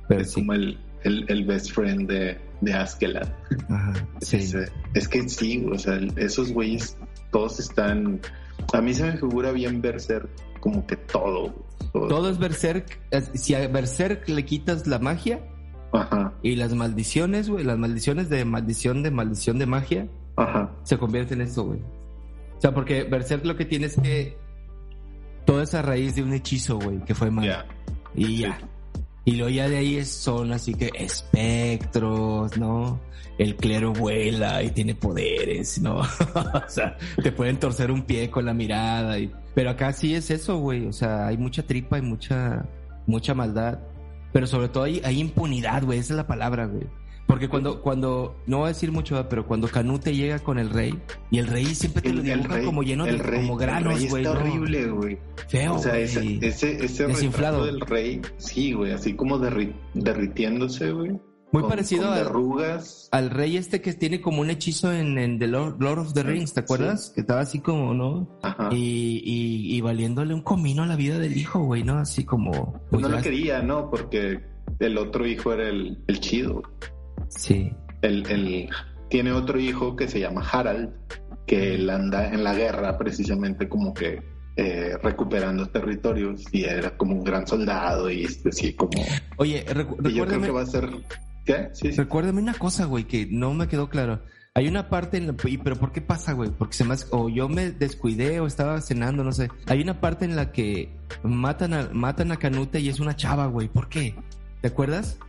Pero 0.07 0.21
es 0.21 0.33
como 0.33 0.53
el, 0.53 0.77
el, 1.03 1.45
best 1.45 1.71
friend 1.71 2.09
de, 2.09 2.37
de 2.61 2.73
Askelat. 2.73 3.29
Ajá, 3.69 3.93
sí. 4.21 4.37
Es, 4.93 5.07
que 5.07 5.27
sí, 5.29 5.65
o 5.71 5.77
sea, 5.77 5.99
esos 6.15 6.51
güeyes 6.51 6.97
todos 7.31 7.59
están... 7.59 8.19
A 8.73 8.81
mí 8.81 8.93
se 8.93 9.03
me 9.03 9.17
figura 9.17 9.51
bien 9.51 9.81
Berserk 9.81 10.29
como 10.59 10.85
que 10.85 10.95
todo. 10.95 11.53
Todo, 11.93 12.29
es 12.29 12.37
Berserk. 12.37 12.99
Si 13.35 13.53
a 13.53 13.67
Berserk 13.67 14.27
le 14.27 14.43
quitas 14.45 14.87
la 14.87 14.99
magia 14.99 15.41
Ajá. 15.93 16.33
y 16.41 16.55
las 16.55 16.73
maldiciones, 16.73 17.49
güey, 17.49 17.63
las 17.63 17.77
maldiciones 17.77 18.29
de 18.29 18.43
maldición, 18.45 19.03
de 19.03 19.11
maldición 19.11 19.59
de 19.59 19.65
magia, 19.65 20.07
Ajá. 20.35 20.71
se 20.83 20.97
convierte 20.97 21.33
en 21.33 21.41
eso, 21.41 21.63
güey. 21.65 21.79
O 22.57 22.61
sea, 22.61 22.73
porque 22.73 23.03
Berserk 23.03 23.45
lo 23.45 23.55
que 23.55 23.65
tiene 23.65 23.85
es 23.85 23.95
que 23.95 24.37
toda 25.45 25.63
esa 25.63 25.81
raíz 25.81 26.15
de 26.15 26.23
un 26.23 26.33
hechizo, 26.33 26.79
güey, 26.79 26.99
que 27.05 27.15
fue 27.15 27.31
mal. 27.31 27.65
Y 28.15 28.39
ya. 28.39 28.57
Y 29.27 29.31
luego 29.31 29.49
ya 29.49 29.67
de 29.67 29.75
ahí 29.75 30.05
son 30.05 30.53
así 30.53 30.73
que 30.73 30.89
espectros, 30.95 32.57
¿no? 32.57 32.97
El 33.37 33.57
clero 33.57 33.91
vuela 33.91 34.63
y 34.63 34.69
tiene 34.69 34.95
poderes, 34.95 35.81
¿no? 35.81 35.97
o 35.99 36.69
sea, 36.69 36.97
te 37.21 37.33
pueden 37.33 37.59
torcer 37.59 37.91
un 37.91 38.03
pie 38.03 38.31
con 38.31 38.45
la 38.45 38.53
mirada. 38.53 39.19
Y... 39.19 39.29
Pero 39.53 39.71
acá 39.71 39.91
sí 39.91 40.15
es 40.15 40.31
eso, 40.31 40.59
güey. 40.59 40.87
O 40.87 40.93
sea, 40.93 41.27
hay 41.27 41.37
mucha 41.37 41.61
tripa 41.61 41.97
y 41.97 42.01
mucha, 42.01 42.65
mucha 43.05 43.33
maldad. 43.33 43.79
Pero 44.31 44.47
sobre 44.47 44.69
todo 44.69 44.85
hay, 44.85 45.01
hay 45.03 45.19
impunidad, 45.19 45.83
güey. 45.83 45.99
Esa 45.99 46.13
es 46.13 46.17
la 46.17 46.27
palabra, 46.27 46.65
güey. 46.65 46.87
Porque 47.27 47.49
cuando, 47.49 47.81
cuando, 47.81 48.37
no 48.47 48.59
voy 48.59 48.65
a 48.65 48.67
decir 48.69 48.91
mucho, 48.91 49.27
pero 49.27 49.45
cuando 49.45 49.67
Canute 49.67 50.15
llega 50.15 50.39
con 50.39 50.57
el 50.59 50.69
rey, 50.69 50.97
y 51.29 51.39
el 51.39 51.47
rey 51.47 51.65
siempre 51.75 52.01
te 52.01 52.13
lo 52.13 52.21
dibuja 52.21 52.63
como 52.63 52.83
lleno 52.83 53.05
de 53.05 53.17
como 53.17 53.57
granos, 53.57 54.07
güey. 54.09 54.23
Está 54.23 54.39
horrible, 54.39 54.87
güey. 54.87 55.17
Feo, 55.49 55.75
O 55.75 55.79
sea, 55.79 55.97
ese, 55.99 56.39
ese, 56.41 56.83
ese 56.83 57.07
Desinflado. 57.07 57.65
del 57.65 57.81
rey, 57.81 58.21
sí, 58.37 58.71
güey, 58.71 58.93
así 58.93 59.13
como 59.13 59.39
derritiéndose, 59.39 60.91
güey. 60.91 61.19
Muy 61.51 61.63
parecido 61.63 62.11
arrugas. 62.11 63.07
al 63.11 63.29
rey 63.29 63.55
este 63.55 63.81
que 63.81 63.93
tiene 63.93 64.19
como 64.19 64.41
un 64.41 64.49
hechizo 64.49 64.91
en, 64.91 65.39
The 65.39 65.47
Lord, 65.47 65.99
of 65.99 66.13
the 66.13 66.23
Rings, 66.23 66.53
¿te 66.53 66.59
acuerdas? 66.59 67.11
Que 67.15 67.21
estaba 67.21 67.41
así 67.41 67.59
como, 67.59 67.93
¿no? 67.93 68.37
Ajá. 68.41 68.69
Y, 68.71 69.21
y, 69.23 69.81
valiéndole 69.81 70.33
un 70.33 70.41
comino 70.41 70.83
a 70.83 70.85
la 70.85 70.95
vida 70.95 71.19
del 71.19 71.37
hijo, 71.37 71.59
güey, 71.59 71.83
¿no? 71.83 71.99
Así 71.99 72.25
como... 72.25 72.81
Pues 72.89 73.01
no 73.01 73.09
lo 73.09 73.21
quería, 73.21 73.61
¿no? 73.61 73.89
Porque 73.89 74.41
el 74.79 74.97
otro 74.97 75.25
hijo 75.25 75.53
era 75.53 75.69
el, 75.69 76.03
el 76.07 76.19
chido. 76.19 76.63
Sí. 77.29 77.71
Él, 78.01 78.69
tiene 79.09 79.31
otro 79.31 79.59
hijo 79.59 79.95
que 79.95 80.07
se 80.07 80.19
llama 80.19 80.47
Harald, 80.49 80.91
que 81.45 81.75
él 81.75 81.89
anda 81.89 82.33
en 82.33 82.43
la 82.43 82.53
guerra 82.53 82.97
precisamente 82.97 83.69
como 83.69 83.93
que 83.93 84.21
eh, 84.57 84.97
recuperando 85.01 85.69
territorios 85.69 86.43
y 86.51 86.63
era 86.65 86.97
como 86.97 87.15
un 87.15 87.23
gran 87.23 87.47
soldado 87.47 88.09
y 88.09 88.25
este, 88.25 88.51
sí, 88.51 88.73
como... 88.73 89.01
Oye, 89.37 89.63
recuérdame... 89.67 90.13
Yo 90.13 90.25
creo 90.25 90.41
que 90.41 90.51
va 90.51 90.61
a 90.61 90.65
ser... 90.65 90.89
¿Qué? 91.45 91.69
Sí, 91.71 91.91
Recuérdame 91.91 92.41
una 92.41 92.55
cosa, 92.55 92.85
güey, 92.85 93.05
que 93.05 93.25
no 93.29 93.53
me 93.53 93.67
quedó 93.69 93.89
claro. 93.89 94.21
Hay 94.57 94.67
una 94.67 94.89
parte 94.89 95.17
en 95.17 95.27
la... 95.27 95.33
¿Pero 95.33 95.75
por 95.75 95.91
qué 95.91 96.01
pasa, 96.01 96.33
güey? 96.33 96.49
Porque 96.49 96.73
se 96.73 96.83
me 96.83 96.95
O 97.11 97.29
yo 97.29 97.47
me 97.47 97.69
descuidé 97.69 98.39
o 98.39 98.47
estaba 98.47 98.81
cenando, 98.81 99.23
no 99.23 99.31
sé. 99.31 99.49
Hay 99.67 99.81
una 99.81 100.01
parte 100.01 100.25
en 100.25 100.35
la 100.35 100.51
que 100.51 100.89
matan 101.21 101.75
a, 101.75 101.89
matan 101.93 102.31
a 102.31 102.37
Canute 102.37 102.79
y 102.79 102.89
es 102.89 102.99
una 102.99 103.15
chava, 103.15 103.45
güey. 103.45 103.67
¿Por 103.67 103.87
qué? 103.87 104.15
¿Te 104.61 104.69
acuerdas? 104.69 105.19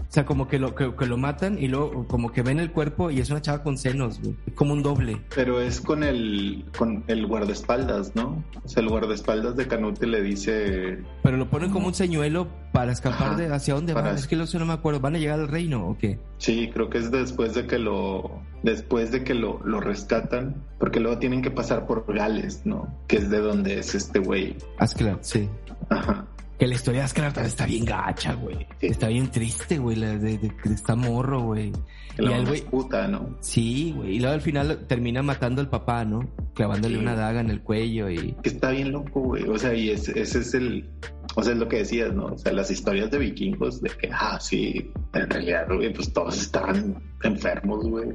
O 0.00 0.12
sea, 0.12 0.24
como 0.24 0.48
que 0.48 0.58
lo, 0.58 0.74
que, 0.74 1.06
lo 1.06 1.16
matan 1.16 1.58
y 1.58 1.68
luego 1.68 2.06
como 2.06 2.32
que 2.32 2.42
ven 2.42 2.60
el 2.60 2.72
cuerpo 2.72 3.10
y 3.10 3.20
es 3.20 3.30
una 3.30 3.42
chava 3.42 3.62
con 3.62 3.78
senos, 3.78 4.20
güey. 4.20 4.36
Como 4.54 4.72
un 4.72 4.82
doble. 4.82 5.20
Pero 5.34 5.60
es 5.60 5.80
con 5.80 6.02
el, 6.02 6.64
con 6.76 7.04
el 7.06 7.26
guardaespaldas, 7.26 8.14
¿no? 8.14 8.44
O 8.64 8.68
sea, 8.68 8.82
el 8.82 8.88
guardaespaldas 8.88 9.56
de 9.56 9.66
Canute 9.66 10.06
le 10.06 10.22
dice... 10.22 10.98
Pero 11.22 11.36
lo 11.36 11.48
ponen 11.48 11.70
como 11.70 11.88
un 11.88 11.94
señuelo 11.94 12.48
para 12.72 12.92
escapar 12.92 13.36
de 13.36 13.52
hacia 13.52 13.74
dónde 13.74 13.94
van. 13.94 14.14
Es 14.14 14.26
que 14.26 14.36
lo 14.36 14.46
no 14.46 14.66
me 14.66 14.72
acuerdo. 14.72 15.00
¿Van 15.00 15.14
a 15.14 15.18
llegar 15.18 15.38
al 15.38 15.48
reino 15.48 15.86
o 15.86 15.98
qué? 15.98 16.18
Sí, 16.38 16.70
creo 16.72 16.88
que 16.90 16.98
es 16.98 17.10
después 17.10 17.54
de 17.54 17.66
que 17.66 17.78
lo... 17.78 18.42
Después 18.62 19.12
de 19.12 19.22
que 19.22 19.34
lo, 19.34 19.60
lo 19.64 19.80
rescatan. 19.80 20.64
Porque 20.78 21.00
luego 21.00 21.18
tienen 21.18 21.42
que 21.42 21.50
pasar 21.50 21.86
por 21.86 22.04
Gales, 22.12 22.62
¿no? 22.64 22.92
Que 23.06 23.16
es 23.16 23.30
de 23.30 23.38
donde 23.38 23.78
es 23.78 23.94
este 23.94 24.18
güey. 24.18 24.56
Ascalon, 24.78 25.18
sí. 25.20 25.48
Ajá. 25.90 26.26
Que 26.58 26.66
la 26.66 26.74
historia 26.74 27.00
de 27.00 27.04
Ascar 27.04 27.32
está 27.46 27.66
bien 27.66 27.84
gacha, 27.84 28.34
güey. 28.34 28.66
Está 28.80 29.06
bien 29.06 29.30
triste, 29.30 29.78
güey, 29.78 29.96
la 29.96 30.18
de, 30.18 30.38
de, 30.38 30.52
esta 30.74 30.96
morro, 30.96 31.40
güey. 31.42 31.72
y 32.18 32.26
el 32.26 32.46
güey 32.46 32.62
puta, 32.62 33.06
¿no? 33.06 33.36
Sí, 33.40 33.92
güey. 33.96 34.16
Y 34.16 34.18
luego 34.18 34.34
al 34.34 34.40
final 34.40 34.86
termina 34.88 35.22
matando 35.22 35.60
al 35.60 35.68
papá, 35.68 36.04
¿no? 36.04 36.28
Clavándole 36.54 36.98
una 36.98 37.14
daga 37.14 37.40
en 37.40 37.50
el 37.50 37.60
cuello 37.60 38.10
y... 38.10 38.34
Que 38.42 38.48
está 38.48 38.70
bien 38.70 38.90
loco, 38.90 39.20
güey. 39.20 39.44
O 39.44 39.56
sea, 39.56 39.72
y 39.72 39.90
ese, 39.90 40.20
es 40.20 40.52
el... 40.54 40.90
O 41.36 41.44
sea, 41.44 41.52
es 41.52 41.58
lo 41.60 41.68
que 41.68 41.76
decías, 41.76 42.12
¿no? 42.12 42.26
O 42.26 42.38
sea, 42.38 42.52
las 42.52 42.72
historias 42.72 43.08
de 43.12 43.18
vikingos 43.18 43.80
de 43.80 43.90
que, 43.90 44.10
ah, 44.12 44.40
sí, 44.40 44.90
en 45.14 45.30
realidad, 45.30 45.68
güey, 45.68 45.92
pues 45.92 46.12
todos 46.12 46.40
estaban 46.40 47.00
enfermos, 47.22 47.86
güey. 47.86 48.08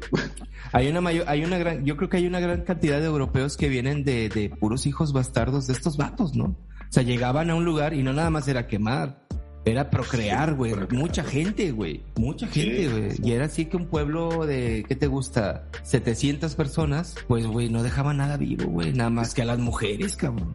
Hay 0.73 0.89
una 0.89 0.99
mayor, 0.99 1.25
hay 1.29 1.45
una 1.45 1.58
gran, 1.58 1.86
yo 1.86 1.95
creo 1.95 2.10
que 2.10 2.17
hay 2.17 2.27
una 2.27 2.41
gran 2.41 2.63
cantidad 2.63 2.99
de 2.99 3.06
europeos 3.06 3.56
que 3.56 3.69
vienen 3.69 4.03
de, 4.03 4.27
de 4.27 4.49
puros 4.49 4.86
hijos 4.86 5.13
bastardos 5.13 5.67
de 5.67 5.73
estos 5.73 5.95
vatos, 5.95 6.36
¿no? 6.36 6.58
O 6.93 6.95
sea, 6.95 7.01
llegaban 7.01 7.49
a 7.49 7.56
un 7.56 7.65
lugar 7.65 7.95
y 7.95 8.03
no 8.03 8.13
nada 8.13 8.29
más 8.29 8.47
era 8.47 8.67
quemar, 8.67 9.17
era 9.65 9.89
procrear, 9.89 10.53
güey. 10.53 10.75
Mucha 10.91 11.23
gente, 11.23 11.71
güey. 11.71 12.03
Mucha 12.17 12.45
gente, 12.45 12.88
güey. 12.88 13.12
Y 13.23 13.32
era 13.32 13.45
así 13.45 13.65
que 13.65 13.77
un 13.77 13.88
pueblo 13.88 14.45
de, 14.45 14.86
¿qué 14.88 14.95
te 14.95 15.08
gusta? 15.08 15.63
700 15.82 16.53
personas, 16.53 17.15
pues, 17.27 17.47
güey, 17.47 17.67
no 17.67 17.82
dejaba 17.82 18.13
nada 18.13 18.38
vivo, 18.38 18.65
güey. 18.65 18.93
Nada 18.93 19.10
más 19.10 19.34
que 19.34 19.41
a 19.41 19.45
las 19.45 19.58
mujeres, 19.58 20.15
cabrón. 20.15 20.53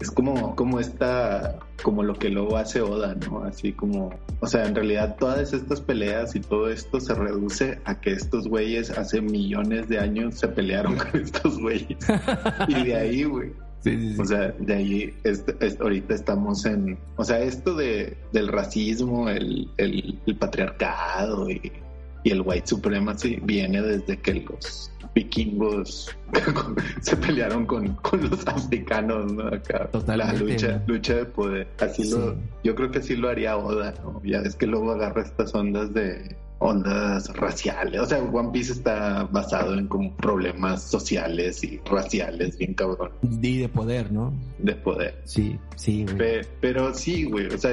Es 0.00 0.10
como, 0.10 0.56
como 0.56 0.80
esta, 0.80 1.58
como 1.82 2.02
lo 2.02 2.14
que 2.14 2.30
luego 2.30 2.56
hace 2.56 2.80
Oda, 2.80 3.14
¿no? 3.14 3.44
Así 3.44 3.74
como, 3.74 4.08
o 4.40 4.46
sea, 4.46 4.64
en 4.64 4.74
realidad 4.74 5.16
todas 5.18 5.52
estas 5.52 5.82
peleas 5.82 6.34
y 6.34 6.40
todo 6.40 6.70
esto 6.70 6.98
se 6.98 7.14
reduce 7.14 7.78
a 7.84 8.00
que 8.00 8.12
estos 8.12 8.48
güeyes 8.48 8.88
hace 8.88 9.20
millones 9.20 9.86
de 9.90 9.98
años 9.98 10.36
se 10.36 10.48
pelearon 10.48 10.96
con 11.10 11.20
estos 11.20 11.58
güeyes. 11.58 11.98
y 12.68 12.84
de 12.84 12.96
ahí, 12.96 13.24
güey, 13.24 13.52
o 14.18 14.24
sea, 14.24 14.54
de 14.58 14.74
ahí 14.74 15.14
ahorita 15.80 16.14
estamos 16.14 16.64
en, 16.64 16.98
o 17.16 17.24
sea, 17.24 17.40
esto 17.40 17.74
de, 17.74 18.16
del 18.32 18.48
racismo, 18.48 19.28
el, 19.28 19.68
el, 19.76 20.36
patriarcado 20.38 21.50
y, 21.50 21.72
el 22.24 22.40
white 22.40 22.66
supremacy 22.66 23.38
viene 23.42 23.82
desde 23.82 24.16
que 24.18 24.34
los 24.34 24.90
vikingos 25.14 26.16
se 27.02 27.16
pelearon 27.18 27.66
con, 27.66 27.98
los 28.12 28.46
africanos, 28.46 29.30
¿no? 29.30 29.48
Acá, 29.48 29.90
la 30.06 30.32
lucha, 30.32 30.82
lucha 30.86 31.16
de 31.16 31.24
poder. 31.26 31.68
Así 31.80 32.10
lo, 32.10 32.34
yo 32.62 32.74
creo 32.74 32.90
que 32.90 33.00
así 33.00 33.14
lo 33.14 33.28
haría 33.28 33.58
Oda, 33.58 33.92
¿no? 34.02 34.22
Ya 34.24 34.38
es 34.38 34.56
que 34.56 34.66
luego 34.66 34.92
agarra 34.92 35.20
estas 35.20 35.54
ondas 35.54 35.92
de 35.92 36.34
ondas 36.58 37.28
raciales. 37.36 38.00
O 38.00 38.06
sea, 38.06 38.18
One 38.22 38.50
Piece 38.52 38.72
está 38.72 39.24
basado 39.24 39.74
en 39.74 39.86
como 39.86 40.14
problemas 40.16 40.82
sociales 40.82 41.62
y 41.64 41.80
raciales, 41.84 42.56
bien 42.58 42.74
cabrón. 42.74 43.10
Y 43.22 43.58
de 43.58 43.68
poder, 43.68 44.12
¿no? 44.12 44.32
De 44.58 44.74
poder. 44.74 45.20
Sí, 45.24 45.58
sí, 45.76 46.06
güey. 46.06 46.40
pero 46.60 46.94
sí, 46.94 47.24
güey. 47.24 47.46
O 47.46 47.58
sea, 47.58 47.72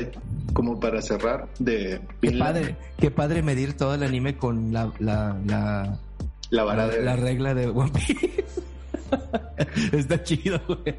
como 0.53 0.79
para 0.79 1.01
cerrar, 1.01 1.47
de. 1.59 2.01
Qué 2.21 2.31
padre, 2.31 2.75
qué 2.97 3.11
padre 3.11 3.41
medir 3.41 3.77
todo 3.77 3.93
el 3.95 4.03
anime 4.03 4.37
con 4.37 4.73
la. 4.73 4.91
La, 4.99 5.37
la, 5.45 5.97
la 6.49 6.63
vara 6.63 6.87
de. 6.87 7.01
La 7.01 7.15
regla 7.15 7.53
de 7.53 7.67
One 7.67 7.91
Piece. 7.91 8.61
Está 9.91 10.23
chido, 10.23 10.59
güey. 10.67 10.95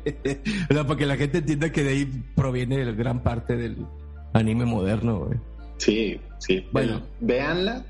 O 0.71 0.75
sea, 0.75 0.87
para 0.87 0.99
que 0.99 1.07
la 1.07 1.17
gente 1.17 1.39
entienda 1.39 1.71
que 1.71 1.83
de 1.83 1.91
ahí 1.91 2.25
proviene 2.35 2.93
gran 2.93 3.23
parte 3.23 3.57
del 3.57 3.87
anime 4.33 4.65
moderno, 4.65 5.27
güey. 5.27 5.39
Sí, 5.83 6.21
sí. 6.39 6.65
Bueno, 6.71 7.03
véanla, 7.19 7.85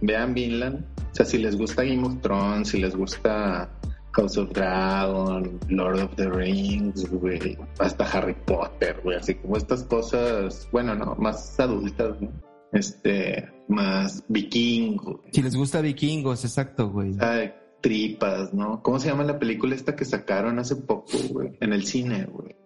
vean 0.00 0.34
Vinland. 0.34 0.84
O 1.12 1.14
sea, 1.14 1.24
si 1.24 1.38
les 1.38 1.56
gusta 1.56 1.84
Game 1.84 2.04
of 2.04 2.20
Thrones, 2.22 2.70
si 2.70 2.80
les 2.80 2.96
gusta 2.96 3.70
House 4.14 4.36
of 4.36 4.50
Dragon, 4.50 5.60
Lord 5.68 6.00
of 6.00 6.16
the 6.16 6.28
Rings, 6.28 7.08
güey, 7.08 7.56
hasta 7.78 8.04
Harry 8.04 8.34
Potter, 8.46 9.00
güey, 9.04 9.16
así 9.16 9.36
como 9.36 9.56
estas 9.56 9.84
cosas, 9.84 10.68
bueno, 10.72 10.96
no, 10.96 11.14
más 11.20 11.60
adultas, 11.60 12.20
¿no? 12.20 12.32
Este, 12.72 13.48
más 13.68 14.24
vikingos. 14.26 15.20
Si 15.30 15.40
les 15.40 15.54
gusta 15.54 15.80
vikingos, 15.80 16.44
exacto, 16.44 16.90
güey. 16.90 17.14
Ay, 17.20 17.52
tripas, 17.80 18.52
¿no? 18.52 18.82
¿Cómo 18.82 18.98
se 18.98 19.08
llama 19.08 19.22
la 19.22 19.38
película 19.38 19.76
esta 19.76 19.94
que 19.94 20.04
sacaron 20.04 20.58
hace 20.58 20.74
poco, 20.74 21.16
güey? 21.30 21.56
En 21.60 21.72
el 21.72 21.86
cine, 21.86 22.24
güey. 22.24 22.56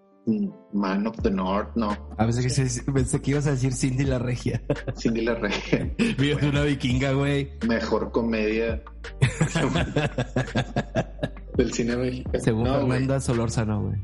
Man 0.72 1.06
of 1.06 1.16
the 1.22 1.30
North, 1.30 1.76
no. 1.76 1.96
A 2.16 2.26
veces 2.26 2.82
pensé 2.92 3.20
que 3.20 3.32
ibas 3.32 3.46
a 3.46 3.52
decir 3.52 3.74
Cindy 3.74 4.04
la 4.04 4.18
Regia. 4.18 4.62
Cindy 4.96 5.22
la 5.22 5.34
Regia. 5.34 5.92
Viva 6.18 6.40
una 6.48 6.62
vikinga, 6.62 7.12
güey. 7.12 7.50
Mejor 7.66 8.10
comedia 8.10 8.82
del 11.56 11.72
cine 11.72 11.96
mexicano. 11.96 12.40
Según 12.40 12.64
no, 12.64 12.80
Fernanda 12.80 13.20
Solórzano, 13.20 13.82
güey. 13.82 13.98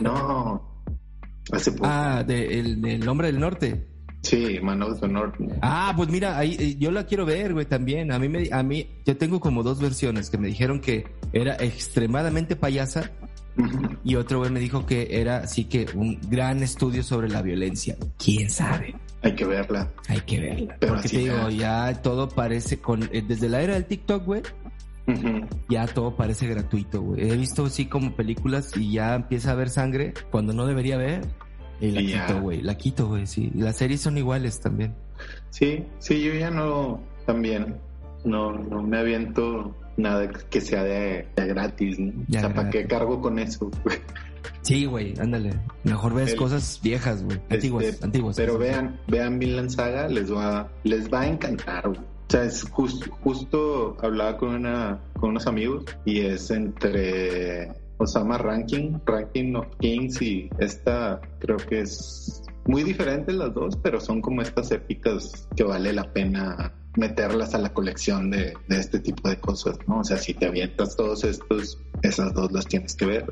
No. 0.00 0.84
Hace 1.50 1.72
poco. 1.72 1.86
Ah, 1.86 2.22
de, 2.26 2.60
el, 2.60 2.82
del 2.82 3.08
Hombre 3.08 3.28
del 3.28 3.40
Norte. 3.40 3.88
Sí, 4.22 4.58
Man 4.62 4.82
of 4.82 5.00
the 5.00 5.08
North. 5.08 5.34
Ah, 5.60 5.92
pues 5.96 6.08
mira, 6.08 6.38
ahí 6.38 6.56
eh, 6.58 6.76
yo 6.78 6.90
la 6.90 7.04
quiero 7.04 7.26
ver, 7.26 7.52
güey, 7.52 7.66
también. 7.66 8.10
A 8.10 8.18
mí 8.18 8.28
me, 8.28 8.48
a 8.50 8.62
mí, 8.62 9.02
yo 9.04 9.18
tengo 9.18 9.38
como 9.38 9.62
dos 9.62 9.80
versiones 9.80 10.30
que 10.30 10.38
me 10.38 10.48
dijeron 10.48 10.80
que 10.80 11.04
era 11.32 11.56
extremadamente 11.56 12.56
payasa 12.56 13.10
y 14.04 14.16
otro 14.16 14.38
güey 14.38 14.50
me 14.50 14.60
dijo 14.60 14.84
que 14.86 15.20
era 15.20 15.46
sí 15.46 15.64
que 15.64 15.86
un 15.94 16.18
gran 16.28 16.62
estudio 16.62 17.02
sobre 17.02 17.28
la 17.28 17.42
violencia. 17.42 17.96
¿Quién 18.18 18.50
sabe? 18.50 18.94
Hay 19.22 19.34
que 19.34 19.44
verla. 19.44 19.90
Hay 20.08 20.20
que 20.20 20.40
verla. 20.40 20.76
Pero 20.78 20.94
Porque 20.94 21.08
te 21.08 21.18
digo, 21.18 21.48
ya 21.50 22.02
todo 22.02 22.28
parece 22.28 22.78
con 22.78 23.08
eh, 23.12 23.22
desde 23.26 23.48
la 23.48 23.62
era 23.62 23.74
del 23.74 23.86
TikTok, 23.86 24.24
güey. 24.24 24.42
Ya 25.68 25.86
todo 25.86 26.16
parece 26.16 26.46
gratuito, 26.46 27.02
güey. 27.02 27.30
He 27.30 27.36
visto 27.36 27.66
así 27.66 27.86
como 27.86 28.16
películas 28.16 28.74
y 28.76 28.92
ya 28.92 29.14
empieza 29.14 29.50
a 29.50 29.52
haber 29.52 29.68
sangre 29.68 30.14
cuando 30.30 30.52
no 30.52 30.66
debería 30.66 30.94
haber. 30.96 31.26
Y 31.80 31.90
la 31.90 32.00
quito, 32.00 32.40
güey. 32.40 32.62
La 32.62 32.76
quito, 32.76 33.08
güey, 33.08 33.26
sí. 33.26 33.50
Las 33.54 33.76
series 33.76 34.00
son 34.00 34.16
iguales 34.16 34.60
también. 34.60 34.94
Sí, 35.50 35.84
sí, 35.98 36.22
yo 36.22 36.34
ya 36.34 36.50
no, 36.50 37.00
también, 37.26 37.76
no, 38.24 38.52
no 38.52 38.82
me 38.82 38.98
aviento 38.98 39.74
nada 39.96 40.28
que 40.28 40.60
sea 40.60 40.82
de, 40.82 41.26
gratis, 41.36 41.98
¿no? 41.98 42.12
o 42.28 42.32
sea, 42.32 42.52
¿para 42.52 42.70
qué 42.70 42.86
cargo 42.86 43.20
con 43.20 43.38
eso? 43.38 43.70
Sí, 44.62 44.86
güey, 44.86 45.14
ándale. 45.20 45.52
Mejor 45.82 46.14
ves 46.14 46.34
cosas 46.34 46.80
viejas, 46.82 47.22
güey. 47.22 47.36
Este, 47.36 47.54
antiguas, 47.54 48.02
antiguas. 48.02 48.36
Pero 48.36 48.58
vean, 48.58 48.98
vean 49.08 49.38
Vinland 49.38 49.70
Saga, 49.70 50.08
les 50.08 50.32
va, 50.32 50.70
les 50.84 51.12
va 51.12 51.22
a 51.22 51.28
encantar, 51.28 51.88
güey. 51.88 52.00
O 52.00 52.30
sea, 52.30 52.44
es 52.44 52.62
justo 52.62 53.96
hablaba 54.00 54.38
con 54.38 54.54
una, 54.54 54.98
con 55.20 55.30
unos 55.30 55.46
amigos 55.46 55.84
y 56.06 56.20
es 56.20 56.50
entre 56.50 57.70
Osama 57.98 58.38
Ranking, 58.38 58.98
Ranking 59.04 59.54
of 59.54 59.66
Kings 59.78 60.20
y 60.22 60.48
esta 60.58 61.20
creo 61.38 61.58
que 61.58 61.80
es 61.80 62.42
muy 62.64 62.82
diferente 62.82 63.32
las 63.32 63.52
dos, 63.52 63.76
pero 63.76 64.00
son 64.00 64.22
como 64.22 64.40
estas 64.40 64.70
épicas 64.72 65.46
que 65.54 65.64
vale 65.64 65.92
la 65.92 66.10
pena 66.12 66.72
meterlas 66.96 67.54
a 67.54 67.58
la 67.58 67.72
colección 67.72 68.30
de, 68.30 68.54
de, 68.68 68.78
este 68.78 68.98
tipo 69.00 69.28
de 69.28 69.38
cosas, 69.38 69.76
¿no? 69.86 70.00
O 70.00 70.04
sea, 70.04 70.16
si 70.16 70.34
te 70.34 70.46
avientas 70.46 70.96
todos 70.96 71.24
estos, 71.24 71.78
esas 72.02 72.32
dos 72.34 72.52
las 72.52 72.66
tienes 72.66 72.94
que 72.94 73.06
ver. 73.06 73.26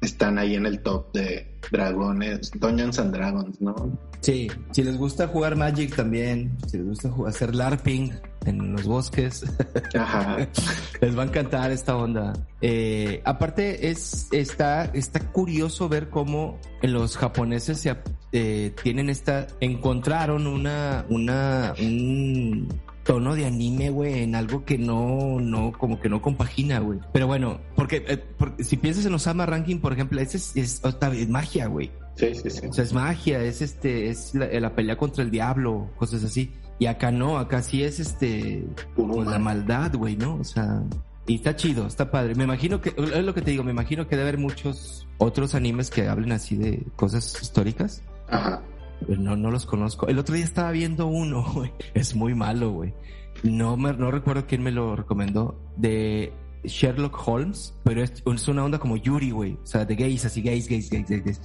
Están 0.00 0.38
ahí 0.38 0.54
en 0.54 0.66
el 0.66 0.80
top 0.80 1.12
de 1.12 1.58
dragones, 1.70 2.50
Dungeons 2.54 2.98
and 2.98 3.14
Dragons, 3.14 3.60
¿no? 3.60 3.74
Sí, 4.20 4.48
si 4.70 4.82
les 4.82 4.96
gusta 4.96 5.28
jugar 5.28 5.56
Magic 5.56 5.94
también, 5.94 6.56
si 6.66 6.78
les 6.78 6.86
gusta 6.86 7.10
hacer 7.26 7.54
LARPing 7.54 8.12
en 8.46 8.72
los 8.72 8.84
bosques, 8.84 9.44
les 11.00 11.18
va 11.18 11.22
a 11.22 11.26
encantar 11.26 11.70
esta 11.70 11.96
onda. 11.96 12.32
Eh, 12.60 13.20
aparte, 13.24 13.90
es, 13.90 14.28
está, 14.32 14.84
está 14.84 15.20
curioso 15.32 15.88
ver 15.88 16.08
cómo 16.08 16.58
los 16.82 17.16
japoneses 17.16 17.80
se, 17.80 17.96
eh, 18.32 18.72
tienen 18.82 19.10
esta, 19.10 19.46
encontraron 19.60 20.46
una, 20.46 21.04
una, 21.08 21.74
un 21.80 22.68
tono 23.04 23.34
de 23.34 23.46
anime, 23.46 23.90
güey, 23.90 24.22
en 24.22 24.34
algo 24.34 24.64
que 24.64 24.78
no, 24.78 25.40
no, 25.40 25.72
como 25.72 26.00
que 26.00 26.08
no 26.08 26.22
compagina, 26.22 26.78
güey. 26.78 27.00
Pero 27.12 27.26
bueno, 27.26 27.60
porque, 27.74 28.04
eh, 28.06 28.22
si 28.62 28.76
piensas 28.76 29.04
en 29.06 29.14
Osama 29.14 29.46
Ranking, 29.46 29.78
por 29.78 29.92
ejemplo, 29.92 30.20
ese 30.20 30.36
es, 30.36 30.56
es, 30.56 30.82
es 30.84 31.28
magia, 31.28 31.66
güey. 31.66 31.90
Sí, 32.16 32.34
sí, 32.34 32.50
sí. 32.50 32.66
O 32.66 32.72
sea, 32.72 32.84
es 32.84 32.92
magia, 32.92 33.42
es 33.42 33.62
este, 33.62 34.10
es 34.10 34.34
la, 34.34 34.74
pelea 34.74 34.96
contra 34.96 35.24
el 35.24 35.30
diablo, 35.30 35.90
cosas 35.96 36.22
así. 36.22 36.52
Y 36.80 36.86
acá 36.86 37.12
no, 37.12 37.36
acá 37.36 37.62
sí 37.62 37.84
es 37.84 38.00
este, 38.00 38.64
con 38.96 39.30
la 39.30 39.38
maldad, 39.38 39.94
güey, 39.94 40.16
¿no? 40.16 40.36
O 40.36 40.44
sea, 40.44 40.82
y 41.26 41.34
está 41.34 41.54
chido, 41.54 41.86
está 41.86 42.10
padre. 42.10 42.34
Me 42.34 42.44
imagino 42.44 42.80
que, 42.80 42.94
es 42.96 43.24
lo 43.24 43.34
que 43.34 43.42
te 43.42 43.50
digo, 43.50 43.62
me 43.62 43.70
imagino 43.70 44.08
que 44.08 44.16
debe 44.16 44.30
haber 44.30 44.40
muchos 44.40 45.06
otros 45.18 45.54
animes 45.54 45.90
que 45.90 46.08
hablen 46.08 46.32
así 46.32 46.56
de 46.56 46.82
cosas 46.96 47.40
históricas. 47.42 48.02
Ajá. 48.28 48.62
No, 49.06 49.36
no 49.36 49.50
los 49.50 49.66
conozco. 49.66 50.08
El 50.08 50.18
otro 50.18 50.34
día 50.34 50.44
estaba 50.44 50.70
viendo 50.72 51.06
uno, 51.06 51.44
güey. 51.54 51.70
Es 51.92 52.14
muy 52.14 52.34
malo, 52.34 52.70
güey. 52.72 52.94
No, 53.42 53.76
me, 53.76 53.92
no 53.92 54.10
recuerdo 54.10 54.46
quién 54.46 54.62
me 54.62 54.72
lo 54.72 54.96
recomendó. 54.96 55.60
De 55.76 56.32
Sherlock 56.64 57.16
Holmes, 57.26 57.74
pero 57.84 58.02
es, 58.02 58.48
una 58.48 58.64
onda 58.64 58.78
como 58.78 58.96
Yuri, 58.96 59.32
güey. 59.32 59.58
O 59.62 59.66
sea, 59.66 59.84
de 59.84 59.96
gays, 59.96 60.24
así 60.24 60.42
gays, 60.42 60.66
gays, 60.66 60.88
gays, 60.90 61.08
gays. 61.08 61.40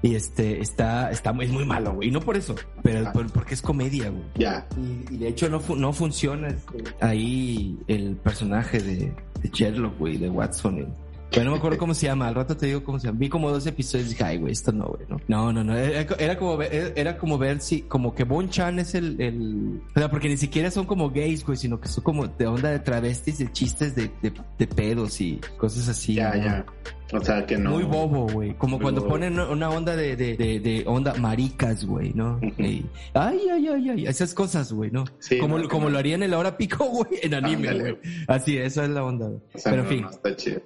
Y 0.00 0.14
este, 0.14 0.60
está, 0.60 1.10
está, 1.10 1.30
es 1.40 1.50
muy 1.50 1.64
malo, 1.64 1.94
güey. 1.94 2.08
Y 2.08 2.10
no 2.10 2.20
por 2.20 2.36
eso, 2.36 2.54
pero 2.82 3.10
porque 3.34 3.54
es 3.54 3.62
comedia, 3.62 4.10
güey. 4.10 4.24
Ya. 4.36 4.66
Y, 5.10 5.16
de 5.16 5.28
hecho 5.28 5.48
no, 5.48 5.60
no 5.76 5.92
funciona 5.92 6.54
ahí 7.00 7.76
el 7.88 8.16
personaje 8.16 8.80
de, 8.80 9.12
de 9.42 9.48
Sherlock, 9.52 9.98
güey, 9.98 10.16
de 10.16 10.30
Watson. 10.30 10.86
Pero 11.30 11.44
no 11.44 11.50
me 11.52 11.58
acuerdo 11.58 11.78
cómo 11.78 11.94
se 11.94 12.06
llama, 12.06 12.28
al 12.28 12.34
rato 12.34 12.56
te 12.56 12.66
digo 12.66 12.82
cómo 12.82 12.98
se 12.98 13.06
llama. 13.06 13.18
Vi 13.18 13.28
como 13.28 13.50
dos 13.50 13.66
episodios 13.66 14.08
y 14.08 14.10
dije, 14.10 14.24
ay, 14.24 14.38
güey, 14.38 14.52
esto 14.52 14.72
no, 14.72 14.86
güey, 14.86 15.02
¿no? 15.08 15.20
No, 15.28 15.52
no, 15.52 15.62
no. 15.62 15.76
Era, 15.76 16.38
como 16.38 16.56
ver, 16.56 16.92
era 16.96 17.18
como 17.18 17.38
ver 17.38 17.60
si, 17.60 17.82
como 17.82 18.14
que 18.14 18.24
Bon 18.24 18.48
Chan 18.48 18.78
es 18.78 18.94
el, 18.94 19.20
el, 19.20 19.80
o 19.94 19.98
sea, 19.98 20.10
porque 20.10 20.28
ni 20.28 20.36
siquiera 20.36 20.70
son 20.70 20.86
como 20.86 21.10
gays, 21.10 21.44
güey, 21.44 21.58
sino 21.58 21.80
que 21.80 21.88
son 21.88 22.02
como 22.02 22.26
de 22.26 22.46
onda 22.46 22.70
de 22.70 22.78
travestis, 22.78 23.38
de 23.38 23.52
chistes 23.52 23.94
de, 23.94 24.10
de, 24.22 24.32
de 24.58 24.66
pedos 24.66 25.20
y 25.20 25.40
cosas 25.58 25.88
así. 25.88 26.14
Ya, 26.14 26.34
ya. 26.36 26.66
O 27.12 27.24
sea, 27.24 27.46
que 27.46 27.56
no. 27.56 27.70
Muy 27.70 27.84
bobo, 27.84 28.26
güey. 28.26 28.54
Como 28.54 28.78
cuando 28.78 29.06
ponen 29.06 29.38
una 29.38 29.70
onda 29.70 29.96
de, 29.96 30.14
de, 30.16 30.36
de, 30.36 30.84
onda 30.86 31.14
maricas, 31.14 31.84
güey, 31.84 32.12
¿no? 32.14 32.38
ay, 32.58 33.48
ay, 33.50 33.68
ay, 33.68 33.90
ay. 33.90 34.06
Esas 34.06 34.34
cosas, 34.34 34.72
güey, 34.72 34.90
¿no? 34.90 35.04
Sí, 35.18 35.38
como, 35.38 35.66
como 35.68 35.88
lo 35.88 35.98
harían 35.98 36.22
en 36.22 36.30
la 36.30 36.38
hora 36.38 36.56
pico, 36.56 36.84
güey, 36.84 37.20
en 37.22 37.34
anime, 37.34 37.78
güey. 37.78 37.98
Así, 38.26 38.58
esa 38.58 38.84
es 38.84 38.90
la 38.90 39.04
onda, 39.04 39.26
güey. 39.26 39.40
Pero 39.64 39.82
en 39.82 39.86
fin. 39.86 40.06
está 40.10 40.36
chido. 40.36 40.60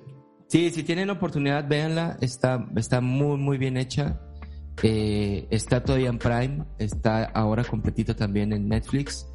Sí, 0.53 0.69
si 0.69 0.83
tienen 0.83 1.09
oportunidad, 1.09 1.67
véanla. 1.67 2.19
Está, 2.21 2.69
está 2.77 3.01
muy, 3.01 3.39
muy 3.39 3.57
bien 3.57 3.79
hecha. 3.79 4.21
Eh, 4.83 5.47
está 5.49 5.83
todavía 5.83 6.11
en 6.11 6.19
Prime. 6.19 6.65
Está 6.79 7.25
ahora 7.25 7.65
completito 7.65 8.15
también 8.15 8.53
en 8.53 8.69
Netflix. 8.69 9.27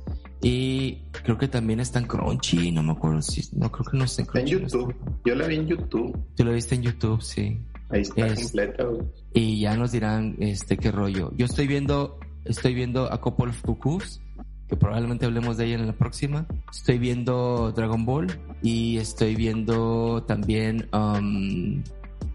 Y 0.44 1.10
creo 1.24 1.36
que 1.36 1.48
también 1.48 1.80
está 1.80 1.98
en 1.98 2.06
Crunchy. 2.06 2.72
No 2.72 2.84
me 2.84 2.92
acuerdo 2.92 3.24
si. 3.24 3.42
No, 3.58 3.72
creo 3.72 3.86
que 3.90 3.98
no 3.98 4.04
está 4.04 4.40
en 4.40 4.46
YouTube. 4.46 4.96
Yo 5.26 5.34
la 5.34 5.48
vi 5.48 5.56
en 5.56 5.66
YouTube. 5.66 6.16
Tú 6.36 6.46
la 6.46 6.52
viste 6.52 6.76
en 6.76 6.84
YouTube, 6.84 7.20
sí. 7.24 7.66
Ahí 7.90 8.02
está 8.02 8.36
completa. 8.36 8.86
Y 9.34 9.62
ya 9.62 9.76
nos 9.76 9.94
dirán 9.94 10.36
este 10.40 10.78
qué 10.78 10.92
rollo. 10.92 11.34
Yo 11.36 11.48
estoy 11.48 11.66
viendo. 11.66 12.20
Estoy 12.46 12.76
viendo 12.76 13.12
a 13.12 13.20
Couple 13.20 13.50
of 13.50 13.60
Cuckoos 13.64 14.22
que 14.68 14.76
probablemente 14.76 15.26
hablemos 15.26 15.58
de 15.58 15.66
ella 15.66 15.76
en 15.76 15.88
la 15.88 15.94
próxima. 15.94 16.46
Estoy 16.72 16.98
viendo 16.98 17.72
Dragon 17.72 18.06
Ball 18.06 18.28
y 18.62 18.98
estoy 18.98 19.36
viendo 19.36 20.24
también, 20.24 20.88
um, 20.94 21.82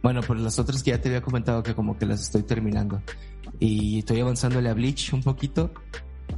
bueno, 0.03 0.21
pues 0.27 0.41
las 0.41 0.59
otras 0.59 0.83
que 0.83 0.91
ya 0.91 1.01
te 1.01 1.09
había 1.09 1.21
comentado 1.21 1.63
que 1.63 1.75
como 1.75 1.99
que 1.99 2.07
las 2.07 2.23
estoy 2.23 2.43
terminando. 2.43 3.03
Y 3.61 3.99
estoy 3.99 4.21
avanzándole 4.21 4.69
a 4.69 4.75
Bleach 4.75 5.13
un 5.13 5.23
poquito 5.23 5.73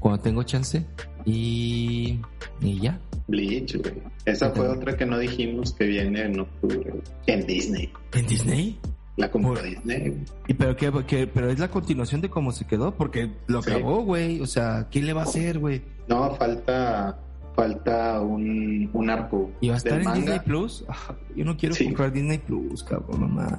cuando 0.01 0.21
tengo 0.21 0.43
chance 0.43 0.85
y, 1.25 2.19
y 2.61 2.81
ya. 2.81 3.01
Bleach, 3.29 3.77
güey. 3.77 3.95
Esa 4.25 4.51
fue 4.51 4.69
otra 4.69 4.97
que 4.97 5.07
no 5.07 5.19
dijimos 5.19 5.73
que 5.73 5.87
viene 5.87 6.23
en 6.23 6.41
octubre. 6.41 6.93
En 7.27 7.47
Disney. 7.47 7.91
¿En 8.13 8.27
Disney? 8.27 8.79
La 9.17 9.31
compró 9.31 9.63
Disney. 9.63 10.25
¿Y 10.49 10.55
pero 10.55 10.77
qué, 10.77 11.27
pero 11.33 11.51
es 11.51 11.59
la 11.59 11.69
continuación 11.69 12.21
de 12.21 12.31
cómo 12.31 12.51
se 12.51 12.67
quedó? 12.67 12.95
Porque 12.95 13.31
lo 13.47 13.61
acabó, 13.61 14.03
güey. 14.03 14.41
O 14.41 14.47
sea, 14.47 14.89
¿quién 14.91 15.07
le 15.07 15.13
va 15.13 15.21
a 15.21 15.25
hacer, 15.25 15.59
güey? 15.59 15.83
No, 16.09 16.35
falta 16.35 17.19
falta 17.55 18.21
un, 18.21 18.91
un 18.93 19.11
arco. 19.11 19.51
¿Y 19.61 19.69
va 19.69 19.75
a 19.75 19.77
estar 19.79 20.01
en 20.01 20.13
Disney 20.13 20.41
Plus? 20.41 20.85
Ah, 20.89 21.15
yo 21.37 21.45
no 21.45 21.57
quiero 21.57 21.75
comprar 21.77 22.13
Disney 22.13 22.39
Plus, 22.39 22.83
cabrón, 22.83 23.21
mamá. 23.21 23.59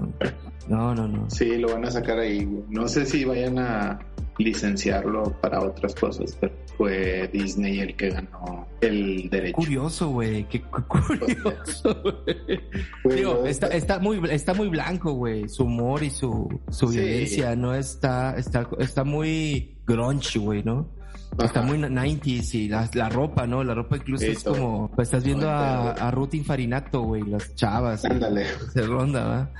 No, 0.67 0.93
no, 0.93 1.07
no. 1.07 1.29
Sí, 1.29 1.57
lo 1.57 1.71
van 1.73 1.85
a 1.85 1.91
sacar 1.91 2.19
ahí. 2.19 2.45
No 2.69 2.87
sé 2.87 3.05
si 3.05 3.23
vayan 3.23 3.59
a 3.59 3.99
licenciarlo 4.37 5.31
para 5.41 5.61
otras 5.61 5.95
cosas, 5.95 6.37
pero 6.39 6.53
fue 6.77 7.29
Disney 7.31 7.79
el 7.79 7.95
que 7.95 8.09
ganó 8.09 8.67
el 8.81 9.29
derecho. 9.29 9.55
Curioso, 9.55 10.09
güey, 10.09 10.43
qué 10.49 10.61
curioso, 10.61 12.03
güey. 13.03 13.15
Digo, 13.15 13.45
está, 13.45 13.67
está, 13.67 13.99
muy, 13.99 14.21
está 14.29 14.53
muy 14.53 14.67
blanco, 14.67 15.13
güey, 15.13 15.47
su 15.47 15.63
humor 15.63 16.03
y 16.03 16.09
su, 16.09 16.49
su 16.69 16.87
violencia, 16.87 17.55
¿no? 17.55 17.73
Está, 17.73 18.35
está, 18.37 18.67
está 18.79 19.03
muy 19.03 19.77
grunge, 19.85 20.39
güey, 20.39 20.63
¿no? 20.63 20.89
Está 21.43 21.61
muy 21.61 21.77
90s 21.77 22.53
y 22.53 22.69
la, 22.69 22.89
la, 22.93 23.09
ropa, 23.09 23.45
¿no? 23.45 23.63
La 23.63 23.73
ropa 23.73 23.97
incluso 23.97 24.25
es 24.25 24.43
como, 24.43 24.89
pues 24.95 25.09
estás 25.09 25.23
viendo 25.23 25.49
a, 25.49 25.91
a 25.91 26.11
Ruth 26.11 26.33
Infarinato, 26.33 27.01
güey, 27.01 27.23
las 27.23 27.53
chavas. 27.55 28.05
Ándale. 28.05 28.45
Se 28.73 28.81
ronda, 28.83 29.25
¿va? 29.25 29.51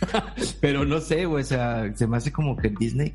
Pero 0.60 0.84
no 0.84 1.00
sé, 1.00 1.26
güey, 1.26 1.42
o 1.42 1.46
sea, 1.46 1.92
se 1.94 2.06
me 2.06 2.16
hace 2.16 2.30
como 2.30 2.56
que 2.56 2.68
Disney. 2.70 3.14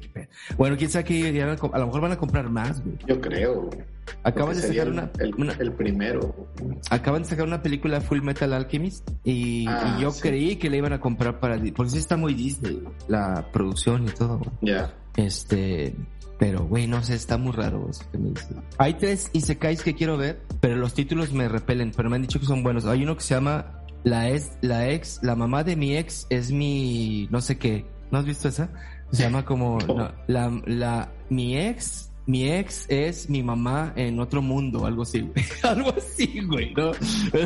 Bueno, 0.57 0.75
quién 0.77 0.89
sabe 0.89 1.05
que 1.05 1.41
a 1.41 1.79
lo 1.79 1.85
mejor 1.85 2.01
van 2.01 2.11
a 2.11 2.17
comprar 2.17 2.49
más, 2.49 2.83
güey. 2.83 2.97
Yo 3.07 3.21
creo, 3.21 3.63
güey. 3.63 3.79
Acaban 4.23 4.55
de 4.55 4.61
sacar 4.61 4.89
una 4.89 5.09
el, 5.19 5.33
el, 5.59 5.71
primero. 5.73 6.47
Acaban 6.89 7.23
de 7.23 7.29
sacar 7.29 7.45
una 7.45 7.61
película 7.61 8.01
Full 8.01 8.21
Metal 8.21 8.51
Alchemist 8.51 9.09
y, 9.23 9.65
ah, 9.67 9.97
yo 10.01 10.11
creí 10.13 10.57
que 10.57 10.69
la 10.69 10.77
iban 10.77 10.93
a 10.93 10.99
comprar 10.99 11.39
para. 11.39 11.57
Porque 11.73 11.91
sí 11.91 11.99
está 11.99 12.17
muy 12.17 12.33
Disney, 12.33 12.83
la 13.07 13.47
producción 13.51 14.07
y 14.07 14.11
todo. 14.11 14.41
Ya. 14.61 14.93
Este, 15.15 15.95
pero, 16.37 16.65
güey, 16.65 16.87
no 16.87 17.01
sé, 17.03 17.15
está 17.15 17.37
muy 17.37 17.51
raro 17.51 17.87
eso 17.89 18.03
que 18.11 18.17
me 18.17 18.29
dice. 18.29 18.55
Hay 18.77 18.95
tres 18.95 19.29
Isekais 19.33 19.81
que 19.81 19.95
quiero 19.95 20.17
ver, 20.17 20.41
pero 20.59 20.75
los 20.75 20.93
títulos 20.93 21.31
me 21.31 21.47
repelen, 21.47 21.91
pero 21.95 22.09
me 22.09 22.15
han 22.15 22.21
dicho 22.21 22.39
que 22.39 22.45
son 22.45 22.63
buenos. 22.63 22.85
Hay 22.85 23.03
uno 23.03 23.15
que 23.15 23.23
se 23.23 23.35
llama 23.35 23.83
La, 24.03 24.29
es, 24.29 24.51
la 24.61 24.89
ex, 24.89 25.19
la 25.23 25.35
mamá 25.35 25.63
de 25.63 25.75
mi 25.75 25.95
ex 25.95 26.27
es 26.29 26.51
mi, 26.51 27.27
no 27.31 27.41
sé 27.41 27.57
qué. 27.57 27.85
¿No 28.11 28.19
has 28.19 28.25
visto 28.25 28.47
esa? 28.47 28.69
Se 29.11 29.23
llama 29.23 29.45
como, 29.45 29.77
la, 30.27 30.61
la, 30.65 31.11
mi 31.29 31.57
ex 31.57 32.09
mi 32.25 32.49
ex 32.49 32.85
es 32.87 33.29
mi 33.29 33.43
mamá 33.43 33.91
en 33.95 34.19
otro 34.19 34.41
mundo, 34.41 34.85
algo 34.85 35.03
así, 35.03 35.29
algo 35.63 35.93
así, 35.95 36.39
güey, 36.45 36.73
¿no? 36.73 36.91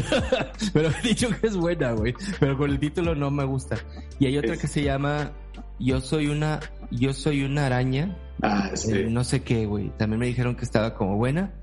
Pero 0.73 0.89
he 0.89 1.07
dicho 1.07 1.29
que 1.29 1.47
es 1.47 1.57
buena, 1.57 1.93
güey. 1.93 2.13
Pero 2.39 2.57
con 2.57 2.69
el 2.69 2.79
título 2.79 3.15
no 3.15 3.31
me 3.31 3.43
gusta. 3.43 3.77
Y 4.19 4.27
hay 4.27 4.37
otra 4.37 4.55
que 4.55 4.67
se 4.67 4.83
llama 4.83 5.31
Yo 5.79 6.01
soy 6.01 6.27
una, 6.27 6.59
yo 6.91 7.13
soy 7.13 7.43
una 7.43 7.67
araña 7.67 8.15
Ah, 8.41 8.71
sí. 8.75 8.91
Eh, 8.93 9.07
no 9.09 9.23
sé 9.23 9.41
qué, 9.41 9.65
güey. 9.65 9.91
También 9.97 10.19
me 10.19 10.27
dijeron 10.27 10.55
que 10.55 10.65
estaba 10.65 10.93
como 10.93 11.17
buena. 11.17 11.53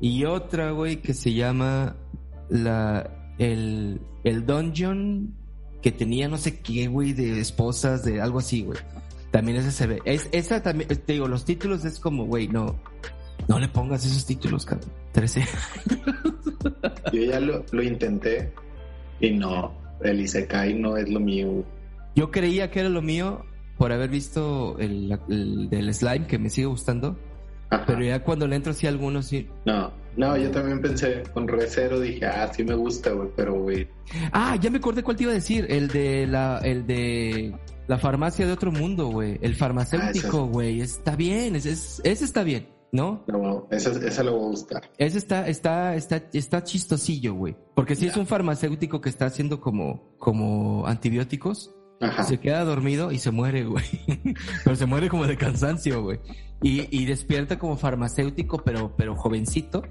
Y 0.00 0.24
otra, 0.24 0.70
güey, 0.70 0.96
que 0.96 1.14
se 1.14 1.32
llama 1.32 1.96
la 2.48 3.10
el, 3.38 4.00
el 4.24 4.46
dungeon 4.46 5.34
que 5.80 5.90
tenía 5.90 6.28
no 6.28 6.38
sé 6.38 6.60
qué, 6.60 6.86
güey, 6.86 7.12
de 7.12 7.40
esposas, 7.40 8.04
de 8.04 8.20
algo 8.20 8.38
así, 8.38 8.62
güey. 8.62 8.78
También 9.30 9.58
ese 9.58 9.72
se 9.72 9.86
ve. 9.86 10.00
Es, 10.04 10.28
esa 10.32 10.62
también, 10.62 10.88
te 10.88 11.12
digo, 11.12 11.26
los 11.26 11.44
títulos 11.44 11.84
es 11.84 11.98
como, 11.98 12.26
güey, 12.26 12.48
no, 12.48 12.78
no 13.48 13.58
le 13.58 13.68
pongas 13.68 14.04
esos 14.04 14.24
títulos, 14.26 14.64
cabrón. 14.64 14.90
13 15.12 15.44
Yo 17.12 17.22
ya 17.22 17.40
lo, 17.40 17.64
lo 17.70 17.82
intenté 17.82 18.52
y 19.20 19.30
no, 19.30 19.72
el 20.02 20.20
Isekai 20.20 20.74
no 20.74 20.96
es 20.96 21.08
lo 21.08 21.18
mío. 21.18 21.64
Yo 22.14 22.30
creía 22.30 22.70
que 22.70 22.80
era 22.80 22.88
lo 22.88 23.02
mío 23.02 23.44
por 23.76 23.92
haber 23.92 24.10
visto 24.10 24.76
el, 24.78 25.18
del 25.70 25.94
slime 25.94 26.26
que 26.26 26.38
me 26.38 26.50
sigue 26.50 26.66
gustando. 26.66 27.16
Pero 27.86 28.04
ya 28.04 28.22
cuando 28.22 28.46
le 28.46 28.56
entro 28.56 28.72
así 28.72 28.86
a 28.86 28.90
algunos 28.90 29.26
sí. 29.26 29.48
No, 29.64 29.90
no, 30.16 30.36
yo 30.36 30.50
también 30.50 30.80
pensé 30.80 31.22
con 31.32 31.48
Recero, 31.48 32.00
dije, 32.00 32.26
ah, 32.26 32.50
sí 32.52 32.64
me 32.64 32.74
gusta, 32.74 33.10
güey, 33.12 33.28
pero 33.34 33.54
güey. 33.54 33.88
Ah, 34.32 34.56
ya 34.60 34.70
me 34.70 34.78
acordé 34.78 35.02
cuál 35.02 35.16
te 35.16 35.22
iba 35.22 35.32
a 35.32 35.36
decir, 35.36 35.66
el 35.70 35.88
de 35.88 36.26
la, 36.26 36.58
el 36.58 36.86
de 36.86 37.54
la 37.86 37.98
farmacia 37.98 38.46
de 38.46 38.52
otro 38.52 38.70
mundo, 38.70 39.08
güey. 39.08 39.38
El 39.40 39.54
farmacéutico, 39.54 40.40
ah, 40.40 40.52
güey. 40.52 40.80
está 40.80 41.16
bien, 41.16 41.56
ese, 41.56 41.72
ese 41.72 42.24
está 42.24 42.42
bien, 42.42 42.68
¿no? 42.92 43.24
No, 43.26 43.66
ese, 43.70 43.90
ese 44.06 44.22
lo 44.22 44.38
va 44.38 44.44
a 44.44 44.48
gustar. 44.48 44.90
Ese 44.98 45.16
está, 45.16 45.48
está, 45.48 45.96
está, 45.96 46.22
está 46.32 46.62
chistosillo, 46.62 47.34
güey. 47.34 47.56
Porque 47.74 47.96
si 47.96 48.06
es 48.06 48.16
un 48.18 48.26
farmacéutico 48.26 49.00
que 49.00 49.08
está 49.08 49.26
haciendo 49.26 49.60
como, 49.60 50.14
como 50.18 50.86
antibióticos, 50.86 51.74
se 52.26 52.38
queda 52.38 52.64
dormido 52.64 53.12
y 53.12 53.18
se 53.18 53.30
muere, 53.30 53.64
güey. 53.64 53.84
pero 54.64 54.76
se 54.76 54.86
muere 54.86 55.08
como 55.08 55.26
de 55.26 55.36
cansancio, 55.36 56.02
güey. 56.02 56.20
Y, 56.62 56.86
y 56.96 57.04
despierta 57.06 57.58
como 57.58 57.76
farmacéutico, 57.76 58.62
pero, 58.64 58.94
pero 58.96 59.16
jovencito 59.16 59.82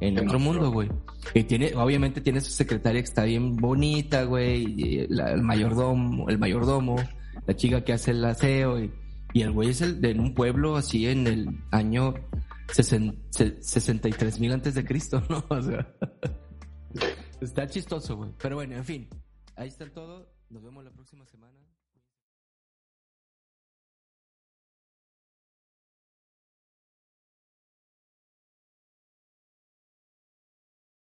en 0.00 0.18
otro 0.18 0.38
mundo, 0.38 0.70
güey. 0.70 0.90
Y 1.34 1.44
tiene, 1.44 1.74
obviamente 1.74 2.20
tiene 2.20 2.40
su 2.40 2.50
secretaria 2.50 3.00
que 3.00 3.08
está 3.08 3.24
bien 3.24 3.56
bonita, 3.56 4.24
güey. 4.24 5.06
El 5.08 5.42
mayordomo, 5.42 6.28
el 6.28 6.38
mayordomo, 6.38 6.96
la 7.46 7.54
chica 7.54 7.84
que 7.84 7.92
hace 7.92 8.10
el 8.12 8.24
aseo 8.24 8.80
y, 8.80 8.92
y 9.32 9.42
el 9.42 9.52
güey 9.52 9.70
es 9.70 9.80
el 9.82 10.00
de 10.00 10.12
un 10.12 10.34
pueblo 10.34 10.76
así 10.76 11.06
en 11.06 11.26
el 11.26 11.48
año 11.70 12.14
63 12.72 14.40
mil 14.40 14.52
antes 14.52 14.74
de 14.74 14.84
Cristo, 14.84 15.22
¿no? 15.30 15.44
O 15.48 15.62
sea, 15.62 15.86
está 17.40 17.66
chistoso, 17.66 18.16
güey. 18.16 18.32
Pero 18.40 18.56
bueno, 18.56 18.76
en 18.76 18.84
fin, 18.84 19.08
ahí 19.56 19.68
está 19.68 19.88
todo. 19.90 20.28
Nos 20.50 20.62
vemos 20.62 20.84
la 20.84 20.90
próxima 20.90 21.26
semana. 21.26 21.55